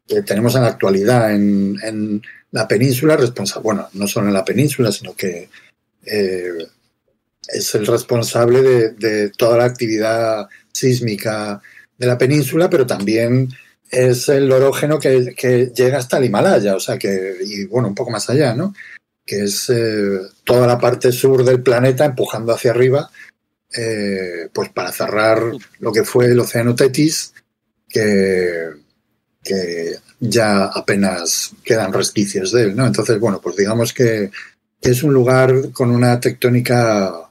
[0.07, 2.21] que tenemos en la actualidad en, en
[2.51, 5.49] la península, responsable, bueno, no solo en la península, sino que
[6.05, 6.53] eh,
[7.47, 11.61] es el responsable de, toda la actividad sísmica
[11.97, 13.49] de la península, pero también
[13.89, 17.95] es el orógeno que, que, llega hasta el Himalaya, o sea que, y bueno, un
[17.95, 18.73] poco más allá, ¿no?
[19.25, 23.11] Que es eh, toda la parte sur del planeta empujando hacia arriba,
[23.75, 25.43] eh, pues para cerrar
[25.79, 27.33] lo que fue el océano Tetis,
[27.87, 28.71] que,
[29.43, 32.87] que ya apenas quedan resquicios de él, ¿no?
[32.87, 34.31] Entonces, bueno, pues digamos que
[34.81, 37.29] es un lugar con una tectónica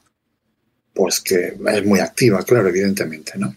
[0.95, 3.55] pues que es muy activa, claro, evidentemente, ¿no?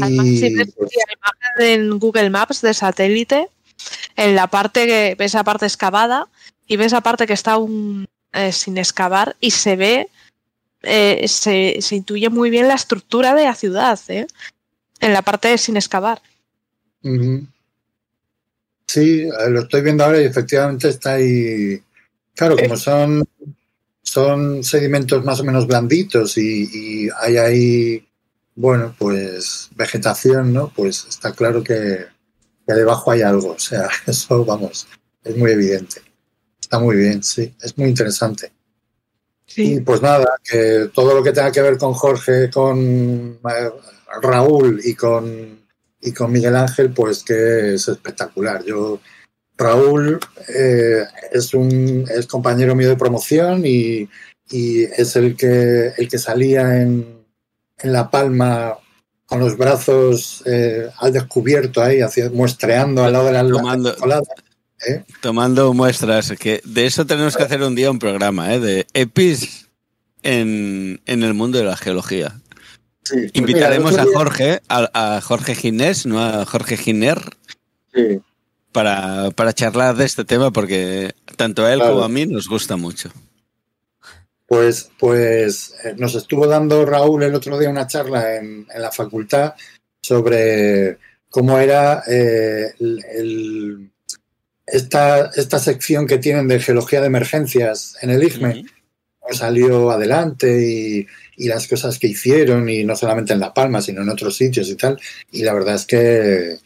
[0.00, 3.48] Además, y, si ves pues, la imagen en Google Maps de satélite,
[4.16, 6.28] en la parte que ves esa parte excavada
[6.66, 10.08] y ves esa parte que está un, eh, sin excavar y se ve,
[10.82, 14.26] eh, se, se, intuye muy bien la estructura de la ciudad, ¿eh?
[15.00, 16.22] en la parte sin excavar.
[17.02, 17.46] Uh -huh.
[18.86, 21.80] Sí, lo estoy viendo ahora y efectivamente está ahí.
[22.34, 23.24] Claro, como son
[24.10, 26.68] son sedimentos más o menos blanditos y,
[27.04, 28.08] y, hay ahí,
[28.56, 30.72] bueno, pues vegetación, ¿no?
[30.74, 32.06] Pues está claro que,
[32.66, 33.52] que, debajo hay algo.
[33.54, 34.88] O sea, eso, vamos,
[35.22, 36.02] es muy evidente.
[36.60, 38.50] Está muy bien, sí, es muy interesante.
[39.46, 39.74] Sí.
[39.74, 43.38] Y pues nada, que todo lo que tenga que ver con Jorge, con
[44.22, 45.60] Raúl y con,
[46.00, 48.64] y con Miguel Ángel, pues que es espectacular.
[48.64, 49.00] Yo
[49.60, 50.18] Raúl
[50.48, 54.08] eh, es un es compañero mío de promoción y,
[54.50, 57.24] y, es el que el que salía en,
[57.78, 58.78] en La Palma
[59.26, 62.00] con los brazos eh, al descubierto ahí,
[62.32, 63.94] muestreando al lado de la tomando,
[64.88, 65.04] ¿eh?
[65.20, 66.32] tomando muestras.
[66.32, 68.58] Que de eso tenemos que hacer un día un programa, ¿eh?
[68.58, 69.68] de EPIs
[70.22, 72.40] en, en el mundo de la geología.
[73.04, 77.20] Sí, pues Invitaremos mira, a Jorge, a, a, Jorge Ginés, no a Jorge Giner.
[77.94, 78.20] Sí
[78.72, 81.94] para, para charlar de este tema porque tanto a él claro.
[81.94, 83.10] como a mí nos gusta mucho.
[84.46, 88.90] Pues, pues eh, nos estuvo dando Raúl el otro día una charla en, en la
[88.90, 89.54] facultad
[90.02, 90.98] sobre
[91.28, 93.90] cómo era eh, el, el,
[94.66, 98.48] esta, esta sección que tienen de geología de emergencias en el IGME.
[98.48, 98.68] Uh -huh.
[99.32, 101.06] Salió adelante y,
[101.36, 104.68] y, las cosas que hicieron, y no solamente en La Palma, sino en otros sitios
[104.68, 104.98] y tal.
[105.30, 106.58] Y la verdad es que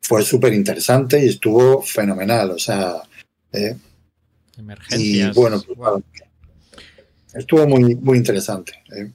[0.00, 2.50] fue súper interesante y estuvo fenomenal.
[2.52, 3.02] O sea,
[3.52, 3.76] eh,
[4.58, 5.36] Emergencias.
[5.36, 6.02] Y bueno, wow.
[7.34, 8.72] estuvo muy, muy interesante.
[8.94, 9.12] Eh.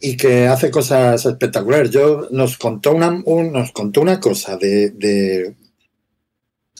[0.00, 1.90] Y que hace cosas espectaculares.
[1.90, 5.56] Yo nos contó una, un, nos contó una cosa de, de,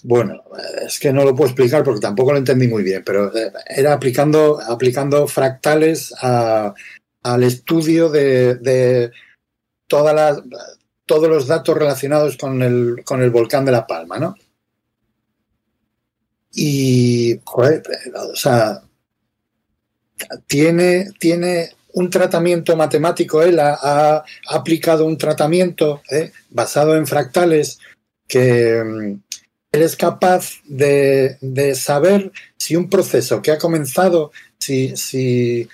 [0.05, 0.43] bueno,
[0.87, 3.93] es que no lo puedo explicar porque tampoco lo entendí muy bien, pero eh, era
[3.93, 6.75] aplicando, aplicando fractales a,
[7.23, 9.11] al estudio de, de
[9.89, 10.43] todas las
[11.09, 14.37] todos los datos relacionados con el, con el volcán de La Palma, ¿no?
[16.55, 18.83] Y, o sea,
[20.47, 26.33] tiene, tiene un tratamiento matemático, él ha, aplicado un tratamiento ¿eh?
[26.51, 27.79] basado en fractales
[28.27, 29.21] que mm,
[29.73, 35.69] él es capaz de, de, saber si un proceso que ha comenzado, si, si,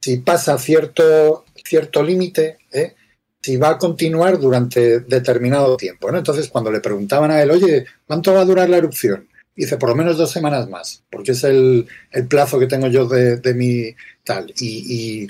[0.00, 2.94] si pasa cierto, cierto límite, ¿eh?
[3.42, 6.10] Si va a continuar durante determinado tiempo.
[6.10, 6.18] ¿no?
[6.18, 9.28] Entonces, cuando le preguntaban a él, oye, ¿cuánto va a durar la erupción?
[9.56, 11.86] Dice, por lo menos dos semanas más, porque es el,
[12.28, 13.94] plazo que tengo yo de, mi
[14.24, 14.52] tal.
[14.58, 15.28] Y,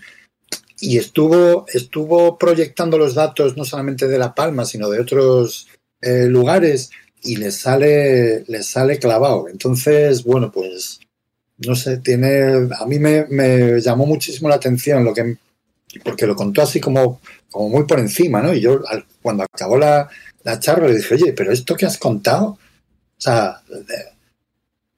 [0.79, 5.69] y, estuvo, estuvo proyectando los datos no solamente de La Palma, sino de otros
[6.01, 6.91] eh, lugares
[7.23, 9.49] y les sale, les sale clavado.
[9.49, 11.01] Entonces, bueno, pues
[11.59, 12.69] no sé, tiene.
[12.79, 15.37] A mí me, me llamó muchísimo la atención lo que.
[16.05, 18.55] Porque lo contó así como, como muy por encima, ¿no?
[18.55, 20.09] Y yo, al- cuando acabó la,
[20.45, 22.59] la charla, le dije, oye, pero esto que has contado, o
[23.19, 23.61] sea,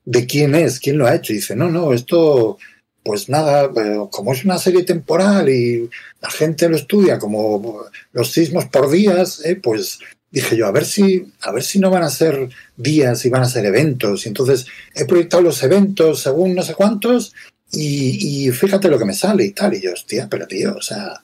[0.05, 0.81] de, quién es?
[0.81, 1.33] ¿Quién lo ha hecho?
[1.33, 2.59] Y dice, no, no, esto,
[3.05, 5.89] pues nada, eh, como es una serie temporal y
[6.21, 7.83] la gente lo estudia como
[8.13, 9.99] los sismos por días, eh, pues
[10.31, 13.43] dije yo, a ver si, a ver si no van a ser días y van
[13.43, 14.25] a ser eventos.
[14.25, 17.35] Y entonces he proyectado los eventos según no sé cuántos
[17.73, 19.75] y, fíjate lo que me sale y tal.
[19.75, 21.23] Y yo, hostia, pero tío, o sea,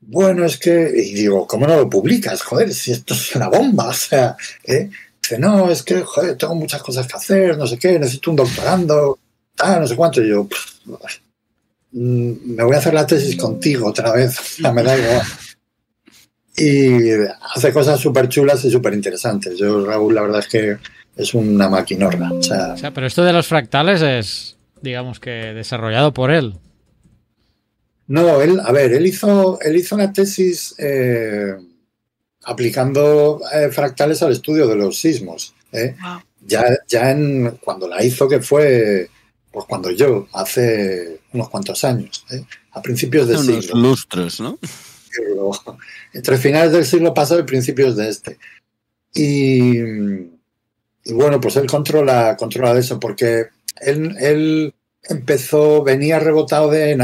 [0.00, 2.42] bueno, es que, y digo, ¿cómo no lo publicas?
[2.42, 4.90] Joder, si esto es una bomba, o sea, ¿eh?
[5.22, 8.36] Dice, no, es que, joder, tengo muchas cosas que hacer, no sé qué, necesito un
[8.36, 9.18] doctorando,
[9.54, 10.22] tal, no sé cuánto.
[10.22, 11.18] Y yo, "Pff,
[11.92, 15.22] mm, me voy a hacer la tesis contigo otra vez, me da igual.
[16.56, 17.12] Y
[17.54, 19.56] hace cosas súper chulas y súper interesantes.
[19.56, 20.76] Yo, Raúl, la verdad es que
[21.16, 22.32] es una maquinorra.
[22.32, 26.54] O sea, pero esto de los fractales es, digamos que, desarrollado por él.
[28.06, 31.56] no, él, a ver, él hizo, él hizo una tesis eh,
[32.44, 35.54] aplicando eh, fractales al estudio de los sismos.
[35.72, 35.96] ¿eh?
[36.00, 36.20] Wow.
[36.46, 39.10] Ya, ya en, cuando la hizo, que fue
[39.50, 42.44] pues cuando yo, hace unos cuantos años, ¿eh?
[42.72, 43.80] a principios del siglo.
[43.80, 44.58] lustros, ¿no?
[45.16, 45.50] pero
[46.12, 48.38] entre finales del siglo pasado y principios de este.
[49.14, 53.48] Y, y bueno, pues él controla, controla eso, porque
[53.80, 56.96] él, él empezó, venía rebotado de,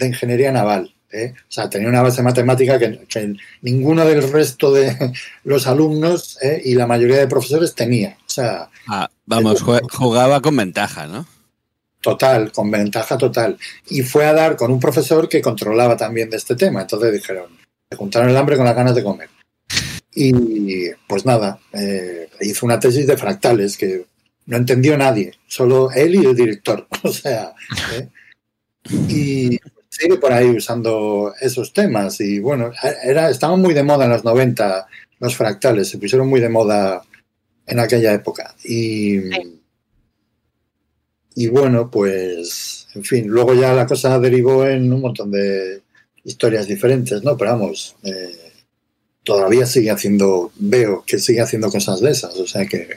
[0.00, 0.94] ingeniería naval.
[1.12, 1.34] ¿eh?
[1.36, 5.12] O sea, tenía una base matemática que, que ninguno del resto de
[5.44, 6.60] los alumnos ¿eh?
[6.64, 8.16] y la mayoría de profesores tenía.
[8.26, 11.26] O sea, Ah, vamos, jugaba con ventaja, ¿no?
[12.06, 13.58] total, con ventaja total.
[13.88, 16.82] Y fue a dar con un profesor que controlaba también de este tema.
[16.82, 17.46] Entonces dijeron,
[17.90, 19.28] se juntaron el hambre con las ganas de comer.
[20.14, 24.06] Y pues nada, eh, hizo una tesis de fractales que
[24.46, 26.86] no entendió nadie, solo él y el director.
[27.02, 27.54] O sea,
[27.94, 28.08] ¿eh?
[29.08, 29.58] y
[29.88, 32.20] sigue por ahí usando esos temas.
[32.20, 32.72] Y bueno,
[33.04, 34.86] era, estaban muy de moda en los 90
[35.18, 37.02] los fractales, se pusieron muy de moda
[37.66, 38.54] en aquella época.
[38.64, 39.18] Y,
[41.34, 45.82] y bueno, pues, en fin, luego ya la cosa derivó en un montón de
[46.24, 47.36] historias diferentes, ¿no?
[47.36, 48.52] Pero vamos, eh,
[49.22, 52.88] todavía sigue haciendo, veo que sigue haciendo cosas de esas, o sea que,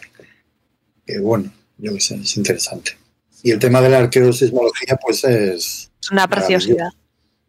[1.14, 2.92] que bueno, yo qué sé, es interesante.
[3.44, 6.90] Y el tema de la arqueosismología, pues es, Es una preciosidad.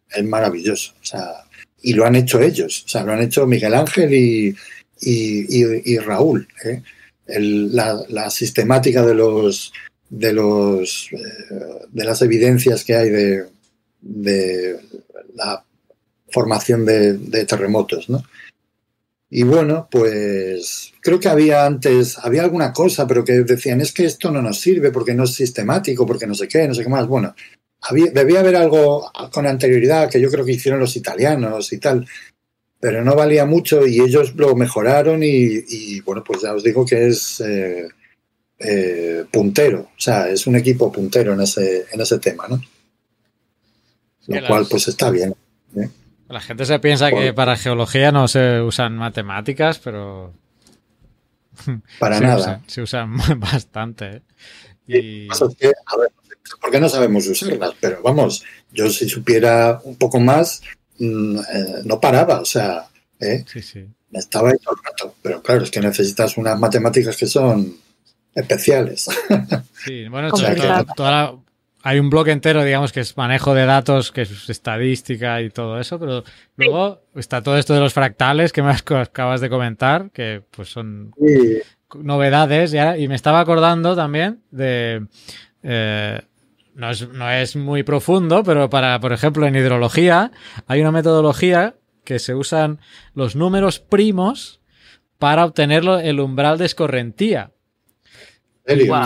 [0.09, 0.93] es maravilloso.
[1.01, 1.43] O sea,
[1.81, 2.83] y lo han hecho ellos.
[2.85, 4.55] O sea, lo han hecho Miguel Ángel y,
[5.01, 6.47] y, y- y Raúl.
[6.63, 6.81] ¿eh?
[7.27, 9.71] El- la, la sistemática de los
[10.09, 13.45] de los eh, de las evidencias que hay de,
[14.01, 14.79] de
[15.35, 15.63] la
[16.29, 18.23] formación de, de terremotos, ¿no?
[19.33, 24.03] Y bueno, pues creo que había antes, había alguna cosa, pero que decían, es que
[24.03, 26.89] esto no nos sirve porque no es sistemático, porque no sé qué, no sé qué
[26.89, 27.07] más.
[27.07, 27.33] Bueno,
[27.79, 32.05] había, debía haber algo con anterioridad que yo creo que hicieron los italianos y tal,
[32.77, 36.85] pero no valía mucho y ellos lo mejoraron y, y, bueno, pues ya os digo
[36.85, 37.87] que es eh,
[38.59, 42.61] eh, puntero, o sea, es un equipo puntero en ese, en ese tema, ¿no?
[44.27, 45.33] Lo cual pues está bien.
[46.31, 50.33] La gente se piensa que para geología no se usan matemáticas, pero
[51.99, 52.37] Para se nada.
[52.37, 54.05] usan, se usan bastante.
[54.07, 54.21] ¿eh?
[54.87, 56.09] Y, Pasa es que, a ver,
[56.61, 57.73] ¿por qué no sabemos usarlas?
[57.79, 60.61] Pero vamos, yo si supiera un poco más,
[60.99, 61.43] mm, eh,
[61.85, 62.87] no paraba, o sea,
[63.19, 63.43] ¿eh?
[63.47, 63.85] sí, sí.
[64.09, 65.15] me estaba ahí todo el rato.
[65.21, 67.75] Pero claro, es que necesitas unas matemáticas que son
[68.33, 69.07] especiales.
[69.83, 70.83] Sí, bueno, Complicado.
[70.83, 71.35] toda- toda la-
[71.83, 75.79] hay un bloque entero, digamos, que es manejo de datos, que es estadística y todo
[75.79, 76.23] eso, pero
[76.55, 81.13] luego está todo esto de los fractales que me acabas de comentar, que pues son
[81.17, 81.59] Y,
[81.97, 85.05] novedades ya, y me estaba acordando también de
[85.63, 86.21] eh,
[86.75, 90.31] no, es, no es muy profundo, pero para, por ejemplo, en hidrología
[90.67, 92.79] hay una metodología que se usan
[93.13, 94.61] los números primos
[95.17, 97.51] para obtener el umbral de escorrentía.
[98.65, 99.05] Wow.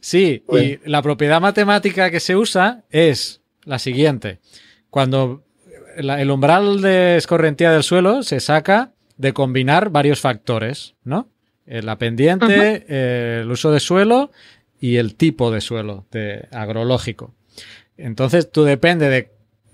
[0.00, 0.66] Sí, Bueno.
[0.66, 4.38] y la propiedad matemática que se usa es la siguiente.
[4.88, 5.42] Cuando
[5.96, 11.28] la- el umbral de escorrentía del suelo se saca de combinar varios factores, ¿no?
[11.66, 14.32] La pendiente, eh, el uso de suelo
[14.80, 17.34] y el tipo de suelo de agrológico.
[17.96, 19.30] Entonces, tú depende de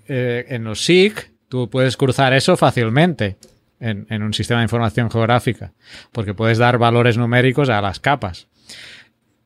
[0.08, 3.36] eh, en los SIG, tú puedes cruzar eso fácilmente
[3.80, 5.72] en, en un sistema de información geográfica,
[6.12, 8.46] porque puedes dar valores numéricos a las capas.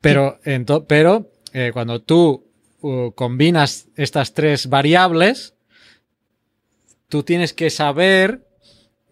[0.01, 0.39] Pero,
[0.87, 2.47] pero eh, cuando tú
[2.81, 5.55] uh, combinas estas tres variables,
[7.09, 8.47] tú tienes que saber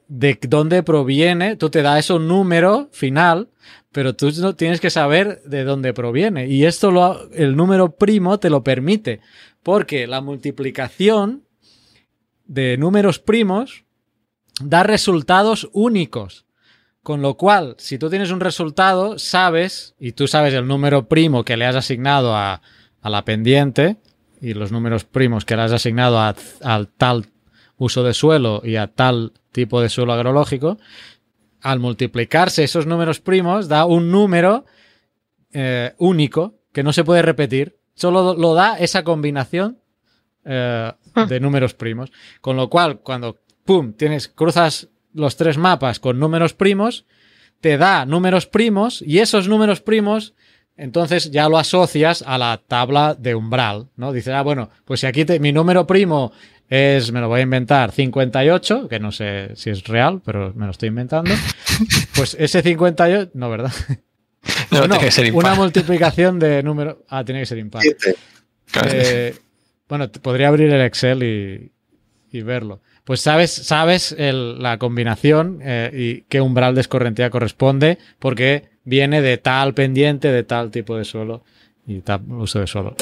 [0.09, 3.51] de dónde proviene, tú te da eso número final,
[3.93, 6.47] pero tú tienes que saber de dónde proviene.
[6.47, 9.21] Y esto lo, el número primo te lo permite,
[9.63, 11.45] porque la multiplicación
[12.47, 13.85] de números primos
[14.61, 16.47] da resultados únicos.
[17.09, 21.43] Con lo cual, si tú tienes un resultado, sabes, y tú sabes el número primo
[21.43, 22.61] que le has asignado a,
[23.01, 23.97] a la pendiente,
[24.43, 27.25] y los números primos que le has asignado a, al tal
[27.79, 30.77] uso de suelo y a tal tipo de suelo agrológico,
[31.63, 34.67] al multiplicarse esos números primos da un número
[35.55, 37.79] eh, único que no se puede repetir.
[37.95, 39.79] Solo lo da esa combinación
[40.45, 40.93] eh,
[41.27, 42.13] de números primos.
[42.43, 47.05] Con lo cual, cuando pum, tienes, cruzas los tres mapas con números primos,
[47.61, 50.35] te da números primos y esos números primos
[50.79, 54.13] entonces ya lo asocias a la tabla de umbral, ¿no?
[54.13, 56.33] Dices, ah, bueno, pues si aquí te, mi número primo
[56.69, 60.67] es, me lo voy a inventar, 58, que no sé si es real, pero me
[60.67, 61.35] lo estoy inventando.
[62.17, 63.73] Pues ese 58, no, ¿verdad?
[64.73, 65.45] No, tiene que ser impar.
[65.45, 67.05] Una multiplicación de número.
[67.09, 67.83] Ah, tiene que ser impar.
[68.85, 69.37] Eh,
[69.89, 71.71] bueno, podría abrir el Excel y,
[72.37, 72.81] y verlo.
[73.09, 79.23] Pues sabes, sabes el- la combinación eh, y qué umbral de escorrentía corresponde, porque viene
[79.23, 81.43] de tal pendiente, de tal tipo de suelo
[81.87, 82.95] y tal uso de suelo.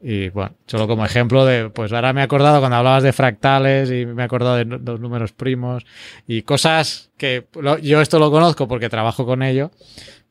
[0.00, 3.90] Y bueno, solo como ejemplo de, pues ahora me he acordado cuando hablabas de fractales
[3.90, 5.84] y me he acordado de los números primos
[6.26, 9.72] y cosas que lo- yo esto lo conozco porque trabajo con ello,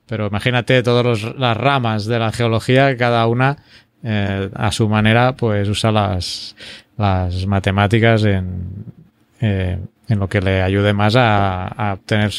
[0.08, 3.58] pero imagínate todas las ramas de la geología, cada una
[4.02, 6.56] eh, a su manera, pues usa las,
[6.98, 8.98] las matemáticas en,
[9.42, 12.32] eh, en lo que le ayude más a, obtener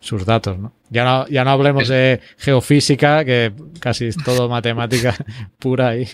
[0.00, 0.72] sus datos, ¿no?
[0.90, 5.14] Ya no, ya no hablemos de geofísica, que casi es todo matemática
[5.58, 6.08] pura ahí.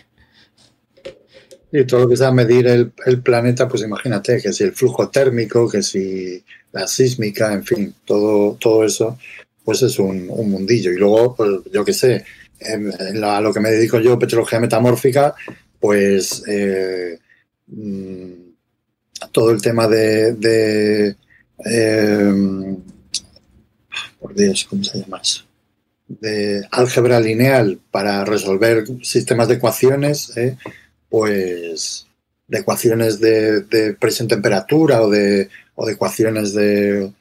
[1.73, 2.93] Y todo lo que sea medir el,
[3.23, 8.57] planeta, pues imagínate que si el flujo térmico, que si la sísmica, en fin, todo,
[8.61, 9.19] todo eso,
[9.65, 10.93] pues es un, un mundillo.
[10.93, 12.25] Y luego, pues yo qué sé,
[12.61, 15.35] en la- a lo que me dedico yo, petrología metamórfica,
[15.81, 17.19] pues eh,
[17.67, 18.52] mm,
[19.31, 21.17] todo el tema de, de
[21.65, 22.77] eh,
[24.19, 25.45] por Dios, ¿cómo se llama eso?
[26.09, 30.57] De álgebra lineal para resolver sistemas de ecuaciones, ¿eh?
[31.09, 32.07] pues
[32.49, 37.13] de ecuaciones de, de presión-temperatura o de, o de ecuaciones de,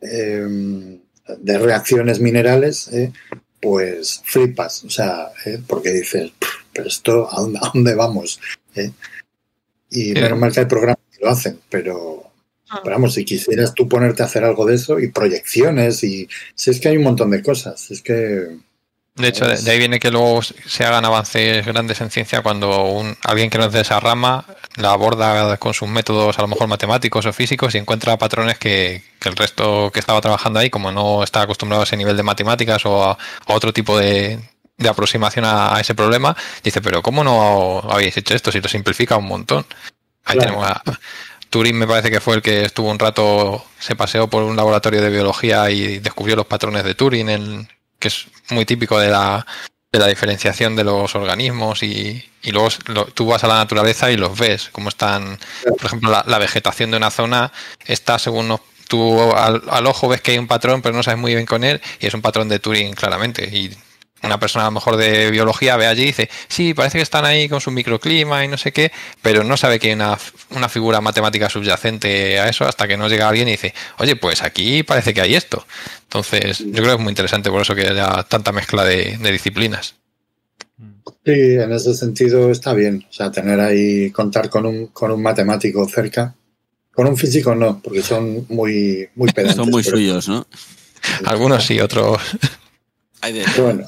[0.00, 0.98] eh,
[1.38, 3.12] de reacciones minerales, ¿eh?
[3.60, 5.60] pues flipas, o sea, ¿eh?
[5.66, 8.40] porque dices, "Pff, pero esto, ¿a dónde, a dónde vamos?
[9.90, 12.22] Y menos mal que hay programas lo hacen, pero,
[12.68, 12.80] Ah.
[12.82, 16.70] pero vamos, si quisieras tú ponerte a hacer algo de eso y proyecciones y si
[16.70, 18.56] es que hay un montón de cosas, es que
[19.14, 22.82] De hecho, de, de ahí viene que luego se hagan avances grandes en ciencia cuando
[22.86, 24.44] un, alguien que no es de esa rama
[24.76, 29.00] la aborda con sus métodos a lo mejor matemáticos o físicos y encuentra patrones que,
[29.20, 32.24] que el resto que estaba trabajando ahí, como no está acostumbrado a ese nivel de
[32.24, 34.40] matemáticas o a, a otro tipo de,
[34.76, 38.68] de aproximación a, a ese problema, dice, pero ¿cómo no habéis hecho esto si lo
[38.68, 39.64] simplifica un montón?
[40.26, 40.52] Ahí Claro.
[40.52, 40.82] tenemos a
[41.48, 45.00] Turing me parece que fue el que estuvo un rato, se paseó por un laboratorio
[45.00, 49.46] de biología y descubrió los patrones de Turing, en- que es muy típico de la,
[49.92, 54.10] de la diferenciación de los organismos y, y luego lo- tú vas a la naturaleza
[54.10, 57.52] y los ves, cómo están, por ejemplo, la, la vegetación de una zona
[57.86, 61.18] está según nos- tú al, al ojo ves que hay un patrón, pero no sabes
[61.20, 63.44] muy bien con él y es un patrón de Turing claramente.
[63.50, 63.70] Y
[64.26, 67.24] una persona a lo mejor de biología ve allí y dice, sí, parece que están
[67.24, 68.92] ahí con su microclima y no sé qué,
[69.22, 70.18] pero no sabe que hay una,
[70.50, 74.42] una figura matemática subyacente a eso hasta que no llega alguien y dice, oye, pues
[74.42, 75.66] aquí parece que hay esto.
[76.02, 79.32] Entonces, yo creo que es muy interesante por eso que haya tanta mezcla de, de
[79.32, 79.94] disciplinas.
[81.24, 83.06] Sí, en ese sentido está bien.
[83.08, 86.34] O sea, tener ahí, contar con un, con un matemático cerca.
[86.92, 89.56] Con un físico no, porque son muy, muy pedantes.
[89.62, 90.46] Son muy pero- suyos, ¿no?
[91.26, 92.20] Algunos sí, otros.
[93.20, 93.86] Hay de- pero bueno,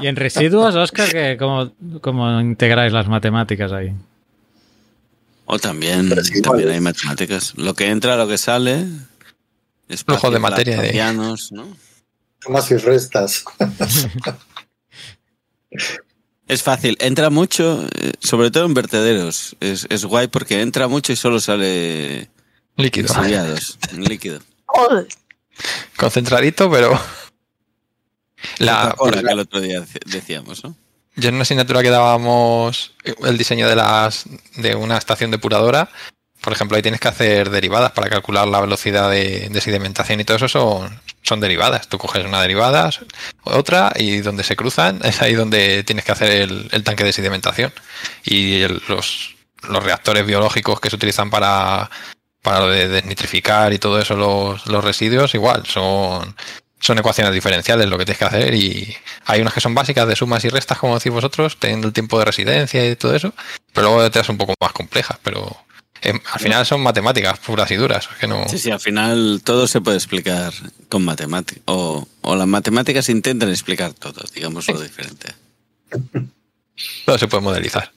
[0.00, 3.92] Y en residuos, Oscar, que ¿cómo, cómo integráis las matemáticas ahí?
[5.44, 7.52] O también, es también hay matemáticas.
[7.56, 8.86] Lo que entra, lo que sale.
[10.06, 11.36] Flujo de materia de- ¿no?
[12.40, 13.44] sumas y restas.
[16.48, 19.56] Es fácil, entra mucho, eh, sobre todo en vertederos.
[19.60, 22.28] Es, es guay porque entra mucho y solo sale
[22.76, 23.08] Líquido.
[23.96, 24.40] líquido.
[25.96, 27.00] Concentradito, pero.
[28.58, 30.74] La, Coca-Cola, que el otro día dec- decíamos, ¿no?
[31.16, 32.92] Yo en una asignatura que dábamos
[33.24, 34.24] el diseño de las
[34.56, 35.90] de una estación depuradora,
[36.40, 40.24] por ejemplo, ahí tienes que hacer derivadas para calcular la velocidad de, de sedimentación y
[40.24, 41.88] todo eso son, son derivadas.
[41.88, 42.90] Tú coges una derivada,
[43.44, 47.12] otra y donde se cruzan es ahí donde tienes que hacer el, el tanque de
[47.12, 47.72] sedimentación.
[48.24, 49.36] Y el- los,
[49.68, 51.90] los reactores biológicos que se utilizan para
[52.42, 56.34] para desnitrificar y todo eso, los, los residuos, igual, son,
[56.82, 58.92] son ecuaciones diferenciales lo que tienes que hacer y
[59.26, 62.18] hay unas que son básicas de sumas y restas, como decís vosotros, teniendo el tiempo
[62.18, 63.32] de residencia y todo eso,
[63.72, 65.56] pero luego otras un poco más complejas, pero
[66.02, 68.08] eh, al final son matemáticas puras y duras.
[68.18, 68.48] Que no...
[68.48, 70.52] Sí, sí, al final todo se puede explicar
[70.88, 75.32] con matemáticas, o, o las matemáticas intentan explicar todo, digamos lo diferente.
[77.06, 77.92] Todo se puede modelizar.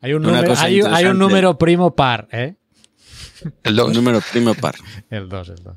[0.00, 2.54] Hay un, número, hay, hay un número primo par, ¿eh?
[3.64, 3.92] El 2.
[3.92, 4.76] Número primo par.
[5.10, 5.76] El 2, el 2.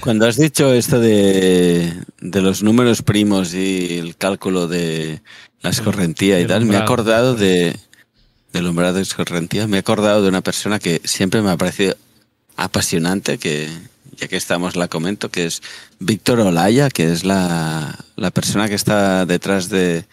[0.00, 5.22] Cuando has dicho esto de, de los números primos y el cálculo de
[5.60, 7.76] la escorrentía y tal, me he acordado de
[8.52, 11.96] del umbral de escorrentía, me he acordado de una persona que siempre me ha parecido
[12.56, 13.68] apasionante, que
[14.16, 15.62] ya que estamos la comento, que es
[15.98, 20.04] Víctor Olaya, que es la, la persona que está detrás de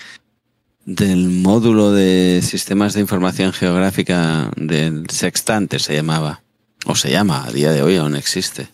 [0.86, 6.42] del módulo de sistemas de información geográfica del Sextante, se llamaba.
[6.86, 8.70] O se llama, a día de hoy aún existe.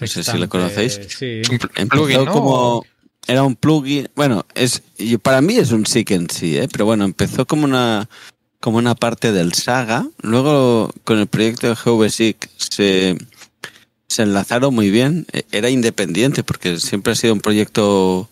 [0.00, 1.00] No sé si lo conocéis.
[1.08, 1.42] Sí.
[1.76, 2.32] Empezó plugin, ¿no?
[2.32, 2.84] como
[3.26, 4.82] era un plugin, bueno, es
[5.22, 6.68] para mí es un SIG en sí, ¿eh?
[6.70, 8.08] pero bueno, empezó como una
[8.60, 13.16] como una parte del Saga, luego con el proyecto de GVSIG se
[14.08, 18.28] se enlazaron muy bien, E- era independiente porque siempre ha sido un proyecto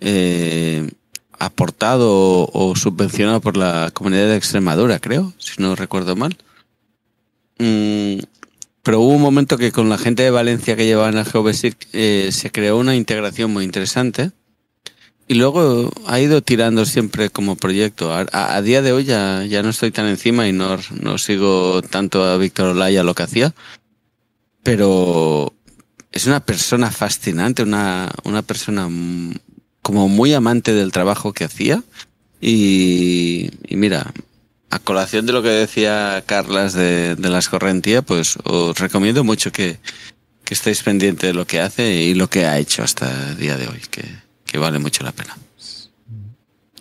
[0.00, 0.90] eh,
[1.38, 6.36] aportado o, o subvencionado por la comunidad de Extremadura, creo, si no recuerdo mal.
[7.58, 8.18] Mm,
[8.84, 12.28] pero hubo un momento que con la gente de Valencia que llevaban el GeoBasic eh,
[12.30, 14.30] se creó una integración muy interesante
[15.26, 18.12] y luego ha ido tirando siempre como proyecto.
[18.12, 22.22] A, día de hoy ya, ya no estoy tan encima y no, no sigo tanto
[22.24, 23.54] a Víctor Olaya lo que hacía,
[24.62, 25.54] pero
[26.12, 28.86] es una persona fascinante, una, una persona
[29.80, 31.82] como muy amante del trabajo que hacía
[32.38, 34.12] y, y mira,
[34.74, 39.52] a colación de lo que decía Carlas de, de la escorrentía, pues os recomiendo mucho
[39.52, 39.78] que,
[40.44, 43.56] que estéis pendiente de lo que hace y lo que ha hecho hasta el día
[43.56, 44.04] de hoy, que,
[44.44, 45.36] que vale mucho la pena.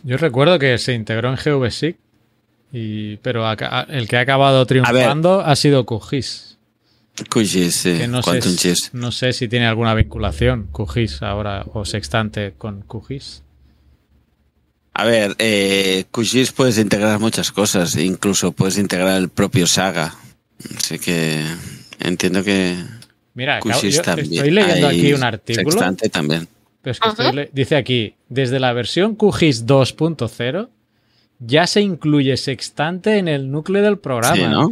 [0.04, 1.96] Yo recuerdo que se integró en GVSIC,
[2.74, 3.46] y, pero
[3.90, 6.58] el que ha acabado triunfando ha sido QGIS.
[7.30, 8.90] QGIS, sí, Que no sé, Quantum si- Gis.
[8.94, 13.44] no sé si tiene alguna vinculación QGIS ahora o Sextante con QGIS.
[14.94, 20.14] A ver, eh, QGIS puedes integrar muchas cosas, incluso puedes integrar el propio Saga.
[20.78, 21.44] Así que
[22.00, 22.76] entiendo que
[23.34, 24.34] Mira, acabo- QGIS yo también.
[24.34, 25.72] estoy leyendo Hay aquí un artículo.
[25.72, 26.48] Sextante también.
[26.84, 27.24] Pero es que Ajá.
[27.24, 30.70] estoy le- dice aquí, desde la versión QGIS 2.0
[31.40, 34.36] ya se incluye sextante en el núcleo del programa.
[34.36, 34.70] Sí, ¿no?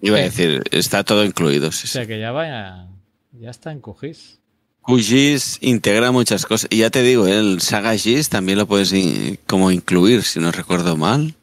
[0.00, 1.72] Iba a decir, está todo incluido.
[1.72, 1.92] sí, O sí.
[1.94, 2.86] sea que ya vaya,
[3.32, 4.38] ya está en QGIS.
[4.86, 6.68] QGIS integra muchas cosas.
[6.70, 10.52] Y ya te digo, el Saga GIS también lo puedes in- como incluir, si no
[10.52, 11.34] recuerdo mal.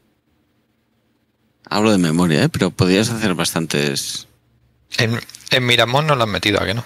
[1.69, 2.49] Hablo de memoria, ¿eh?
[2.49, 4.27] pero podrías hacer bastantes.
[4.97, 5.19] En,
[5.51, 6.85] en Miramón no lo han metido, ¿a que no?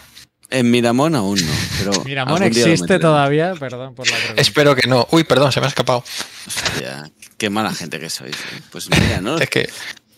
[0.49, 1.51] En Miramón aún no.
[1.79, 4.41] Pero Miramón existe todavía, perdón por la pregunta.
[4.41, 5.07] Espero que no.
[5.11, 6.03] Uy, perdón, se me ha escapado.
[6.47, 8.33] Hostia, qué mala gente que sois.
[8.35, 8.61] ¿eh?
[8.71, 9.37] Pues mira, ¿no?
[9.39, 9.67] Es que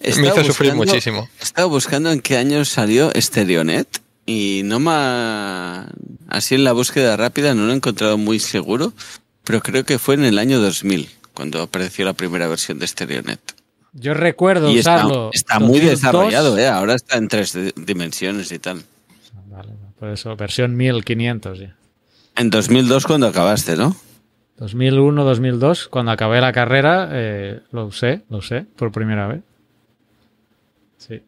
[0.01, 1.29] me hizo estado sufrir buscando- muchísimo.
[1.39, 3.87] He estado buscando en qué año salió Stereonet
[4.29, 5.87] y no me ha...
[6.27, 8.93] Así en la búsqueda rápida no lo he encontrado muy seguro,
[9.43, 13.39] pero creo que fue en el año 2000 cuando apareció la primera versión de Stereonet.
[13.93, 15.29] Yo recuerdo Y está, usarlo.
[15.33, 15.89] está muy 2002.
[16.01, 16.67] desarrollado, ¿eh?
[16.67, 18.83] Ahora está en tres di- dimensiones y tal.
[19.47, 21.75] Vale, por eso, versión 1500 ya.
[22.35, 23.95] En 2002 cuando acabaste, ¿no?
[24.57, 29.41] 2001, 2002, cuando acabé la carrera, eh, lo usé, lo usé por primera vez.
[30.97, 31.21] Sí.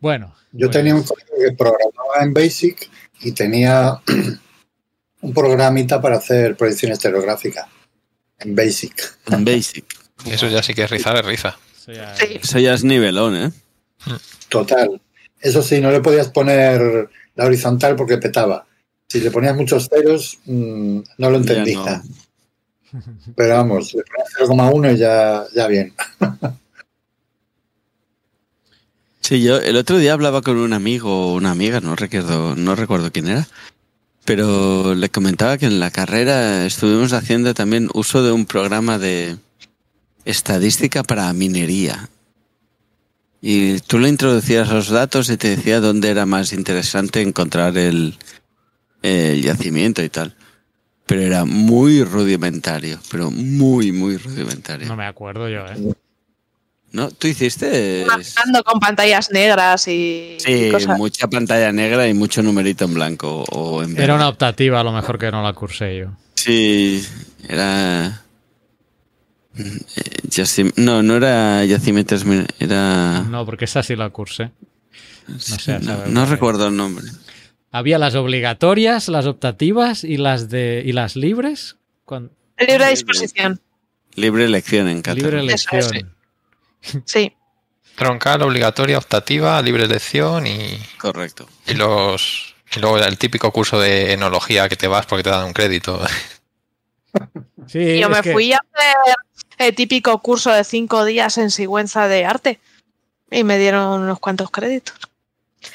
[0.00, 0.34] Bueno.
[0.52, 4.00] Yo tenía un colega que programaba en Basic y tenía
[5.20, 7.68] un programita para hacer proyección estereográfica
[8.38, 9.18] en Basic.
[9.30, 9.84] En Basic.
[10.26, 11.56] Eso ya sí que es riza de riza.
[11.76, 12.38] eso ya- Sí.
[12.42, 13.50] Eso ya es nivelón, ¿eh?
[14.48, 15.00] Total.
[15.40, 18.66] Eso sí, no le podías poner la horizontal porque petaba.
[19.08, 22.02] Si le ponías muchos ceros, mm, no lo entendía.
[23.36, 25.94] Pero vamos, le ponías 0,1 y ya, ya bien.
[29.28, 32.74] Sí, yo el otro día hablaba con un amigo o una amiga, no recuerdo, no
[32.74, 33.46] recuerdo quién era,
[34.24, 39.36] pero le comentaba que en la carrera estuvimos haciendo también uso de un programa de
[40.24, 42.08] estadística para minería.
[43.42, 48.16] Y tú le introducías los datos y te decía dónde era más interesante encontrar el,
[49.02, 50.36] el yacimiento y tal.
[51.04, 54.88] Pero era muy rudimentario, pero muy, muy rudimentario.
[54.88, 55.94] No me acuerdo yo, ¿eh?
[56.90, 57.10] ¿No?
[57.10, 58.04] ¿Tú hiciste?
[58.06, 60.96] Marcando con pantallas negras y, Sí, y cosas.
[60.96, 64.00] mucha pantalla negra y mucho numerito en blanco o en.
[64.00, 66.06] Era una optativa, a lo mejor que no la cursé yo.
[66.34, 67.04] Sí,
[67.46, 68.22] era...
[70.30, 72.24] Yacim- no, no era yacimientos,
[72.60, 73.22] era...
[73.28, 74.52] No, porque esa sí la cursé.
[75.38, 77.04] sé, no, recuerdo el nombre.
[77.70, 81.76] Había las obligatorias, las optativas y las de y las libres.
[82.58, 83.60] Libre disposición.
[84.14, 85.22] Libre elección en catalán.
[85.24, 86.14] libre elección.
[87.04, 87.34] Sí.
[87.96, 91.48] Troncal, obligatoria, optativa, libre elección y, Correcto.
[91.66, 95.46] y los y luego el típico curso de enología que te vas porque te dan
[95.46, 96.00] un crédito.
[97.66, 99.14] Sí, Yo es me que- fui a hacer
[99.58, 102.60] el típico curso de cinco días en Sigüenza de arte
[103.30, 104.94] y me dieron unos cuantos créditos.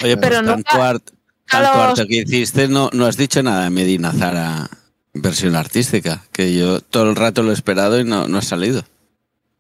[0.04, 1.10] Oye, Pero pues tanto, art-
[1.50, 4.70] a tanto los- arte que hiciste, no, no has dicho nada de Medina Zara
[5.14, 8.84] versión artística, que yo todo el rato lo he esperado y no, no ha salido.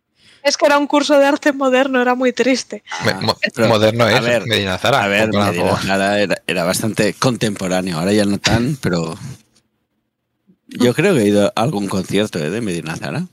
[0.46, 2.84] Es que era un curso de arte moderno, era muy triste.
[3.00, 5.02] Ah, mo- pero, moderno a es ver, Medina Zara.
[5.02, 9.18] A ver, Medina Zara era, era bastante contemporáneo, ahora ya no tan, pero
[10.68, 13.26] yo creo que he ido a algún concierto ¿eh, de Medina Zara.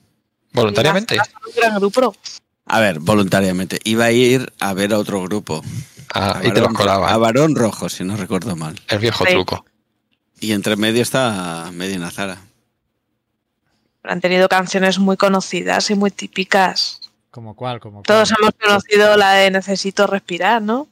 [0.53, 1.17] voluntariamente.
[2.65, 3.79] A ver, voluntariamente.
[3.83, 5.63] Iba a ir a ver a otro grupo.
[6.15, 7.11] Ah, A y te los colaba.
[7.13, 8.79] A Barón Rojo, si no recuerdo mal.
[8.87, 9.33] El viejo Sí.
[9.33, 9.63] truco.
[10.39, 12.41] Y entre medio está Medina Zara.
[14.03, 16.99] Han tenido canciones muy conocidas y muy típicas.
[17.33, 17.79] ¿Como cuál?
[17.79, 18.41] Como Todos cuál?
[18.43, 20.87] hemos conocido la de Necesito respirar, ¿no?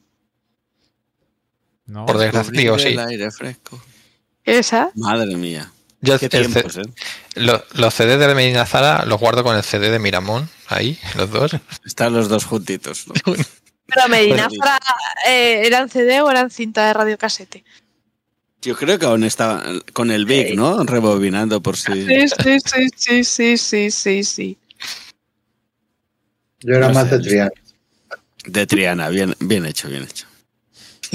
[1.86, 2.04] No.
[2.04, 2.92] Por desgracia, Descubrir sí.
[2.94, 3.80] el aire fresco.
[4.42, 4.90] Esa.
[4.96, 5.70] Madre mía.
[6.00, 6.82] Yo tiempos, ¿eh?
[7.36, 11.30] lo- los CDs de Medina Zara los guardo con el CD de Miramón, ahí, los
[11.30, 11.52] dos.
[11.86, 13.06] Están los dos juntitos.
[13.06, 13.14] ¿no?
[13.86, 14.80] Pero Medina Zara,
[15.28, 17.62] eh, ¿eran CD o eran cinta de radiocasete?
[18.62, 19.62] Yo creo que aún estaba
[19.92, 20.82] con el Big, ¿no?
[20.82, 21.92] Rebobinando por si...
[22.04, 24.58] Sí, sí, sí, sí, sí, sí, sí, sí.
[26.62, 27.18] Yo era No más sé.
[27.18, 27.50] de Triana.
[28.46, 30.26] De Triana, bien, bien hecho, bien hecho.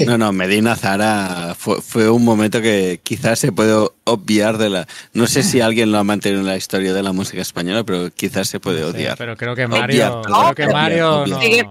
[0.06, 4.86] No, no, Medina Zara fue, fue un momento que quizás se puede obviar de la...
[5.12, 8.08] No sé si alguien lo ha mantenido en la historia de la música española, pero
[8.12, 9.18] quizás se puede Sí, odiar.
[9.18, 11.28] pero creo que Obviar, Mario, perdón, creo que obviar, Mario obviar.
[11.28, 11.40] no.
[11.42, 11.68] Sigue-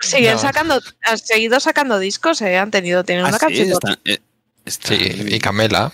[0.00, 0.38] Siguen No.
[0.38, 3.68] sacando, han seguido sacando discos, eh, han tenido, tienen Ah, una sí, canción.
[3.70, 4.18] está- eh,
[4.64, 4.96] está- Sí,
[5.28, 5.92] y Camela.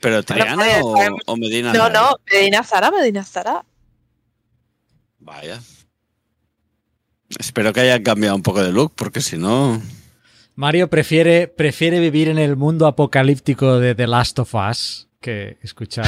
[0.00, 2.00] ¿Pero Triana pues, o, o Medina No, Zara?
[2.00, 3.64] no, Medina Zara, Medina Zara.
[5.28, 5.60] Vaya.
[7.38, 9.80] Espero que hayan cambiado un poco de look, porque si no...
[10.54, 16.06] Mario prefiere, prefiere vivir en el mundo apocalíptico de The Last of Us que escuchar.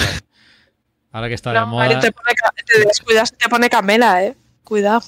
[1.13, 1.85] Ahora que está de No, moda.
[1.85, 4.35] Mario, te, pone, ca- te descuidas y te pone Camela, eh.
[4.65, 5.03] Cuidado.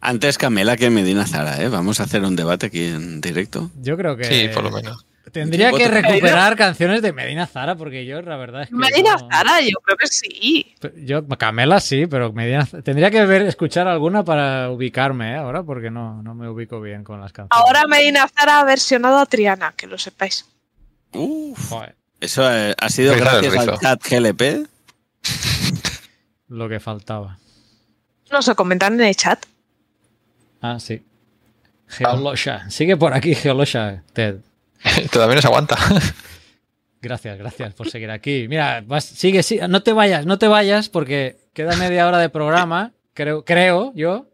[0.00, 1.68] Antes Camela que Medina Zara, ¿eh?
[1.68, 3.70] Vamos a hacer un debate aquí en directo.
[3.80, 4.24] Yo creo que.
[4.24, 5.04] Sí, por lo menos.
[5.32, 8.74] Tendría que recuperar canciones de Medina Zara, porque yo, la verdad es que.
[8.76, 10.74] Medina no- Zara, yo creo que sí.
[10.96, 15.36] Yo, Camela sí, pero Medina Tendría que ver, escuchar alguna para ubicarme ¿eh?
[15.36, 17.66] ahora, porque no, no me ubico bien con las canciones.
[17.66, 20.46] Ahora Medina Zara ha versionado a Triana, que lo sepáis.
[21.12, 24.68] Uf, Joder, eso eh, ha sido del gracias al chat GLP.
[26.48, 27.38] lo que faltaba.
[28.30, 29.44] No se comentan en el chat.
[30.60, 31.02] Ah, sí.
[31.88, 32.68] Geolosha.
[32.70, 34.36] Sigue por aquí, Geolosha, Ted.
[35.12, 35.76] Todavía no se aguanta.
[37.00, 38.46] Gracias, gracias por seguir aquí.
[38.48, 42.28] Mira, vas- sigue, sigue, no te vayas, no te vayas, porque queda media hora de
[42.28, 44.28] programa, creo, creo yo.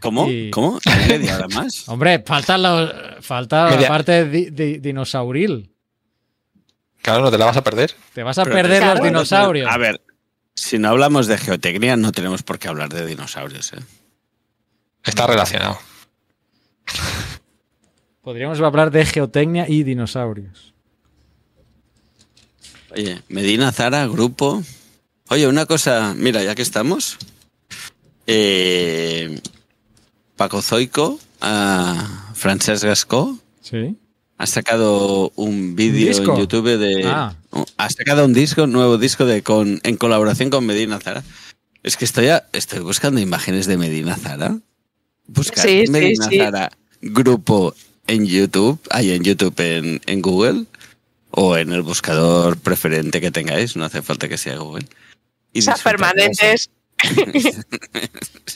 [0.00, 0.28] ¿Cómo?
[0.28, 0.78] Y- ¿Cómo?
[0.86, 1.88] ¿Hay media hora más?
[1.88, 2.90] Hombre, falta, los,
[3.20, 5.70] falta Media- la parte di- di- dinosauril.
[7.02, 7.92] Claro, no te la vas a perder.
[8.14, 9.68] Te vas a Pero perder claro, los no dinosaurios.
[9.70, 10.00] A ver,
[10.54, 13.80] si no hablamos de geotecnia, no tenemos por qué hablar de dinosaurios, ¿eh?
[15.04, 15.78] Está relacionado.
[18.22, 20.74] Podríamos hablar de geotecnia y dinosaurios.
[22.94, 24.62] Oye, Medina Zara, grupo.
[25.28, 27.18] Oye, una cosa, mira, ya que estamos.
[28.26, 29.40] Eh,
[30.36, 33.96] Paco Zoico, a Francesc Gascó, Sí.
[34.38, 37.04] ha sacado un vídeo en YouTube de.
[37.06, 37.34] Ah.
[37.76, 41.24] Ha sacado un disco, un nuevo disco de con, en colaboración con Medina Zara.
[41.82, 44.56] Es que estoy, a- estoy buscando imágenes de Medina Zara.
[45.26, 46.38] Buscar Sí, sí, Medina sí.
[46.38, 46.70] Zara
[47.00, 47.74] grupo
[48.06, 50.64] en YouTube, hay en YouTube en, en Google
[51.30, 54.86] o en el buscador preferente que tengáis, no hace falta que sea Google.
[55.52, 56.70] Y Esas permanentes.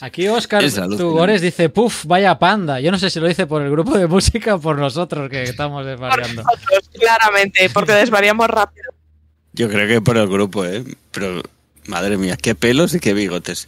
[0.01, 0.63] Aquí Oscar.
[0.97, 2.79] Tugores dice, puf, vaya panda.
[2.79, 5.43] Yo no sé si lo dice por el grupo de música o por nosotros que
[5.43, 6.43] estamos Por desvariando.
[6.43, 8.93] nosotros, claramente, porque desvariamos rápido.
[9.53, 10.83] Yo creo que por el grupo, ¿eh?
[11.11, 11.41] Pero,
[11.87, 13.67] madre mía, qué pelos y qué bigotes.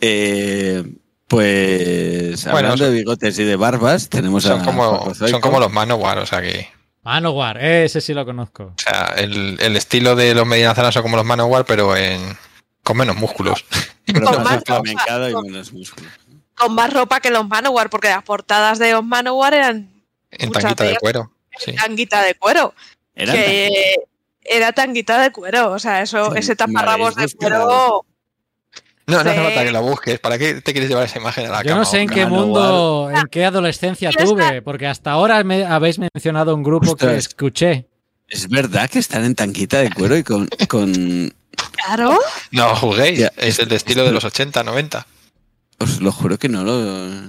[0.00, 0.84] Eh,
[1.30, 5.60] pues, Bueno, hablando son- de bigotes y de barbas, tenemos Son a como, son como
[5.60, 6.68] los Manowar, o sea que.
[7.02, 8.64] Manowar, ese sí lo conozco.
[8.64, 12.36] O sea, el, el estilo de los Medina Zara son como los Manowar, pero en,
[12.82, 13.64] con menos músculos.
[14.12, 15.42] Pero Con más y ropa.
[15.42, 16.08] menos músculo.
[16.56, 19.88] Con más ropa que los Manowar, porque las portadas de los Manowar eran
[20.32, 21.30] En tanguita de cuero.
[21.58, 21.72] Sí.
[21.76, 22.74] tanguita de cuero.
[23.14, 23.94] Eran que
[24.42, 25.70] era tanguita de cuero.
[25.70, 28.04] O sea, eso, Sí, ese taparrabos de cuero.
[29.10, 30.18] No, no hace falta que la busques.
[30.20, 31.78] ¿Para qué te quieres llevar esa imagen a la Yo cama?
[31.80, 32.40] no sé en qué Manowar.
[32.40, 37.16] mundo, en qué adolescencia ¿Quieres tuve, porque hasta ahora me habéis mencionado un grupo que
[37.16, 37.86] escuché.
[38.28, 41.32] Es verdad que están en tanquita de cuero y con, con
[41.72, 42.18] Claro.
[42.52, 43.18] No juguéis.
[43.18, 43.32] Ya.
[43.36, 45.06] Es el de estilo de los 80, 90.
[45.78, 46.78] os lo juro que no lo,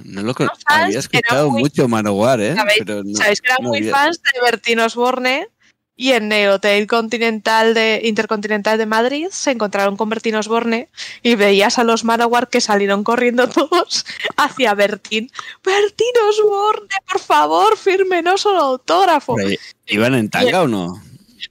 [0.03, 2.53] no lo fans había escuchado muy- mucho Manowar, ¿eh?
[2.55, 5.47] ¿Sabéis, Pero no- sabéis que eran no muy había- fans de Bertín Osborne?
[5.95, 10.89] Y en el Hotel Continental de, Intercontinental de Madrid se encontraron con Bertín Osborne
[11.21, 14.05] y veías a los Manowar que salieron corriendo todos
[14.37, 15.29] hacia Bertín.
[15.63, 19.35] Bertín Osborne, por favor, fírmenos un autógrafo.
[19.35, 19.49] Pero,
[19.87, 21.01] ¿Iban en tanga o no?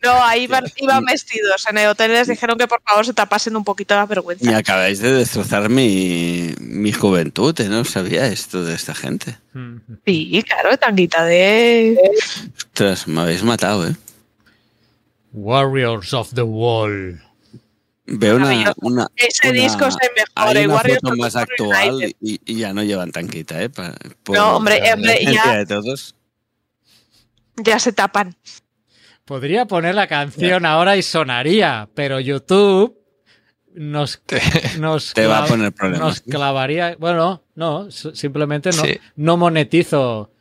[0.02, 1.66] No, ahí iban, iban vestidos.
[1.68, 4.56] En el hotel les dijeron que por favor se tapasen un poquito la Me vergüenza.
[4.56, 7.68] acabáis de destrozar mi, mi juventud, ¿eh?
[7.68, 9.36] No sabía esto de esta gente.
[10.06, 11.98] Sí, claro, tanguita de...
[12.56, 13.94] Ostras, me habéis matado, ¿eh?
[15.32, 17.20] Warriors of the Wall.
[18.06, 20.56] Veo una, una, Ese una- disco es el mejor.
[20.56, 22.16] hay una Warriors foto of the más actual United.
[22.20, 23.70] y, y ya no llevan tanquita, ¿eh?
[23.70, 23.94] Pa-
[24.24, 26.16] por No, hombre, la hombre, ya- de todos.
[27.56, 28.34] Ya se tapan.
[29.24, 32.98] Podría poner la canción ahora y sonaría, pero YouTube
[33.74, 34.20] nos,
[34.80, 36.00] nos, Te va a poner problemas.
[36.00, 36.96] nos clavaría.
[36.98, 38.98] Bueno, no, simplemente no, Sí.
[39.16, 40.32] no monetizo.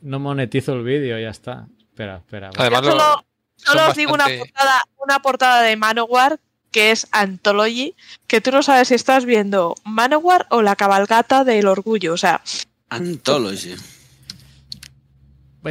[0.00, 1.66] No monetizo el vídeo, ya está.
[1.78, 2.48] Espera, espera.
[2.56, 3.24] Además, Yo solo,
[3.64, 6.38] solo os digo una portada, una portada de Manowar
[6.70, 7.94] que es Anthology,
[8.26, 12.14] que tú no sabes si estás viendo Manowar o la cabalgata del orgullo.
[12.14, 12.42] O sea,
[12.88, 13.74] Anthology.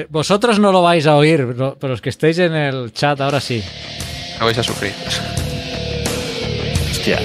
[0.09, 3.63] Vosotros no lo vais a oír, pero los que estéis en el chat ahora sí.
[4.39, 4.93] lo vais a sufrir.
[6.91, 7.19] Hostia.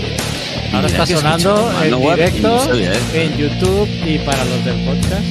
[0.73, 2.99] Ahora está sonando en directo no sabía, ¿eh?
[3.13, 5.25] en YouTube y para los del podcast.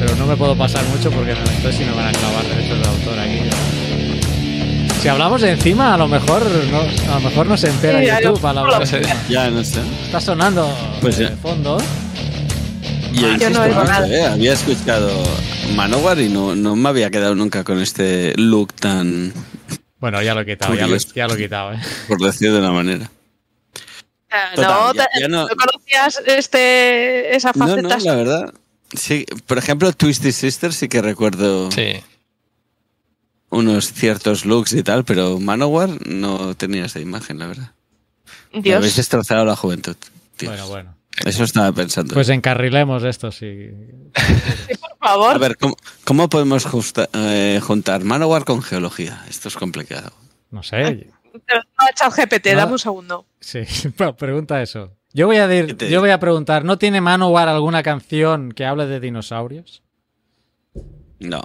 [0.00, 2.82] Pero no me puedo pasar mucho porque no, entonces si me van a clavar derechos
[2.82, 3.38] de autor aquí.
[5.02, 6.80] Si hablamos de encima, a lo mejor no,
[7.12, 8.40] a lo mejor no se entera Sí, ya YouTube.
[8.40, 8.84] yo- a la no hora.
[9.28, 9.80] Ya no sé.
[10.04, 11.78] Está sonando Pues de fondo.
[13.12, 14.06] Yo, Yo insisto, no oigo mucho, nada.
[14.08, 14.24] ¿eh?
[14.26, 15.10] Había escuchado
[15.74, 19.32] Manowar y no, no me había quedado nunca con este look tan,
[19.98, 21.72] Bueno, ya lo he quitado, ya lo, ya lo he quitado.
[21.72, 21.78] ¿eh?
[22.08, 23.10] por decir de una manera.
[24.30, 27.82] eh, Total, no, ya- no- ¿no conocías este, esa No, faceta?
[27.82, 28.54] no, la verdad.
[28.96, 31.94] Sí, por ejemplo, Twisted Sister sí que recuerdo Sí.
[33.52, 37.72] Unos ciertos looks y tal, pero Manowar no tenía esa imagen, la verdad.
[38.52, 38.76] Me Dios.
[38.78, 39.96] habéis destrozado la juventud.
[40.38, 40.50] Dios.
[40.52, 40.96] Bueno, bueno.
[41.24, 42.14] Eso estaba pensando.
[42.14, 43.68] Pues encarrilemos esto, sí.
[44.66, 45.34] Sí, por favor.
[45.36, 49.22] A ver, ¿cómo, cómo podemos justa- eh, juntar Manowar con geología?
[49.28, 50.10] Esto es complicado.
[50.50, 51.10] No sé.
[51.46, 52.56] Pero no, ChatGPT, No.
[52.56, 53.26] dame un segundo.
[53.40, 53.60] Sí,
[53.96, 54.96] pero pregunta eso.
[55.12, 58.52] Yo voy a ¿Qué dir- te yo voy a preguntar, ¿no tiene Manowar alguna canción
[58.52, 59.82] que hable de dinosaurios?
[61.18, 61.42] No.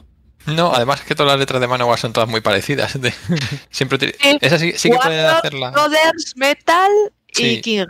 [0.47, 2.99] No, además que todas las letras de Manowar son todas muy parecidas.
[2.99, 3.13] De-
[3.69, 4.15] siempre.
[4.41, 5.71] Esa sí, sí que pueden Warrior, hacerla.
[5.71, 6.91] Brothers, Metal
[7.29, 7.61] y Sí.
[7.61, 7.85] King.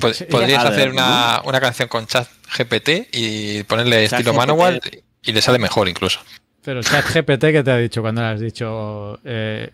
[0.00, 4.38] Pod- podrías hacer una, una canción con chat GPT y ponerle Chat estilo GPT.
[4.38, 4.80] Manowar
[5.22, 6.20] y le sale mejor incluso.
[6.64, 9.18] Pero ChatGPT, ¿qué te ha dicho cuando le has dicho?
[9.24, 9.70] eh,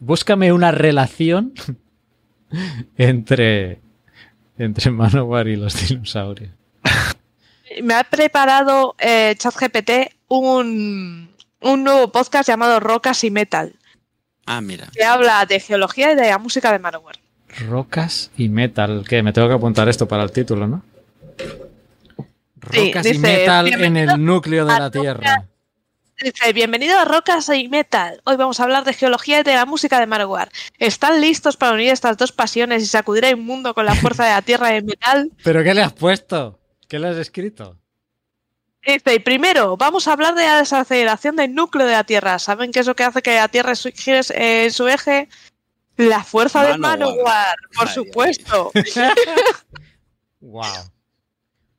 [0.00, 1.54] búscame una relación
[2.96, 3.80] entre,
[4.58, 6.50] entre Manowar y los dinosaurios.
[7.82, 9.90] Me ha preparado eh, ChatGPT
[10.28, 11.31] un,
[11.62, 13.74] un nuevo podcast llamado Rocas y Metal,
[14.46, 14.88] Ah, mira.
[14.92, 17.16] que habla de geología y de la música de Manowar.
[17.68, 19.04] Rocas y metal.
[19.08, 20.82] Que me tengo que apuntar esto para el título, ¿no?
[22.70, 25.00] Sí, Rocas y metal en "Bienvenido el núcleo de la Rocas".
[25.02, 25.44] Tierra.
[26.22, 28.20] Dice, bienvenido a Rocas y Metal.
[28.24, 30.50] Hoy vamos a hablar de geología y de la música de Manowar.
[30.78, 34.30] ¿Están listos para unir estas dos pasiones y sacudir el mundo con la fuerza de
[34.30, 35.30] la tierra y el metal?
[35.42, 36.60] ¿Pero qué le has puesto?
[36.88, 37.76] ¿Qué le has escrito?
[38.84, 42.38] Dice, y primero, vamos a hablar de la desaceleración del núcleo de la Tierra.
[42.38, 45.28] ¿Saben qué es lo que hace que la Tierra gire eh, en su eje?
[45.96, 47.56] La fuerza de Manowar.
[47.76, 48.72] Por Ay, supuesto.
[50.40, 50.64] wow.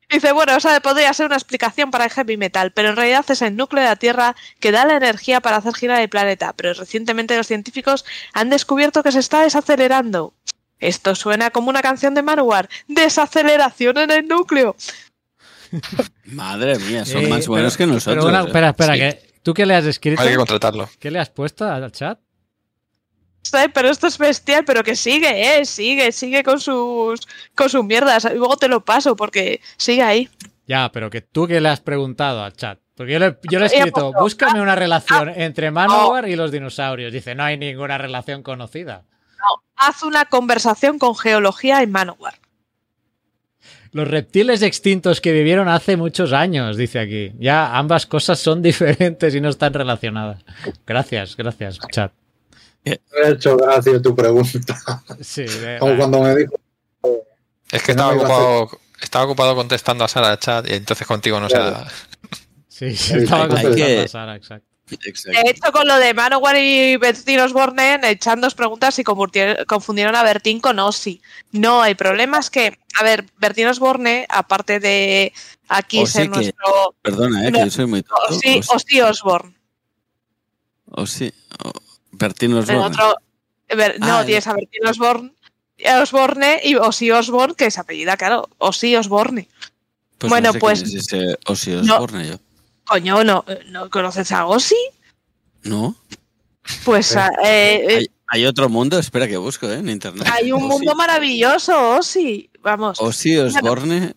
[0.08, 3.42] Dice, bueno, esa podría ser una explicación para el heavy metal, pero en realidad es
[3.42, 6.54] el núcleo de la Tierra que da la energía para hacer girar el planeta.
[6.54, 10.32] Pero recientemente los científicos han descubierto que se está desacelerando.
[10.78, 12.68] Esto suena como una canción de Manowar.
[12.88, 14.76] Desaceleración en el núcleo.
[16.26, 18.24] Madre mía, son Eh, más buenos pero- que nosotros.
[18.24, 18.46] Pero una- ¿eh?
[18.46, 18.98] espera, espera, Sí.
[19.00, 20.22] que, ¿tú qué le has escrito?
[20.22, 20.88] Hay que contratarlo.
[20.98, 22.18] ¿Qué le has puesto al chat?
[23.42, 27.20] Sí, Pero esto es bestial, pero que sigue, eh, sigue, sigue con sus
[27.54, 28.24] con sus mierdas.
[28.34, 30.30] Luego te lo paso porque sigue ahí.
[30.66, 32.78] Ya, pero que tú que le has preguntado al chat.
[32.96, 36.26] Porque yo le, yo le he He escrito, puesto, búscame una relación ah, entre Manowar
[36.28, 37.12] y los dinosaurios.
[37.12, 39.02] Dice, no hay ninguna relación conocida.
[39.38, 42.38] No, haz una conversación con geología en Manowar.
[43.94, 47.32] Los reptiles extintos que vivieron hace muchos años, dice aquí.
[47.38, 50.44] Ya ambas cosas son diferentes y no están relacionadas.
[50.86, 52.12] Gracias, gracias, chat.
[52.84, 54.76] Me ha hecho gracia tu pregunta.
[55.20, 56.52] Sí, de- Como cuando me dijo.
[57.72, 61.40] Es que Que no estaba ocupado, estaba ocupado contestando a Sara chat y entonces contigo
[61.40, 61.86] no Claro.
[62.68, 64.68] se sí, sí, Hay estaba que- contestando a Sara, exacto.
[64.90, 65.40] Exacto.
[65.42, 70.22] De hecho, con lo de Manowar y Bertín Osborne, echan dos preguntas y confundieron a
[70.22, 71.22] Bertín con Ozzy.
[71.52, 75.32] No, el problema es que, a ver, Bertín Osborne, aparte de
[75.68, 78.34] aquí Ozzy ser que- nuestro Perdona, eh, que yo soy muy tonto.
[78.36, 79.54] Ozzy, Ozzy Osborne.
[80.86, 81.32] o sí.
[81.64, 81.72] o-
[82.12, 82.84] Bertín Osborne.
[82.84, 83.16] otro,
[83.68, 85.32] Ber- no, Ah, tienes a Bertín Osborne,
[86.02, 89.48] Osborne y Ozzy Osborne, que es apellida, claro, Ozzy Osborne.
[90.18, 91.94] Pues bueno, no sé pues- es ese Ozzy No.
[91.94, 92.36] Osbourne, yo.
[92.86, 94.76] Coño, ¿no, ¿no conoces a Ozzy?
[95.62, 95.96] ¿No?
[96.84, 98.98] Pues ah, eh, eh, ¿Hay, hay otro mundo?
[98.98, 99.78] Espera que busco, ¿eh?
[99.78, 100.26] En internet.
[100.32, 102.50] hay un Ozzy- mundo maravilloso, Ozzy.
[102.62, 103.00] Vamos.
[103.00, 104.14] Ozzy Osbourne.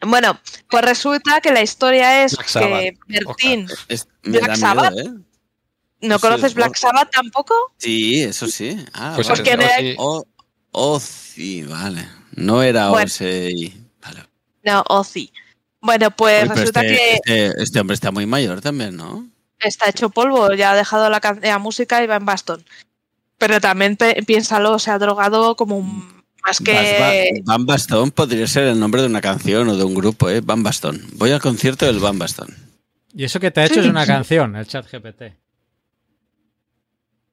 [0.00, 0.38] Bueno,
[0.70, 2.80] pues resulta que la historia es Black Sabbath.
[2.80, 3.68] que Bertín.
[3.88, 4.92] es- me Black da Sabbath.
[4.94, 5.22] miedo, ¿eh?
[6.02, 6.76] ¿No Ozzy conoces Black.
[6.76, 7.54] Sabbath tampoco?
[7.76, 8.76] Sí, eso sí.
[8.92, 9.42] Ah, Pues vale.
[9.42, 10.24] Ozzy- O-
[10.70, 12.08] Ozzy, vale.
[12.36, 13.06] No era Bueno.
[13.06, 13.74] Ozzy.
[14.02, 14.24] Vale.
[14.62, 15.32] No, Ozzy.
[15.80, 19.26] Bueno, pues Uy, resulta este, que este- este hombre está muy mayor también, ¿no?
[19.60, 22.64] está hecho polvo, ya ha dejado la, música y va en bastón.
[23.38, 27.40] Pero también pe- piénsalo, se ha drogado como un- más que.
[27.44, 30.40] Van Bastón podría ser el nombre de una canción o de un grupo, ¿eh?
[30.40, 31.04] Van Bastón.
[31.14, 32.54] Voy al concierto del Van Bastón.
[33.12, 35.34] Y eso que te ha hecho es una canción, el chat GPT.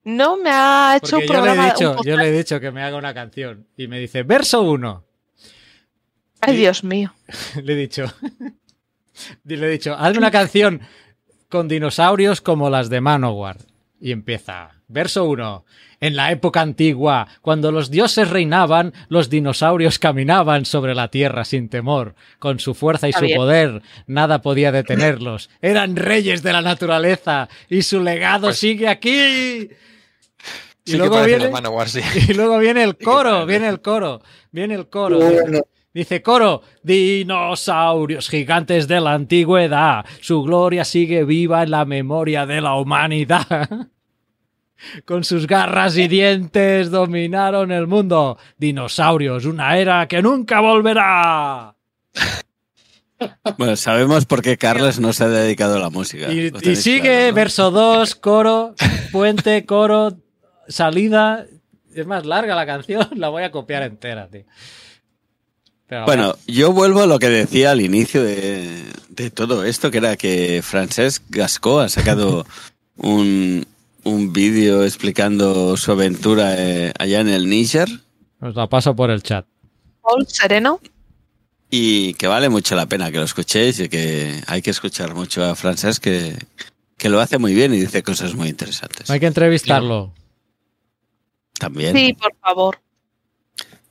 [0.05, 1.73] No me ha hecho Porque un yo le, he programa.
[1.73, 3.67] dicho, un yo le he dicho que me haga una canción.
[3.77, 5.04] Y me dice, verso 1.
[6.47, 7.13] Ay, Dios mío.
[7.63, 8.05] Le he dicho.
[9.43, 10.81] le he dicho, hazme una canción
[11.49, 13.57] con dinosaurios como las de Manowar.
[13.99, 14.71] Y empieza.
[14.87, 15.65] Verso 1.
[16.01, 21.69] En la época antigua, cuando los dioses reinaban, los dinosaurios caminaban sobre la tierra sin
[21.69, 22.15] temor.
[22.37, 25.49] Con su fuerza y su poder, nada podía detenerlos.
[25.61, 29.69] Eran reyes de la naturaleza y su legado Pues- sigue aquí.
[30.87, 32.01] Y Sí luego viene, Manowar, sí.
[32.29, 35.17] y luego viene el coro, viene el coro, viene el coro.
[35.17, 35.61] Bueno,
[35.95, 42.59] Dice coro, dinosaurios gigantes de la antigüedad, su gloria sigue viva en la memoria de
[42.59, 43.87] la humanidad.
[45.05, 48.37] Con sus garras y dientes dominaron el mundo.
[48.57, 51.75] Dinosaurios, una era que nunca volverá.
[53.57, 56.29] Bueno, sabemos por qué Carles no se ha dedicado a la música.
[56.29, 57.33] Y, sigue claro, ¿no?
[57.33, 58.75] verso 2, coro,
[59.13, 60.17] puente, coro,
[60.67, 61.45] salida.
[61.93, 64.43] Es más larga la canción, la voy a copiar entera, tío.
[65.87, 69.99] Pero Bueno, yo vuelvo a lo que decía al inicio de, de todo esto, que
[69.99, 72.45] era que Francesc Gascó ha sacado
[72.97, 73.65] un,
[74.03, 77.87] un vídeo explicando su aventura eh, allá en el Níger
[78.41, 79.45] os la paso por el chat.
[80.01, 80.79] Paul Sereno.
[81.71, 85.43] y que vale mucho la pena que lo escuchéis y que hay que escuchar mucho
[85.43, 86.37] a Francesc que,
[86.97, 89.09] que lo hace muy bien y dice cosas muy interesantes.
[89.09, 90.13] Hay que entrevistarlo.
[91.57, 91.95] También.
[91.95, 92.79] Sí, por favor.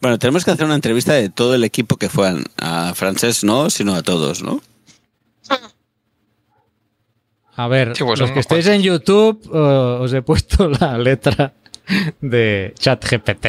[0.05, 2.29] Bueno, tenemos que hacer una entrevista de todo el equipo que fue
[2.59, 4.61] a, a Francesc, no, sino a todos, ¿no?
[7.57, 11.55] A ver, Sí, pues los que estéis en YouTube, eh, os he puesto la letra
[12.21, 13.47] de ChatGPT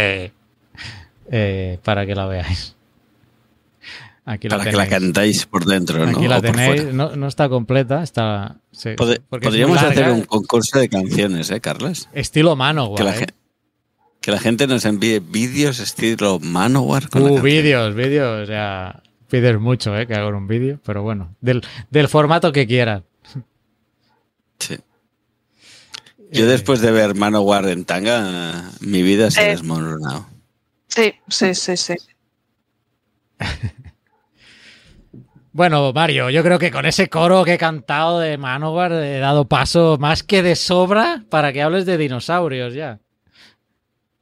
[1.30, 2.74] eh, para que la veáis.
[4.24, 6.18] Aquí la Para que la cantáis por dentro, ¿no?
[6.18, 6.86] Aquí la O tenéis.
[6.94, 8.56] No, no está completa, está.
[8.72, 12.08] sí, Pod- porque es muy Podríamos hacer un concurso de canciones, ¿eh, Carles?
[12.14, 13.34] Estilo mano, Que gen-
[14.26, 18.42] que la gente nos envíe vídeos estilo Manowar con Uh, vídeos, vídeos.
[18.42, 20.08] O sea, pides mucho, ¿eh?
[20.08, 21.62] Que hagan un vídeo, pero bueno, del,
[21.92, 23.04] del formato que quieran.
[24.58, 24.78] Sí.
[26.32, 29.50] Yo Eh, después de ver Manowar en tanga, mi vida se ha Eh.
[29.52, 30.26] desmoronado.
[30.88, 31.94] Sí, sí, sí, sí.
[35.52, 39.48] Bueno, Mario, yo creo que con ese coro que he cantado de Manowar he dado
[39.48, 43.00] paso más que de sobra para que hables de dinosaurios ya.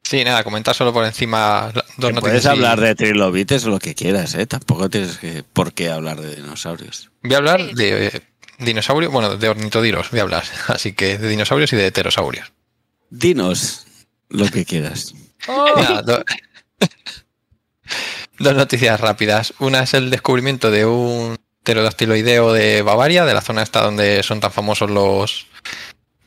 [0.03, 2.21] Sí, nada, comentar solo por encima dos Que noticias.
[2.21, 4.45] puedes hablar de trilobites o lo que quieras, ¿eh?
[4.45, 7.09] Tampoco tienes que, por qué hablar de dinosaurios.
[7.23, 7.73] Voy a hablar Sí.
[7.75, 8.21] de eh,
[8.59, 10.43] dinosaurios, bueno, de ornitodiros voy a hablar.
[10.67, 12.51] Así que de dinosaurios y de pterosaurios.
[13.09, 13.85] Dinos
[14.29, 15.13] lo que quieras.
[15.47, 16.23] Nada, do-
[18.39, 19.53] Dos noticias rápidas.
[19.59, 24.39] Una es el descubrimiento de un pterodáctiloideo de Bavaria, de la zona esta donde son
[24.41, 25.47] tan famosos los,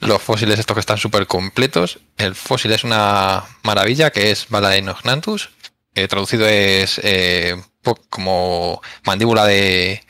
[0.06, 1.98] los fósiles estos que están súper completos.
[2.16, 5.50] El fósil es una maravilla que es Balaenognathus,
[5.94, 7.56] que traducido es eh,
[8.08, 10.02] como mandíbula de,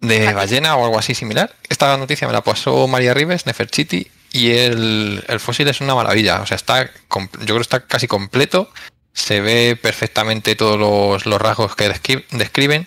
[0.00, 1.54] de ballena o algo así similar.
[1.68, 6.40] Esta noticia me la pasó María Rives, Neferchiti, y el, el fósil es una maravilla.
[6.42, 6.90] O sea, está, yo
[7.30, 8.70] creo que está casi completo.
[9.12, 12.86] Se ve perfectamente todos los, los rasgos que descri- describen.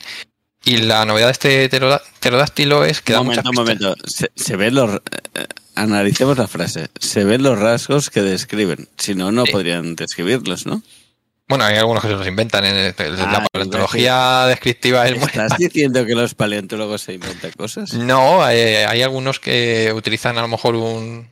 [0.64, 3.96] Y la novedad de este pterodá- pterodáctilo es que da un momento, un momento.
[4.06, 5.02] Se, se ven los,
[5.34, 6.90] eh, analicemos la frase.
[7.00, 8.88] Se ven los rasgos que describen.
[8.98, 9.52] Si no, no Sí.
[9.52, 10.82] podrían describirlos, ¿no?
[11.48, 12.64] Bueno, hay algunos que se los inventan.
[12.64, 15.26] En el- la Ah, paleontología descriptiva es muy...
[15.28, 17.94] ¿Estás diciendo que los paleontólogos se inventan cosas?
[17.94, 21.30] No, hay, hay algunos que utilizan a lo mejor un,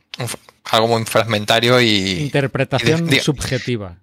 [0.64, 3.96] algo muy fragmentario y Interpretación y de- subjetiva.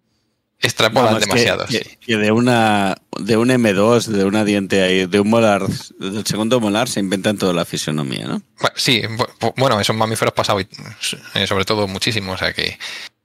[0.62, 1.66] Extrapolan Vamos, que- demasiado.
[1.68, 1.98] que, sí.
[2.06, 5.64] que de una de un M2, de una diente ahí, de un molar,
[6.00, 8.42] del segundo molar se inventan toda la fisonomía, ¿no?
[8.60, 12.78] Bu- Sí, bu- bu- bueno, esos mamíferos pasado eh, sobre todo muchísimo, o sea que...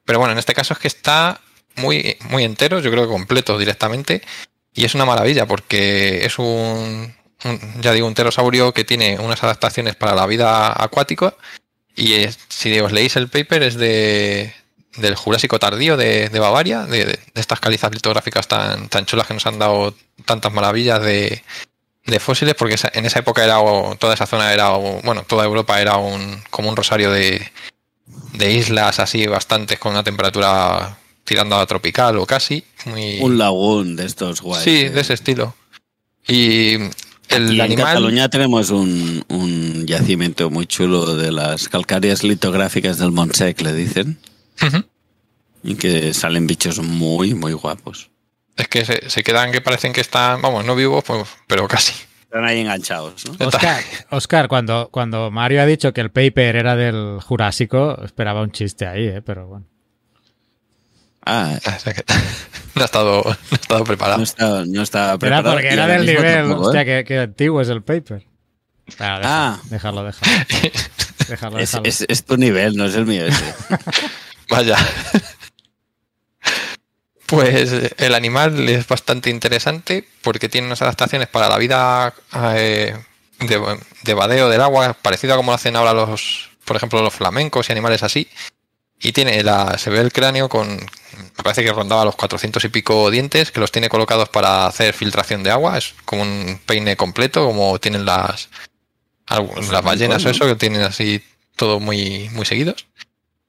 [0.05, 1.41] Pero bueno, en este caso es que está
[1.77, 4.23] muy, muy entero, yo creo que completo directamente,
[4.75, 7.15] y es una maravilla porque es un,
[7.45, 11.35] un- ya digo, un pterosaurio que tiene unas adaptaciones para la vida acuática,
[11.95, 14.55] y es- si os leéis el paper es de
[14.97, 19.35] del Jurásico tardío de, de Bavaria, de, de estas calizas litográficas tan, tan chulas que
[19.35, 19.95] nos han dado
[20.27, 21.43] tantas maravillas de,
[22.07, 23.57] de fósiles, porque esa- en esa época era
[23.99, 27.51] toda esa zona era, bueno, toda Europa era un, como un rosario de,
[28.35, 32.65] de islas así bastantes con una temperatura tirando a tropical o casi.
[32.85, 34.65] Muy, Un lagún de estos guays.
[34.65, 35.55] sí, de ese estilo.
[36.29, 36.75] Y
[37.29, 37.77] el en.
[37.95, 44.19] Cataluña tenemos un, un yacimiento muy chulo de las calcáreas litográficas del Montsec, le dicen,
[45.63, 48.11] Y que salen bichos muy, muy guapos.
[48.57, 51.93] Es que se, se quedan que parecen que están, vamos, no vivos, pues, pero casi.
[52.23, 53.47] Están ahí enganchados, ¿no?
[53.47, 58.51] Oscar, Oscar, cuando, cuando Mario ha dicho que el paper era del Jurásico, esperaba un
[58.53, 59.23] chiste ahí, ¿eh?
[59.23, 59.67] pero bueno.
[61.25, 62.05] Ah, O sea que
[62.75, 64.19] no ha estado, no ha estado preparado.
[64.19, 65.53] no estaba, no estaba Era preparado.
[65.53, 66.67] porque era del nivel, tampoco, ¿eh?
[66.67, 68.27] hostia, que, que antiguo es el paper.
[68.97, 69.61] Claro, déjalo, Ah.
[69.71, 70.33] déjalo, déjalo.
[71.29, 73.25] Déjalo, Es, es- es tu nivel, no es el mío.
[73.27, 73.55] ese.
[74.53, 74.77] Vaya.
[77.25, 82.13] Pues eh, el animal es bastante interesante porque tiene unas adaptaciones para la vida
[82.55, 82.95] eh,
[83.41, 87.15] de, de vadeo del agua, parecido a como lo hacen ahora los, por ejemplo, los
[87.15, 88.29] flamencos y animales así.
[89.01, 92.69] Y tiene la, se ve el cráneo con, me parece que rondaba los 400 y
[92.69, 95.79] pico dientes, que los tiene colocados para hacer filtración de agua.
[95.79, 98.51] Es como un peine completo, como tienen las,
[99.27, 101.25] las ballenas o eso, que tienen así
[101.57, 102.87] todo muy, muy seguidos.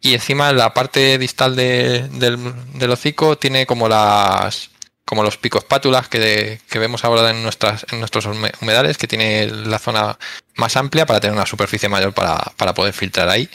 [0.03, 2.37] Y encima la parte distal de- del,
[2.73, 4.69] del hocico tiene como las
[5.05, 9.47] como los picospátulas que, que vemos ahora en nuestras en nuestros hume- humedales, que tiene
[9.47, 10.17] la zona
[10.55, 13.49] más amplia para tener una superficie mayor para, para poder filtrar ahí.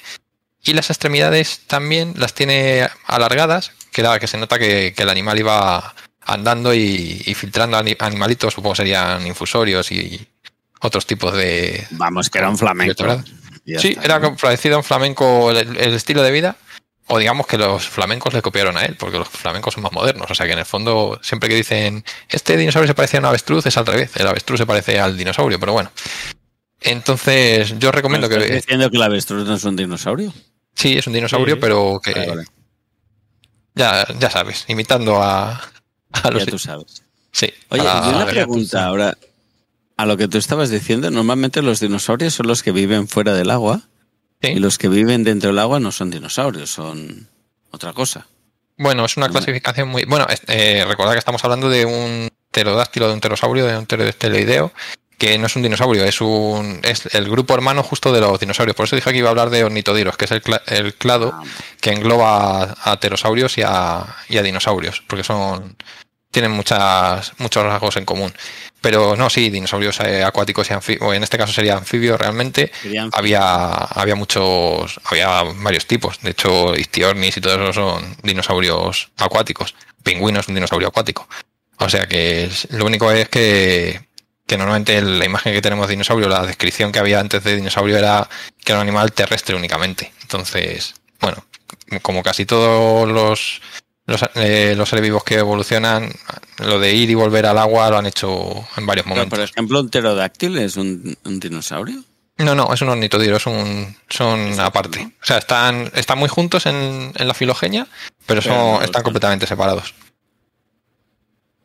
[0.62, 5.08] Y las extremidades también las tiene alargadas, que era que se nota que, que el
[5.08, 10.28] animal iba andando y, y filtrando ani- animalitos, supongo serían infusorios y
[10.80, 12.92] otros tipos de, Vamos, que era un flamenco.
[13.78, 14.36] Sí, está, era ¿no?
[14.36, 16.56] parecido a un flamenco el, el estilo de vida,
[17.08, 20.30] o digamos que los flamencos le copiaron a él, porque los flamencos son más modernos.
[20.30, 23.26] O sea que en el fondo, siempre que dicen este dinosaurio se parece a un
[23.26, 24.10] avestruz, es al revés.
[24.16, 25.90] El avestruz se parece al dinosaurio, pero bueno.
[26.80, 28.54] Entonces, yo recomiendo ¿Estás que.
[28.54, 30.32] diciendo que el avestruz no es un dinosaurio?
[30.74, 31.60] Sí, es un dinosaurio, Sí.
[31.60, 32.12] pero que.
[32.12, 32.44] Vale, vale.
[33.74, 35.60] Ya, ya sabes, imitando a,
[36.12, 36.44] a los.
[36.44, 37.02] Ya tú sabes.
[37.32, 37.52] Sí.
[37.70, 39.16] Oye, a- y una pregunta ahora.
[39.98, 43.50] A lo que tú estabas diciendo, normalmente los dinosaurios son los que viven fuera del
[43.50, 43.82] agua
[44.40, 44.50] Sí.
[44.52, 47.28] y los que viven dentro del agua no son dinosaurios, son
[47.72, 48.28] otra cosa.
[48.76, 50.04] Bueno, es una clasificación muy.
[50.04, 54.72] Bueno, eh, recordad que estamos hablando de un pterodáctilo, de un pterosaurio, de un pterodáctiloideo,
[55.18, 58.76] que no es un dinosaurio, es un es el grupo hermano justo de los dinosaurios.
[58.76, 61.42] Por eso dije que iba a hablar de ornitodiros, que es el, el clado Ah,
[61.80, 65.76] que engloba a, a pterosaurios y a, y a dinosaurios, porque son
[66.30, 68.32] tienen muchas muchos rasgos en común.
[68.80, 72.70] Pero no, sí, dinosaurios eh, acuáticos y anfibios, en este caso sería anfibio realmente,
[73.12, 76.20] había, había muchos, había varios tipos.
[76.20, 79.74] De hecho, Istiornis y todo eso son dinosaurios acuáticos.
[80.02, 81.28] Pingüino es un dinosaurio acuático.
[81.78, 84.00] O sea que es- lo único es que,
[84.46, 87.98] que normalmente la imagen que tenemos de dinosaurio, la descripción que había antes de dinosaurio
[87.98, 88.28] era
[88.64, 90.12] que era un animal terrestre únicamente.
[90.22, 91.44] Entonces, bueno,
[92.02, 93.60] como casi todos los,
[94.08, 96.10] los, eh, los seres vivos que evolucionan,
[96.58, 99.38] lo de ir y volver al agua lo han hecho en varios Pero, momentos.
[99.38, 102.02] por ejemplo, un pterodáctil es un, un dinosaurio.
[102.38, 105.12] No, no, es un ornitodiro, es un, son aparte.
[105.20, 107.86] O sea, están, están muy juntos en, en la filogenia,
[108.26, 109.94] pero, Pero son, no están completamente separados.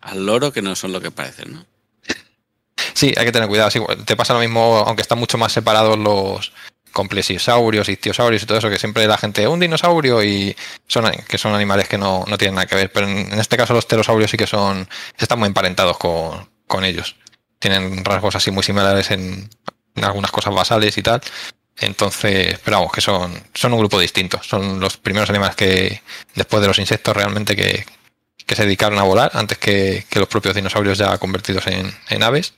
[0.02, 1.66] Al loro que no son lo que parecen, ¿no?
[2.94, 3.72] Sí, hay que tener cuidado.
[3.72, 6.52] sí, te pasa lo mismo, aunque están mucho más separados los
[6.94, 10.56] complesiosaurios, ictiosaurios y todo eso, que siempre la gente, un dinosaurio y
[10.88, 12.92] son que son animales que no, no tienen nada que ver.
[12.92, 14.88] Pero en, en este caso los pterosaurios sí que son,
[15.18, 17.16] están muy emparentados con, con ellos.
[17.60, 19.50] Tienen rasgos así muy similares en,
[20.02, 21.22] algunas cosas basales y tal.
[21.78, 24.42] Entonces, pero vamos, que son, son un grupo distinto.
[24.44, 26.02] Son los primeros animales que,
[26.36, 27.86] después de los insectos realmente, que,
[28.46, 32.24] que se dedicaron a volar antes que, que los propios dinosaurios ya convertidos en, en
[32.24, 32.54] aves.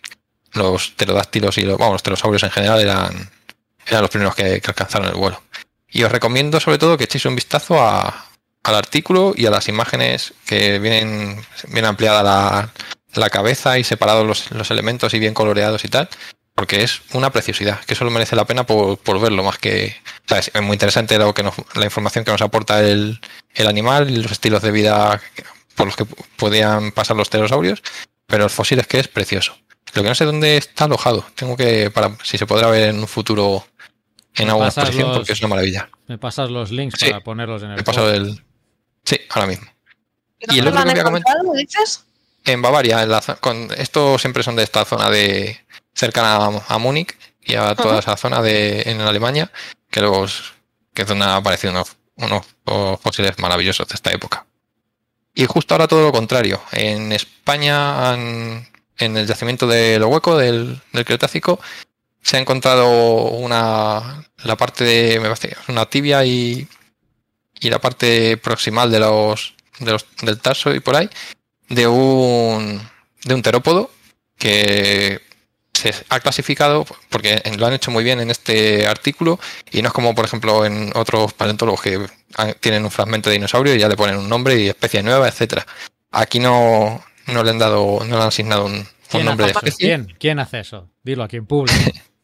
[0.53, 3.29] Los pterodáctilos y los, vamos, los pterosaurios en general eran,
[3.87, 5.41] eran los primeros que, alcanzaron el vuelo.
[5.87, 10.33] Y os recomiendo sobre todo que echéis un vistazo al artículo y a las imágenes
[10.45, 12.71] que vienen bien ampliada
[13.13, 16.09] la, cabeza y separados los, elementos y bien coloreados y tal,
[16.53, 19.95] porque es una preciosidad, que solo merece la pena por, verlo, más que...
[20.29, 21.43] Es muy interesante lo que
[21.75, 23.19] la información que nos aporta el,
[23.65, 25.21] animal y los estilos de vida
[25.75, 26.05] por los que
[26.37, 27.83] podían pasar los pterosaurios,
[28.25, 29.57] pero el fósil es que es precioso.
[29.93, 31.25] Lo que no sé dónde está alojado.
[31.35, 31.91] Tengo que,
[32.23, 33.65] si se podrá ver en un futuro
[34.37, 35.89] en alguna exposición, los, porque es una maravilla.
[36.07, 37.83] Me pasas los links sí, para ponerlos en el.
[37.83, 38.43] Paso el.
[39.03, 39.67] Sí, ahora mismo.
[40.39, 41.35] ¿Y, el otro que voy a comentar.
[41.55, 42.05] dices?
[42.43, 45.59] En Bavaria, en la, con, estos siempre son de esta zona de
[45.93, 47.99] cercana a, a Múnich y a toda uh -huh.
[47.99, 49.51] esa zona de en Alemania,
[49.89, 50.53] que los
[50.93, 52.45] que es donde han aparecido unos, unos
[53.01, 54.45] fósiles maravillosos de esta época.
[55.33, 56.61] Y justo ahora todo lo contrario.
[56.71, 58.67] En España han
[58.97, 61.59] en el yacimiento de lo hueco del, del Cretácico
[62.25, 62.89] se ha encontrado
[63.25, 66.67] una la parte de me parece, una tibia y,
[67.59, 71.07] y la parte proximal de los, de los del tarso y por ahí
[71.69, 72.81] de un
[73.25, 73.91] de un terópodo
[74.39, 75.21] que
[75.71, 79.39] se ha clasificado porque lo han hecho muy bien en este artículo
[79.71, 82.07] y no es como por ejemplo en otros paleontólogos que
[82.59, 85.65] tienen un fragmento de dinosaurio y ya le ponen un nombre y especie nueva, etcétera.
[86.11, 89.87] Aquí no, no le han dado, no le han asignado un, un nombre de especie.
[89.87, 90.15] ¿Quién?
[90.19, 90.89] ¿Quién hace eso?
[91.03, 91.77] Dilo aquí en público.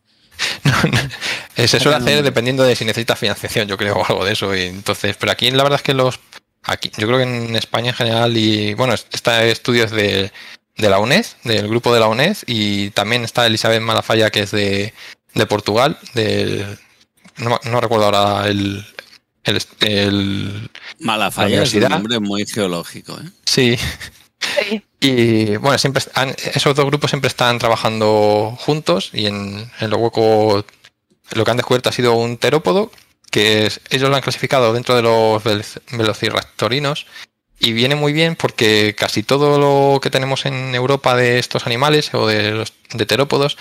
[0.63, 1.67] no, no.
[1.67, 4.55] Se suele hacer dependiendo de si necesitas financiación, yo creo, o algo de eso.
[4.55, 6.19] Y entonces, pero aquí la verdad es que los
[6.63, 10.31] aquí, yo creo que en España en general, y bueno, está estudios de,
[10.77, 14.51] de la UNED, del grupo de la UNED, y también está Elizabeth Malafalla, que es
[14.51, 14.93] de,
[15.33, 16.77] de Portugal, del
[17.37, 18.85] no, no recuerdo ahora el,
[19.43, 20.69] el, el
[20.99, 23.29] Malafalla es un nombre muy geológico, ¿eh?
[23.45, 23.77] Sí.
[24.39, 24.83] sí.
[25.03, 29.97] Y bueno, siempre han, esos dos grupos siempre están trabajando juntos y en, en, lo
[29.97, 30.63] hueco
[31.31, 32.91] lo que han descubierto ha sido un terópodo
[33.31, 35.43] que es, ellos lo han clasificado dentro de los
[35.91, 37.07] velociraptorinos
[37.59, 42.13] y viene muy bien porque casi todo lo que tenemos en Europa de estos animales
[42.13, 43.57] o de los de terópodos,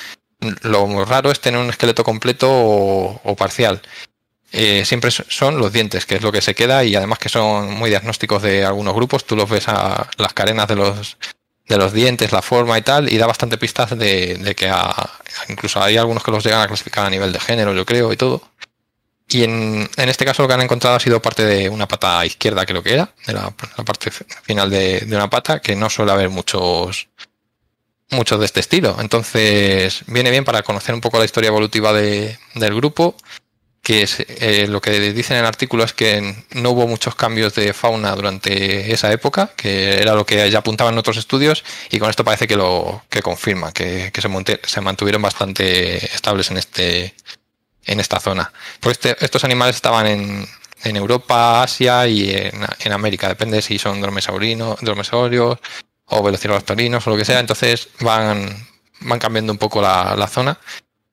[0.63, 3.81] lo raro es tener un esqueleto completo o, o parcial
[4.53, 7.73] eh, siempre son los dientes, que es lo que se queda, y además que son
[7.73, 9.25] muy diagnósticos de algunos grupos.
[9.25, 11.17] Tú los ves a las carenas de los
[11.71, 14.73] de los dientes, la forma y tal, y da bastante pistas de, que
[15.49, 18.17] incluso hay algunos que los llegan a clasificar a nivel de género, yo creo, y
[18.17, 18.43] todo.
[19.29, 22.27] Y en, en, este caso lo que han encontrado ha sido parte de una pata
[22.27, 25.89] izquierda, creo que era, de la, la parte final de, de, una pata, que no
[25.89, 27.09] suele haber muchos
[28.11, 28.97] muchos de este estilo.
[28.99, 33.15] Entonces viene bien para conocer un poco la historia evolutiva de, del grupo
[33.83, 37.55] que es, eh, lo que dicen en el artículo es que no hubo muchos cambios
[37.55, 42.11] de fauna durante esa época, que era lo que ya apuntaban otros estudios, y con
[42.11, 44.13] esto parece que lo que confirma, que,
[44.65, 47.15] se, mantuvieron bastante estables en este
[47.87, 48.53] en esta zona.
[48.81, 50.47] Pues este, estos animales estaban en,
[50.85, 55.59] en Europa, Asia y en, América, depende si son dromesaurios
[56.07, 58.67] o velociraptorinos o lo que sea, entonces van,
[59.01, 60.59] van cambiando un poco la zona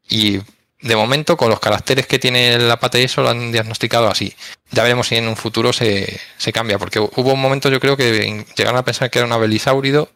[0.10, 0.42] y
[0.82, 4.36] de momento, con los caracteres que tiene la pata y eso, lo han diagnosticado así.
[4.72, 6.20] Ya veremos si en un futuro se,
[6.54, 10.12] cambia, porque hubo un momento, yo creo, que llegaron a pensar que era un abelisáurido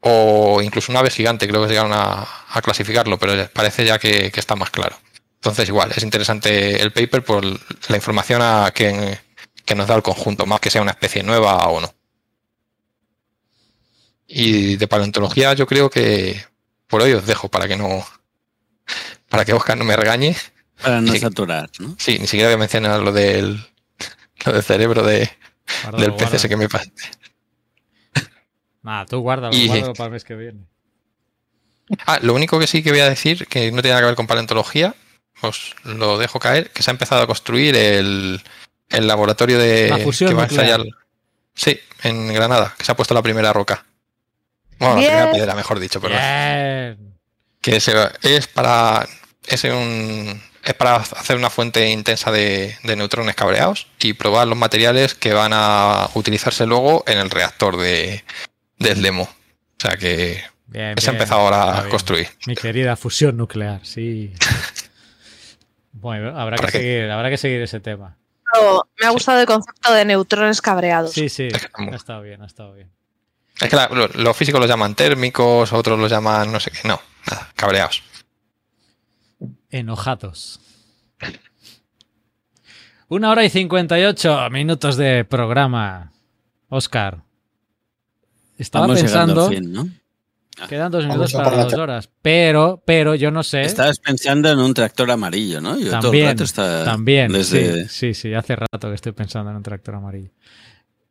[0.00, 2.26] o incluso un ave gigante, creo que llegaron a,
[2.62, 4.96] clasificarlo, pero parece ya que, que, está más claro.
[5.36, 8.42] Entonces, igual, es interesante el paper por la información
[8.72, 9.18] que,
[9.64, 11.94] que nos da el conjunto, más que sea una especie nueva o no.
[14.26, 16.44] Y de paleontología, yo creo que
[16.86, 18.06] por hoy os dejo para que no
[19.34, 20.36] para que Oscar no me regañe.
[20.80, 21.96] Para no saturar, ¿no?
[21.98, 23.60] Sí, ni siquiera voy a mencionar lo del,
[24.46, 25.28] lo del cerebro de,
[25.82, 26.88] guárdalo, del pez ese que me pasa.
[28.82, 30.60] Nada, tú guárdalo, y, guárdalo para el mes que viene.
[32.06, 34.14] Ah, lo único que sí que voy a decir, que no tiene nada que ver
[34.14, 34.94] con paleontología,
[35.40, 38.40] os lo dejo caer, que se ha empezado a construir el,
[38.90, 40.80] el laboratorio de la fusión que va a ensayar.
[41.54, 43.84] Sí, en Granada, que se ha puesto la primera roca.
[44.78, 45.10] Bueno, Bien.
[45.10, 45.98] la primera piedra, mejor dicho.
[45.98, 47.18] Bien.
[47.60, 49.08] Que se, es para.
[49.46, 50.42] Es un.
[50.64, 55.34] Es para hacer una fuente intensa de, de, neutrones cabreados y probar los materiales que
[55.34, 58.24] van a utilizarse luego en el reactor de,
[58.78, 59.24] del demo.
[59.24, 62.28] O sea que bien, se ha empezado ahora a construir.
[62.46, 64.32] Mi querida fusión nuclear, sí.
[65.92, 68.16] bueno, habrá que, seguir, habrá que seguir ese tema.
[68.54, 69.42] No, me ha gustado sí.
[69.42, 71.12] el concepto de neutrones cabreados.
[71.12, 72.90] Sí, sí, ha estado bien, ha estado bien.
[73.60, 76.88] Es que la, los lo físicos los llaman térmicos, otros los llaman no sé qué.
[76.88, 77.00] No,
[77.30, 78.02] nada, cabreados.
[79.74, 80.60] Enojados.
[83.08, 86.12] Una hora y 58 minutos de programa.
[86.68, 87.24] Oscar.
[88.56, 89.48] Estaba Vamos pensando.
[89.48, 89.88] Fin, ¿no?
[90.60, 90.68] Ah.
[90.68, 92.08] Quedan dos Vamos minutos para dos horas.
[92.22, 93.62] Pero, pero yo no sé.
[93.62, 95.76] Estabas pensando en un tractor amarillo, ¿no?
[95.76, 97.32] Yo todo el También, rato está también.
[97.32, 97.88] desde...
[97.88, 100.30] Sí, sí, sí, hace rato que estoy pensando en un tractor amarillo.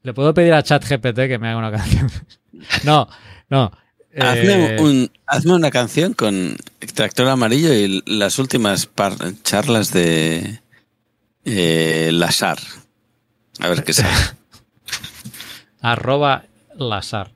[0.03, 2.09] Le puedo pedir a ChatGPT que me haga una canción.
[2.85, 3.09] no,
[3.49, 3.71] no.
[4.19, 6.55] Hazme, eh, un- hazme una canción con
[6.93, 10.59] tractor amarillo y las últimas par- charlas de
[11.45, 12.59] eh, Lasar.
[13.59, 14.09] A ver qué sale.
[15.81, 16.45] arroba
[16.75, 17.33] Lazar.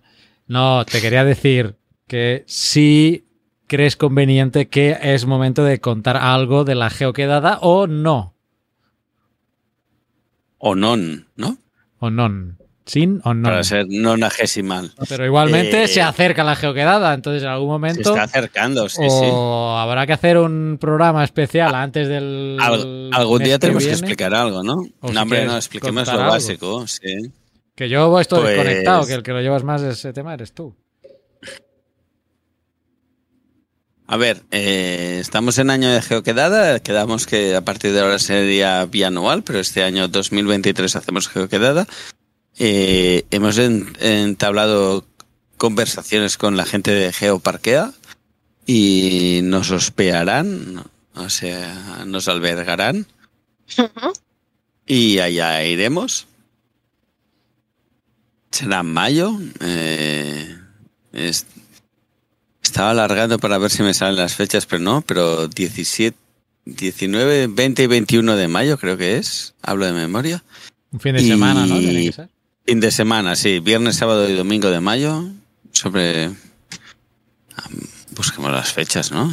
[0.47, 1.75] No, te quería decir
[2.07, 3.25] que si
[3.67, 8.33] crees conveniente que es momento de contar algo de la geoquedada o no.
[10.59, 11.57] o non, ¿no?
[11.99, 12.56] O non.
[12.87, 13.43] Sin o no.
[13.43, 14.91] Para ser nonagesimal.
[15.09, 19.01] Pero igualmente Eh, se acerca la geoquedada, entonces en algún Se momento está acercando, sí,
[19.07, 19.09] o
[19.77, 19.81] sí.
[19.81, 24.63] habrá que hacer un programa especial antes del Al- algún día tenemos que, explicar algo,
[24.63, 24.77] ¿no?
[25.01, 26.31] O si no, hombre, no, expliquemos lo algo.
[26.31, 27.31] básico, sí.
[27.75, 30.53] Que yo estoy Pues- desconectado, que el que lo llevas más de ese tema eres
[30.53, 30.73] tú.
[34.09, 36.79] A ver, eh, estamos en año de geoquedada.
[36.79, 41.85] Quedamos que a partir de ahora sería bianual, pero este año 2023 hacemos geoquedada.
[42.59, 45.05] Eh, hemos en- entablado
[45.57, 47.93] conversaciones con la gente de Geoparquea
[48.65, 50.83] y nos hospedarán,
[51.15, 53.05] o sea, nos albergarán
[53.77, 54.13] Ujú.
[54.85, 56.27] y allá iremos.
[58.51, 59.37] Será en mayo.
[59.59, 60.57] eh,
[61.13, 61.45] es-
[62.63, 66.17] estaba alargando para ver si me salen las fechas, pero no, pero 17,
[66.65, 69.53] 19, 20 y 21 de mayo creo que es.
[69.61, 70.43] Hablo de memoria.
[70.91, 71.77] Un fin de Y- semana, ¿no?
[71.79, 72.29] Tiene que ser.
[72.67, 73.59] Fin de semana, sí.
[73.59, 75.23] Viernes, sábado y domingo de mayo.
[75.71, 76.25] Sobre...
[77.55, 77.69] ah,
[78.11, 79.31] Busquemos las fechas, ¿no?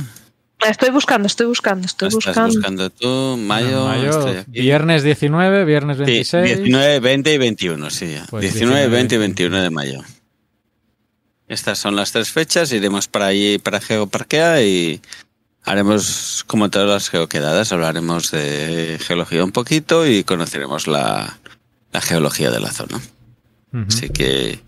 [0.61, 2.55] Estoy buscando, estoy buscando, estoy Estás buscando.
[2.55, 3.87] buscando tú, mayo.
[3.87, 4.61] Mayo, estoy aquí.
[4.63, 6.45] viernes 19, viernes Sí, 26.
[6.59, 8.13] 19, 20 y 21, sí.
[8.15, 8.27] ya.
[8.31, 10.01] Pues 19, 19, 20 y 21 de mayo.
[11.49, 12.73] Estas son las tres fechas.
[12.73, 15.03] Iremos para allí, para Geoparquea y
[15.65, 21.39] haremos, como todas las geoquedadas, hablaremos de geología un poquito y conoceremos la,
[21.93, 23.01] la geología de la zona.
[23.89, 24.61] Así que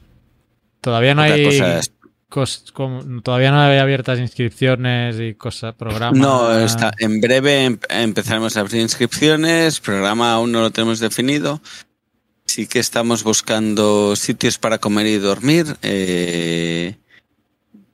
[0.80, 1.44] Todavía no hay
[2.28, 6.18] cos- com- todavía no hay abiertas inscripciones y cosas, programas.
[6.18, 11.60] No, está, en breve em- empezaremos a abrir inscripciones, programa aún no lo tenemos definido.
[12.44, 15.76] Sí que estamos buscando sitios para comer y dormir.
[15.82, 16.96] eh,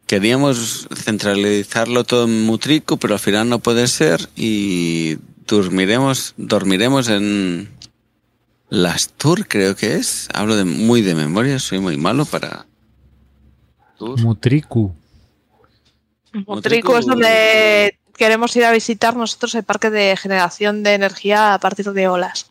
[0.07, 5.17] queríamos centralizarlo todo en Mutrico, pero al final no puede ser y
[5.47, 7.69] dormiremos, dormiremos en
[8.75, 10.29] Las Tour, creo que es.
[10.33, 12.65] Hablo de muy de memoria, soy muy malo para
[13.99, 14.19] Tour.
[14.21, 14.95] Mutriku.
[16.47, 21.59] Motrico es donde queremos ir a visitar nosotros el parque de generación de energía a
[21.59, 22.51] partir de olas.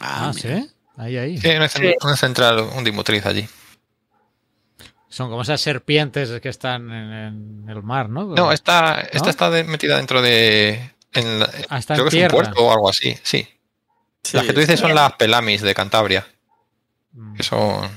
[0.00, 0.60] Ah, mira.
[0.60, 0.70] sí.
[0.96, 1.38] Ahí, ahí.
[1.38, 1.96] Sí, una, cen- Sí.
[2.04, 3.48] una central, un dimotriz allí.
[5.08, 7.12] Son como esas serpientes que están en,
[7.64, 8.26] en el mar, ¿no?
[8.36, 9.30] No, esta, esta ¿No?
[9.30, 10.92] está de- metida dentro de.
[11.12, 13.48] En la- Ah, creo en que es un puerto o algo así, sí.
[14.24, 16.26] Sí, las que tú dices son las Pelamis de Cantabria,
[17.12, 17.88] Mm, que son.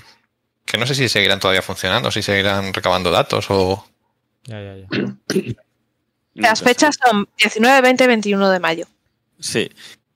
[0.66, 3.84] que no sé si seguirán todavía funcionando, si seguirán recabando datos o.
[4.44, 4.88] Ya, ya, ya.
[6.36, 8.86] Las fechas son 19, 20 y 21 de mayo.
[9.40, 9.72] Sí.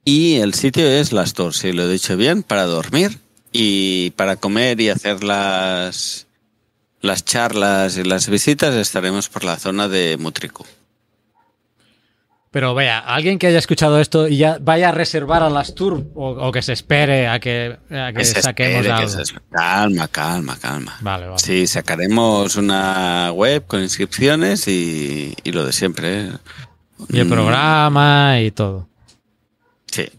[0.05, 3.17] Y el sitio es Las Tours, si lo he dicho bien, para dormir
[3.51, 6.27] y para comer y hacer las,
[7.01, 10.63] las charlas y las visitas estaremos por la zona de Mutrico.
[12.51, 16.03] Pero vea, alguien que haya escuchado esto y ya vaya a reservar a las tours
[16.15, 19.25] o, o que se espere a que, a que Que se saquemos espere, que algo.
[19.25, 19.33] se.
[19.49, 20.97] Calma, calma, calma.
[20.99, 21.39] Vale, vale.
[21.39, 26.25] Sí, sacaremos una web con inscripciones y, y lo de siempre.
[26.25, 26.31] ¿eh?
[27.09, 28.89] Y el Mm, programa y todo.
[29.87, 30.09] Sí,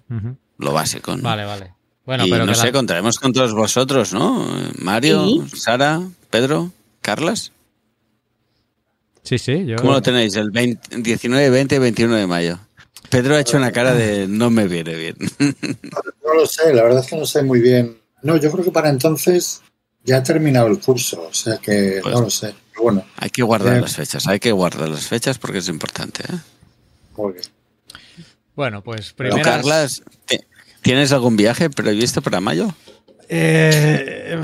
[0.58, 1.14] lo básico.
[1.14, 1.22] ¿no?
[1.22, 1.74] Vale, vale.
[2.06, 4.46] Bueno, y pero no que sé, la- contaremos con todos vosotros, ¿no?
[4.78, 5.58] Mario, Sí.
[5.60, 6.00] Sara,
[6.30, 6.70] Pedro,
[7.02, 7.52] Carlas.
[9.22, 9.76] Sí, sí, yo.
[9.76, 10.34] ¿Cómo lo tenéis?
[10.36, 12.58] El 20 19, 20 y 21 de mayo.
[13.08, 15.16] Pedro ha hecho una cara de no me viene bien.
[16.24, 17.98] No lo sé, la verdad es que no sé muy bien.
[18.22, 19.60] No, yo creo que para entonces
[20.04, 22.54] ya ha terminado el curso, o sea que Pues- no lo sé.
[22.70, 23.80] Pero bueno, hay que guardar Eh.
[23.82, 26.22] las fechas, hay que guardar las fechas porque es importante.
[26.22, 26.36] ¿eh?
[27.16, 27.44] muy bien.
[28.56, 29.42] Bueno, pues primero.
[29.42, 30.38] Carlas, ¿ti-
[30.80, 32.74] ¿tienes algún viaje previsto para mayo?
[33.28, 34.40] Eh,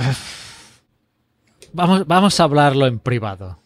[1.73, 3.59] vamos, vamos a hablarlo en privado.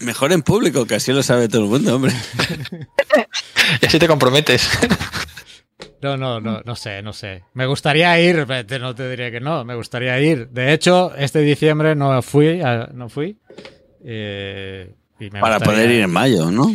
[0.00, 2.12] Mejor en público, que así lo sabe todo el mundo, hombre.
[3.82, 4.68] Y así te comprometes.
[6.02, 7.44] No, no, no, no sé, no sé.
[7.54, 10.48] Me gustaría ir, pero te- no te diría que no, me gustaría ir.
[10.50, 13.38] De hecho, este diciembre no fui, a- no fui.
[14.04, 16.70] eh, y me Para gustaría- poder ir en mayo, ¿no?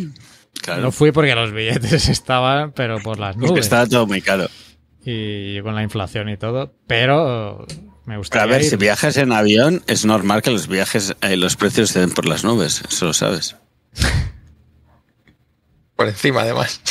[0.64, 0.82] Claro.
[0.82, 3.66] No fui porque los billetes estaban, pero por las porque nubes.
[3.66, 4.48] estaba todo muy caro.
[5.06, 6.74] Y con la inflación y todo.
[6.88, 7.66] Pero
[8.18, 8.70] me a ver, ir.
[8.70, 12.44] si viajas en avión, es normal que los viajes, eh, los precios estén por las
[12.44, 13.56] nubes, eso lo sabes.
[15.96, 16.82] Por encima, además.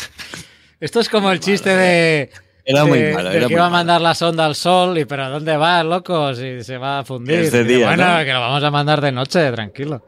[0.81, 2.31] Esto es como el chiste de...
[2.65, 3.79] Era muy de- malo, era que muy iba a malo.
[3.79, 6.35] mandar la sonda al sol y pero ¿a dónde vas, loco?
[6.35, 7.37] Si se va a fundir.
[7.41, 8.25] Es de día, bueno, ¿no?
[8.25, 10.05] que lo vamos a mandar de noche, tranquilo.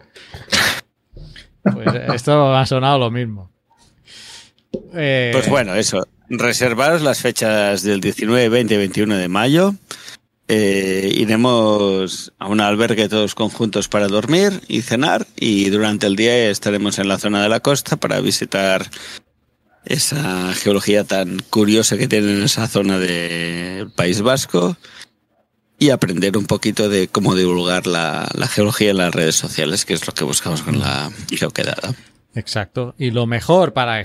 [1.62, 3.50] Pues esto ha sonado lo mismo.
[4.94, 6.06] Eh, Pues bueno, eso.
[6.28, 9.74] Reservaros las fechas del 19, 20 y 21 de mayo.
[10.52, 16.50] Eh, iremos a un albergue todos conjuntos para dormir y cenar y durante el día
[16.50, 18.90] estaremos en la zona de la costa para visitar
[19.84, 24.76] esa geología tan curiosa que tiene en esa zona del País Vasco
[25.78, 30.04] y aprender un poquito de cómo divulgar la, geología en las redes sociales, que es
[30.04, 31.94] lo que buscamos con la geoquedada.
[32.34, 32.96] Exacto.
[32.98, 34.00] Y lo mejor para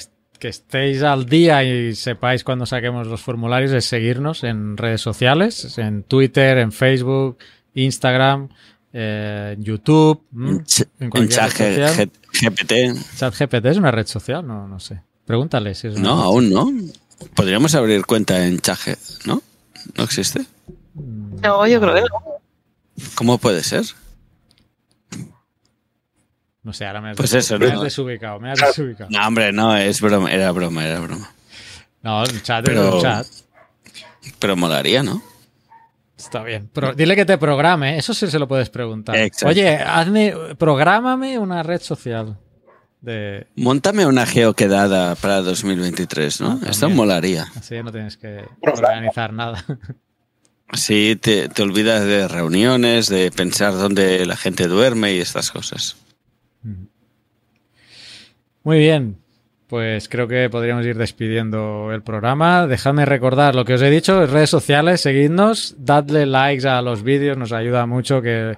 [0.45, 5.75] que estéis al día y sepáis cuando saquemos los formularios es seguirnos en redes sociales,
[5.79, 7.39] en Twitter, en Facebook,
[7.73, 8.49] Instagram,
[8.93, 10.21] eh, YouTube.
[10.35, 12.11] En, ch- en en cualquier red social.
[12.31, 13.17] G- GPT.
[13.17, 15.01] ChatGPT es una red social, no, no sé.
[15.25, 16.71] Pregúntale si es una No, red aún no.
[17.33, 19.41] Podríamos abrir cuenta en Chaje, ¿no?
[19.97, 20.45] ¿No existe?
[20.93, 23.05] No, yo creo que no.
[23.15, 23.83] ¿Cómo puede ser?
[26.65, 27.73] No sé, ahora me has, Pues des- eso, me ¿no?
[27.77, 29.09] has desubicado, me has desubicado.
[29.09, 31.31] No, hombre, no, es broma, era broma, era broma.
[32.01, 33.27] No, el chat Pero- es un chat.
[34.39, 35.21] Pero molaría, ¿no?
[36.17, 36.69] Está bien.
[36.73, 39.15] Pero dile que te programe, eso sí se lo puedes preguntar.
[39.15, 39.47] Exacto.
[39.47, 42.37] Oye, hazme, prográmame una red social.
[43.01, 46.59] De, Móntame una geoquedada para 2023, ¿no?
[46.63, 47.45] Ah, Esto molaría.
[47.55, 49.63] así no tienes que organizar nada.
[50.87, 51.15] Te,
[51.49, 55.95] te olvidas de reuniones, de pensar dónde la gente duerme y estas cosas.
[58.65, 59.17] Muy bien.
[59.67, 62.65] Pues creo que podríamos ir despidiendo el programa.
[62.65, 67.03] Dejadme recordar lo que os he dicho, en redes sociales, seguidnos, dadle likes a los
[67.03, 68.57] vídeos, nos ayuda mucho que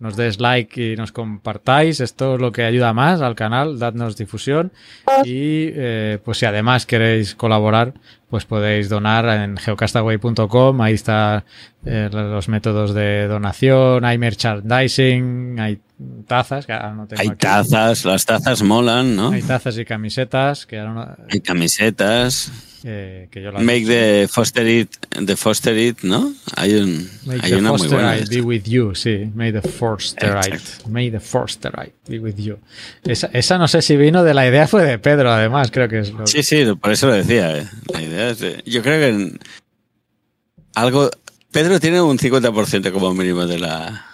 [0.00, 2.00] nos des like y nos compartáis.
[2.00, 4.72] Esto es lo que ayuda más al canal, dadnos difusión.
[5.24, 7.94] Y eh, pues si además queréis colaborar,
[8.30, 10.80] pues podéis donar en geocastaway.com.
[10.80, 11.44] Ahí está
[11.86, 15.78] eh, los métodos de donación, hay merchandising, hay
[16.26, 17.38] tazas, que ahora no tengo Hay aquí.
[17.38, 19.30] tazas, las tazas molan, ¿no?
[19.30, 22.50] Hay tazas y camisetas que, ahora no- Hay camisetas.
[22.86, 24.90] eh, que yo las Make the Foster It,
[25.24, 26.34] the Foster It, ¿no?
[26.56, 28.14] Hay, un, Make hay the una muy buena.
[28.28, 29.30] be with you, sí.
[29.34, 30.56] May the Forsterite.
[30.56, 30.88] Exacto.
[30.90, 32.58] May the Forsterite be with you.
[33.04, 36.00] Esa, esa no sé si vino de la idea, fue de Pedro, además, creo que
[36.00, 37.56] es lo Sí, sí, por eso lo decía.
[37.56, 37.66] eh.
[37.90, 39.38] La idea de- yo creo que en
[40.74, 41.10] algo.
[41.52, 44.06] Pedro tiene un 50% como mínimo de la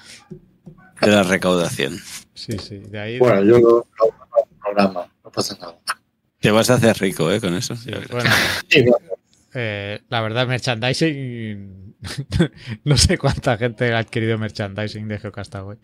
[1.01, 1.99] de la recaudación.
[2.35, 2.79] Sí, sí.
[2.79, 3.19] De ahí.
[3.19, 3.87] Bueno, yo lo,
[4.63, 5.79] programa, no pasa nada.
[6.41, 7.41] Te vas a hacer rico, ¿eh?
[7.41, 7.75] Con eso.
[7.77, 8.11] sí, ya verás.
[8.11, 8.31] bueno,
[8.69, 9.07] Sí, bueno,
[9.55, 11.90] eh, la verdad, merchandising.
[12.85, 15.79] no sé cuánta gente ha adquirido merchandising de Geocastaway,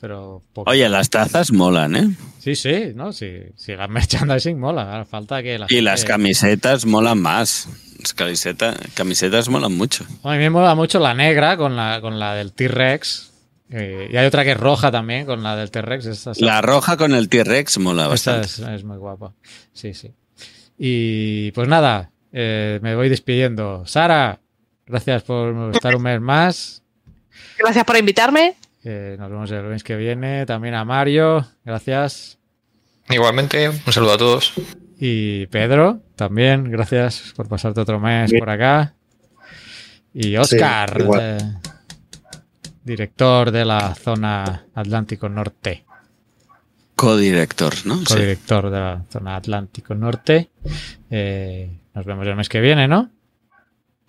[0.00, 0.70] pero poco.
[0.70, 2.08] Oye, las tazas molan, ¿eh?
[2.40, 3.12] Sí, sí, ¿no?
[3.12, 5.04] Sí, sí, la merchandising mola.
[5.08, 7.68] Falta que la Y las camisetas molan más.
[8.00, 10.04] Las camiseta- camisetas molan mucho.
[10.24, 13.30] A mí me mola mucho la negra con la, con la del T-Rex.
[13.70, 16.40] eh, y hay otra que es roja también con la del T-Rex.
[16.40, 18.46] La roja con el T-Rex mola bastante.
[18.46, 19.32] es, es muy guapa.
[19.72, 20.10] Sí, sí.
[20.76, 23.86] Y pues nada, eh, me voy despidiendo.
[23.86, 24.40] Sara,
[24.86, 26.82] gracias por estar un mes más.
[27.58, 28.56] Gracias por invitarme.
[28.84, 30.46] Eh, nos vemos el mes que viene.
[30.46, 32.38] También a Mario, gracias.
[33.08, 34.54] Igualmente, un saludo a todos.
[34.98, 38.94] Y Pedro, también, gracias por pasarte otro mes por acá.
[40.14, 41.38] Y Oscar, eh,
[42.84, 45.84] director de la zona Atlántico Norte,
[47.02, 47.96] Codirector, ¿no?
[47.96, 48.04] Sí.
[48.04, 50.50] codirector de la zona Atlántico Norte.
[51.10, 53.10] Eh, nos vemos el mes que viene, ¿no?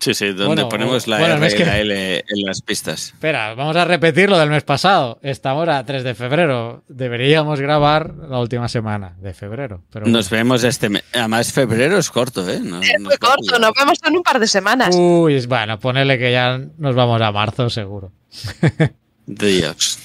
[0.04, 2.60] Sí, sí, donde Bueno, ponemos la bueno, R es y que- la L en las
[2.60, 3.06] pistas.
[3.14, 5.18] Espera, vamos a repetir lo del mes pasado.
[5.22, 6.84] Estamos a 3 de febrero.
[6.88, 9.82] Deberíamos grabar la última semana de febrero.
[9.90, 11.04] Pero Nos vemos este mes.
[11.14, 12.60] Además, febrero es corto, ¿eh?
[12.62, 14.94] No- Es muy corto, nos vemos en un par de semanas.
[14.94, 18.12] Uy, bueno, ponele que ya nos vamos a marzo, seguro.
[19.26, 19.98] Dios.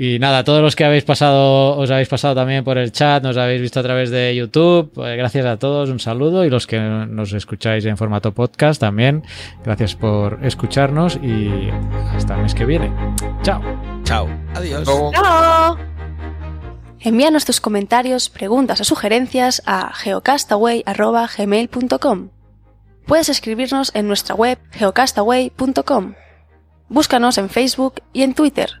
[0.00, 3.36] Y nada, todos los que habéis pasado, os habéis pasado también por el chat, nos
[3.36, 6.44] habéis visto a través de YouTube, pues gracias a todos, un saludo.
[6.44, 9.24] Y los que nos escucháis en formato podcast también,
[9.64, 11.68] gracias por escucharnos y
[12.14, 12.92] hasta el mes que viene.
[13.42, 13.60] Chao.
[14.04, 14.28] Chao.
[14.54, 14.88] Adiós.
[15.14, 15.76] ¡Chao!
[17.00, 22.28] Envíanos tus comentarios, preguntas o sugerencias a geocastaway.gmail.com.
[23.04, 26.14] Puedes escribirnos en nuestra web geocastaway.com.
[26.88, 28.80] Búscanos en Facebook y en Twitter.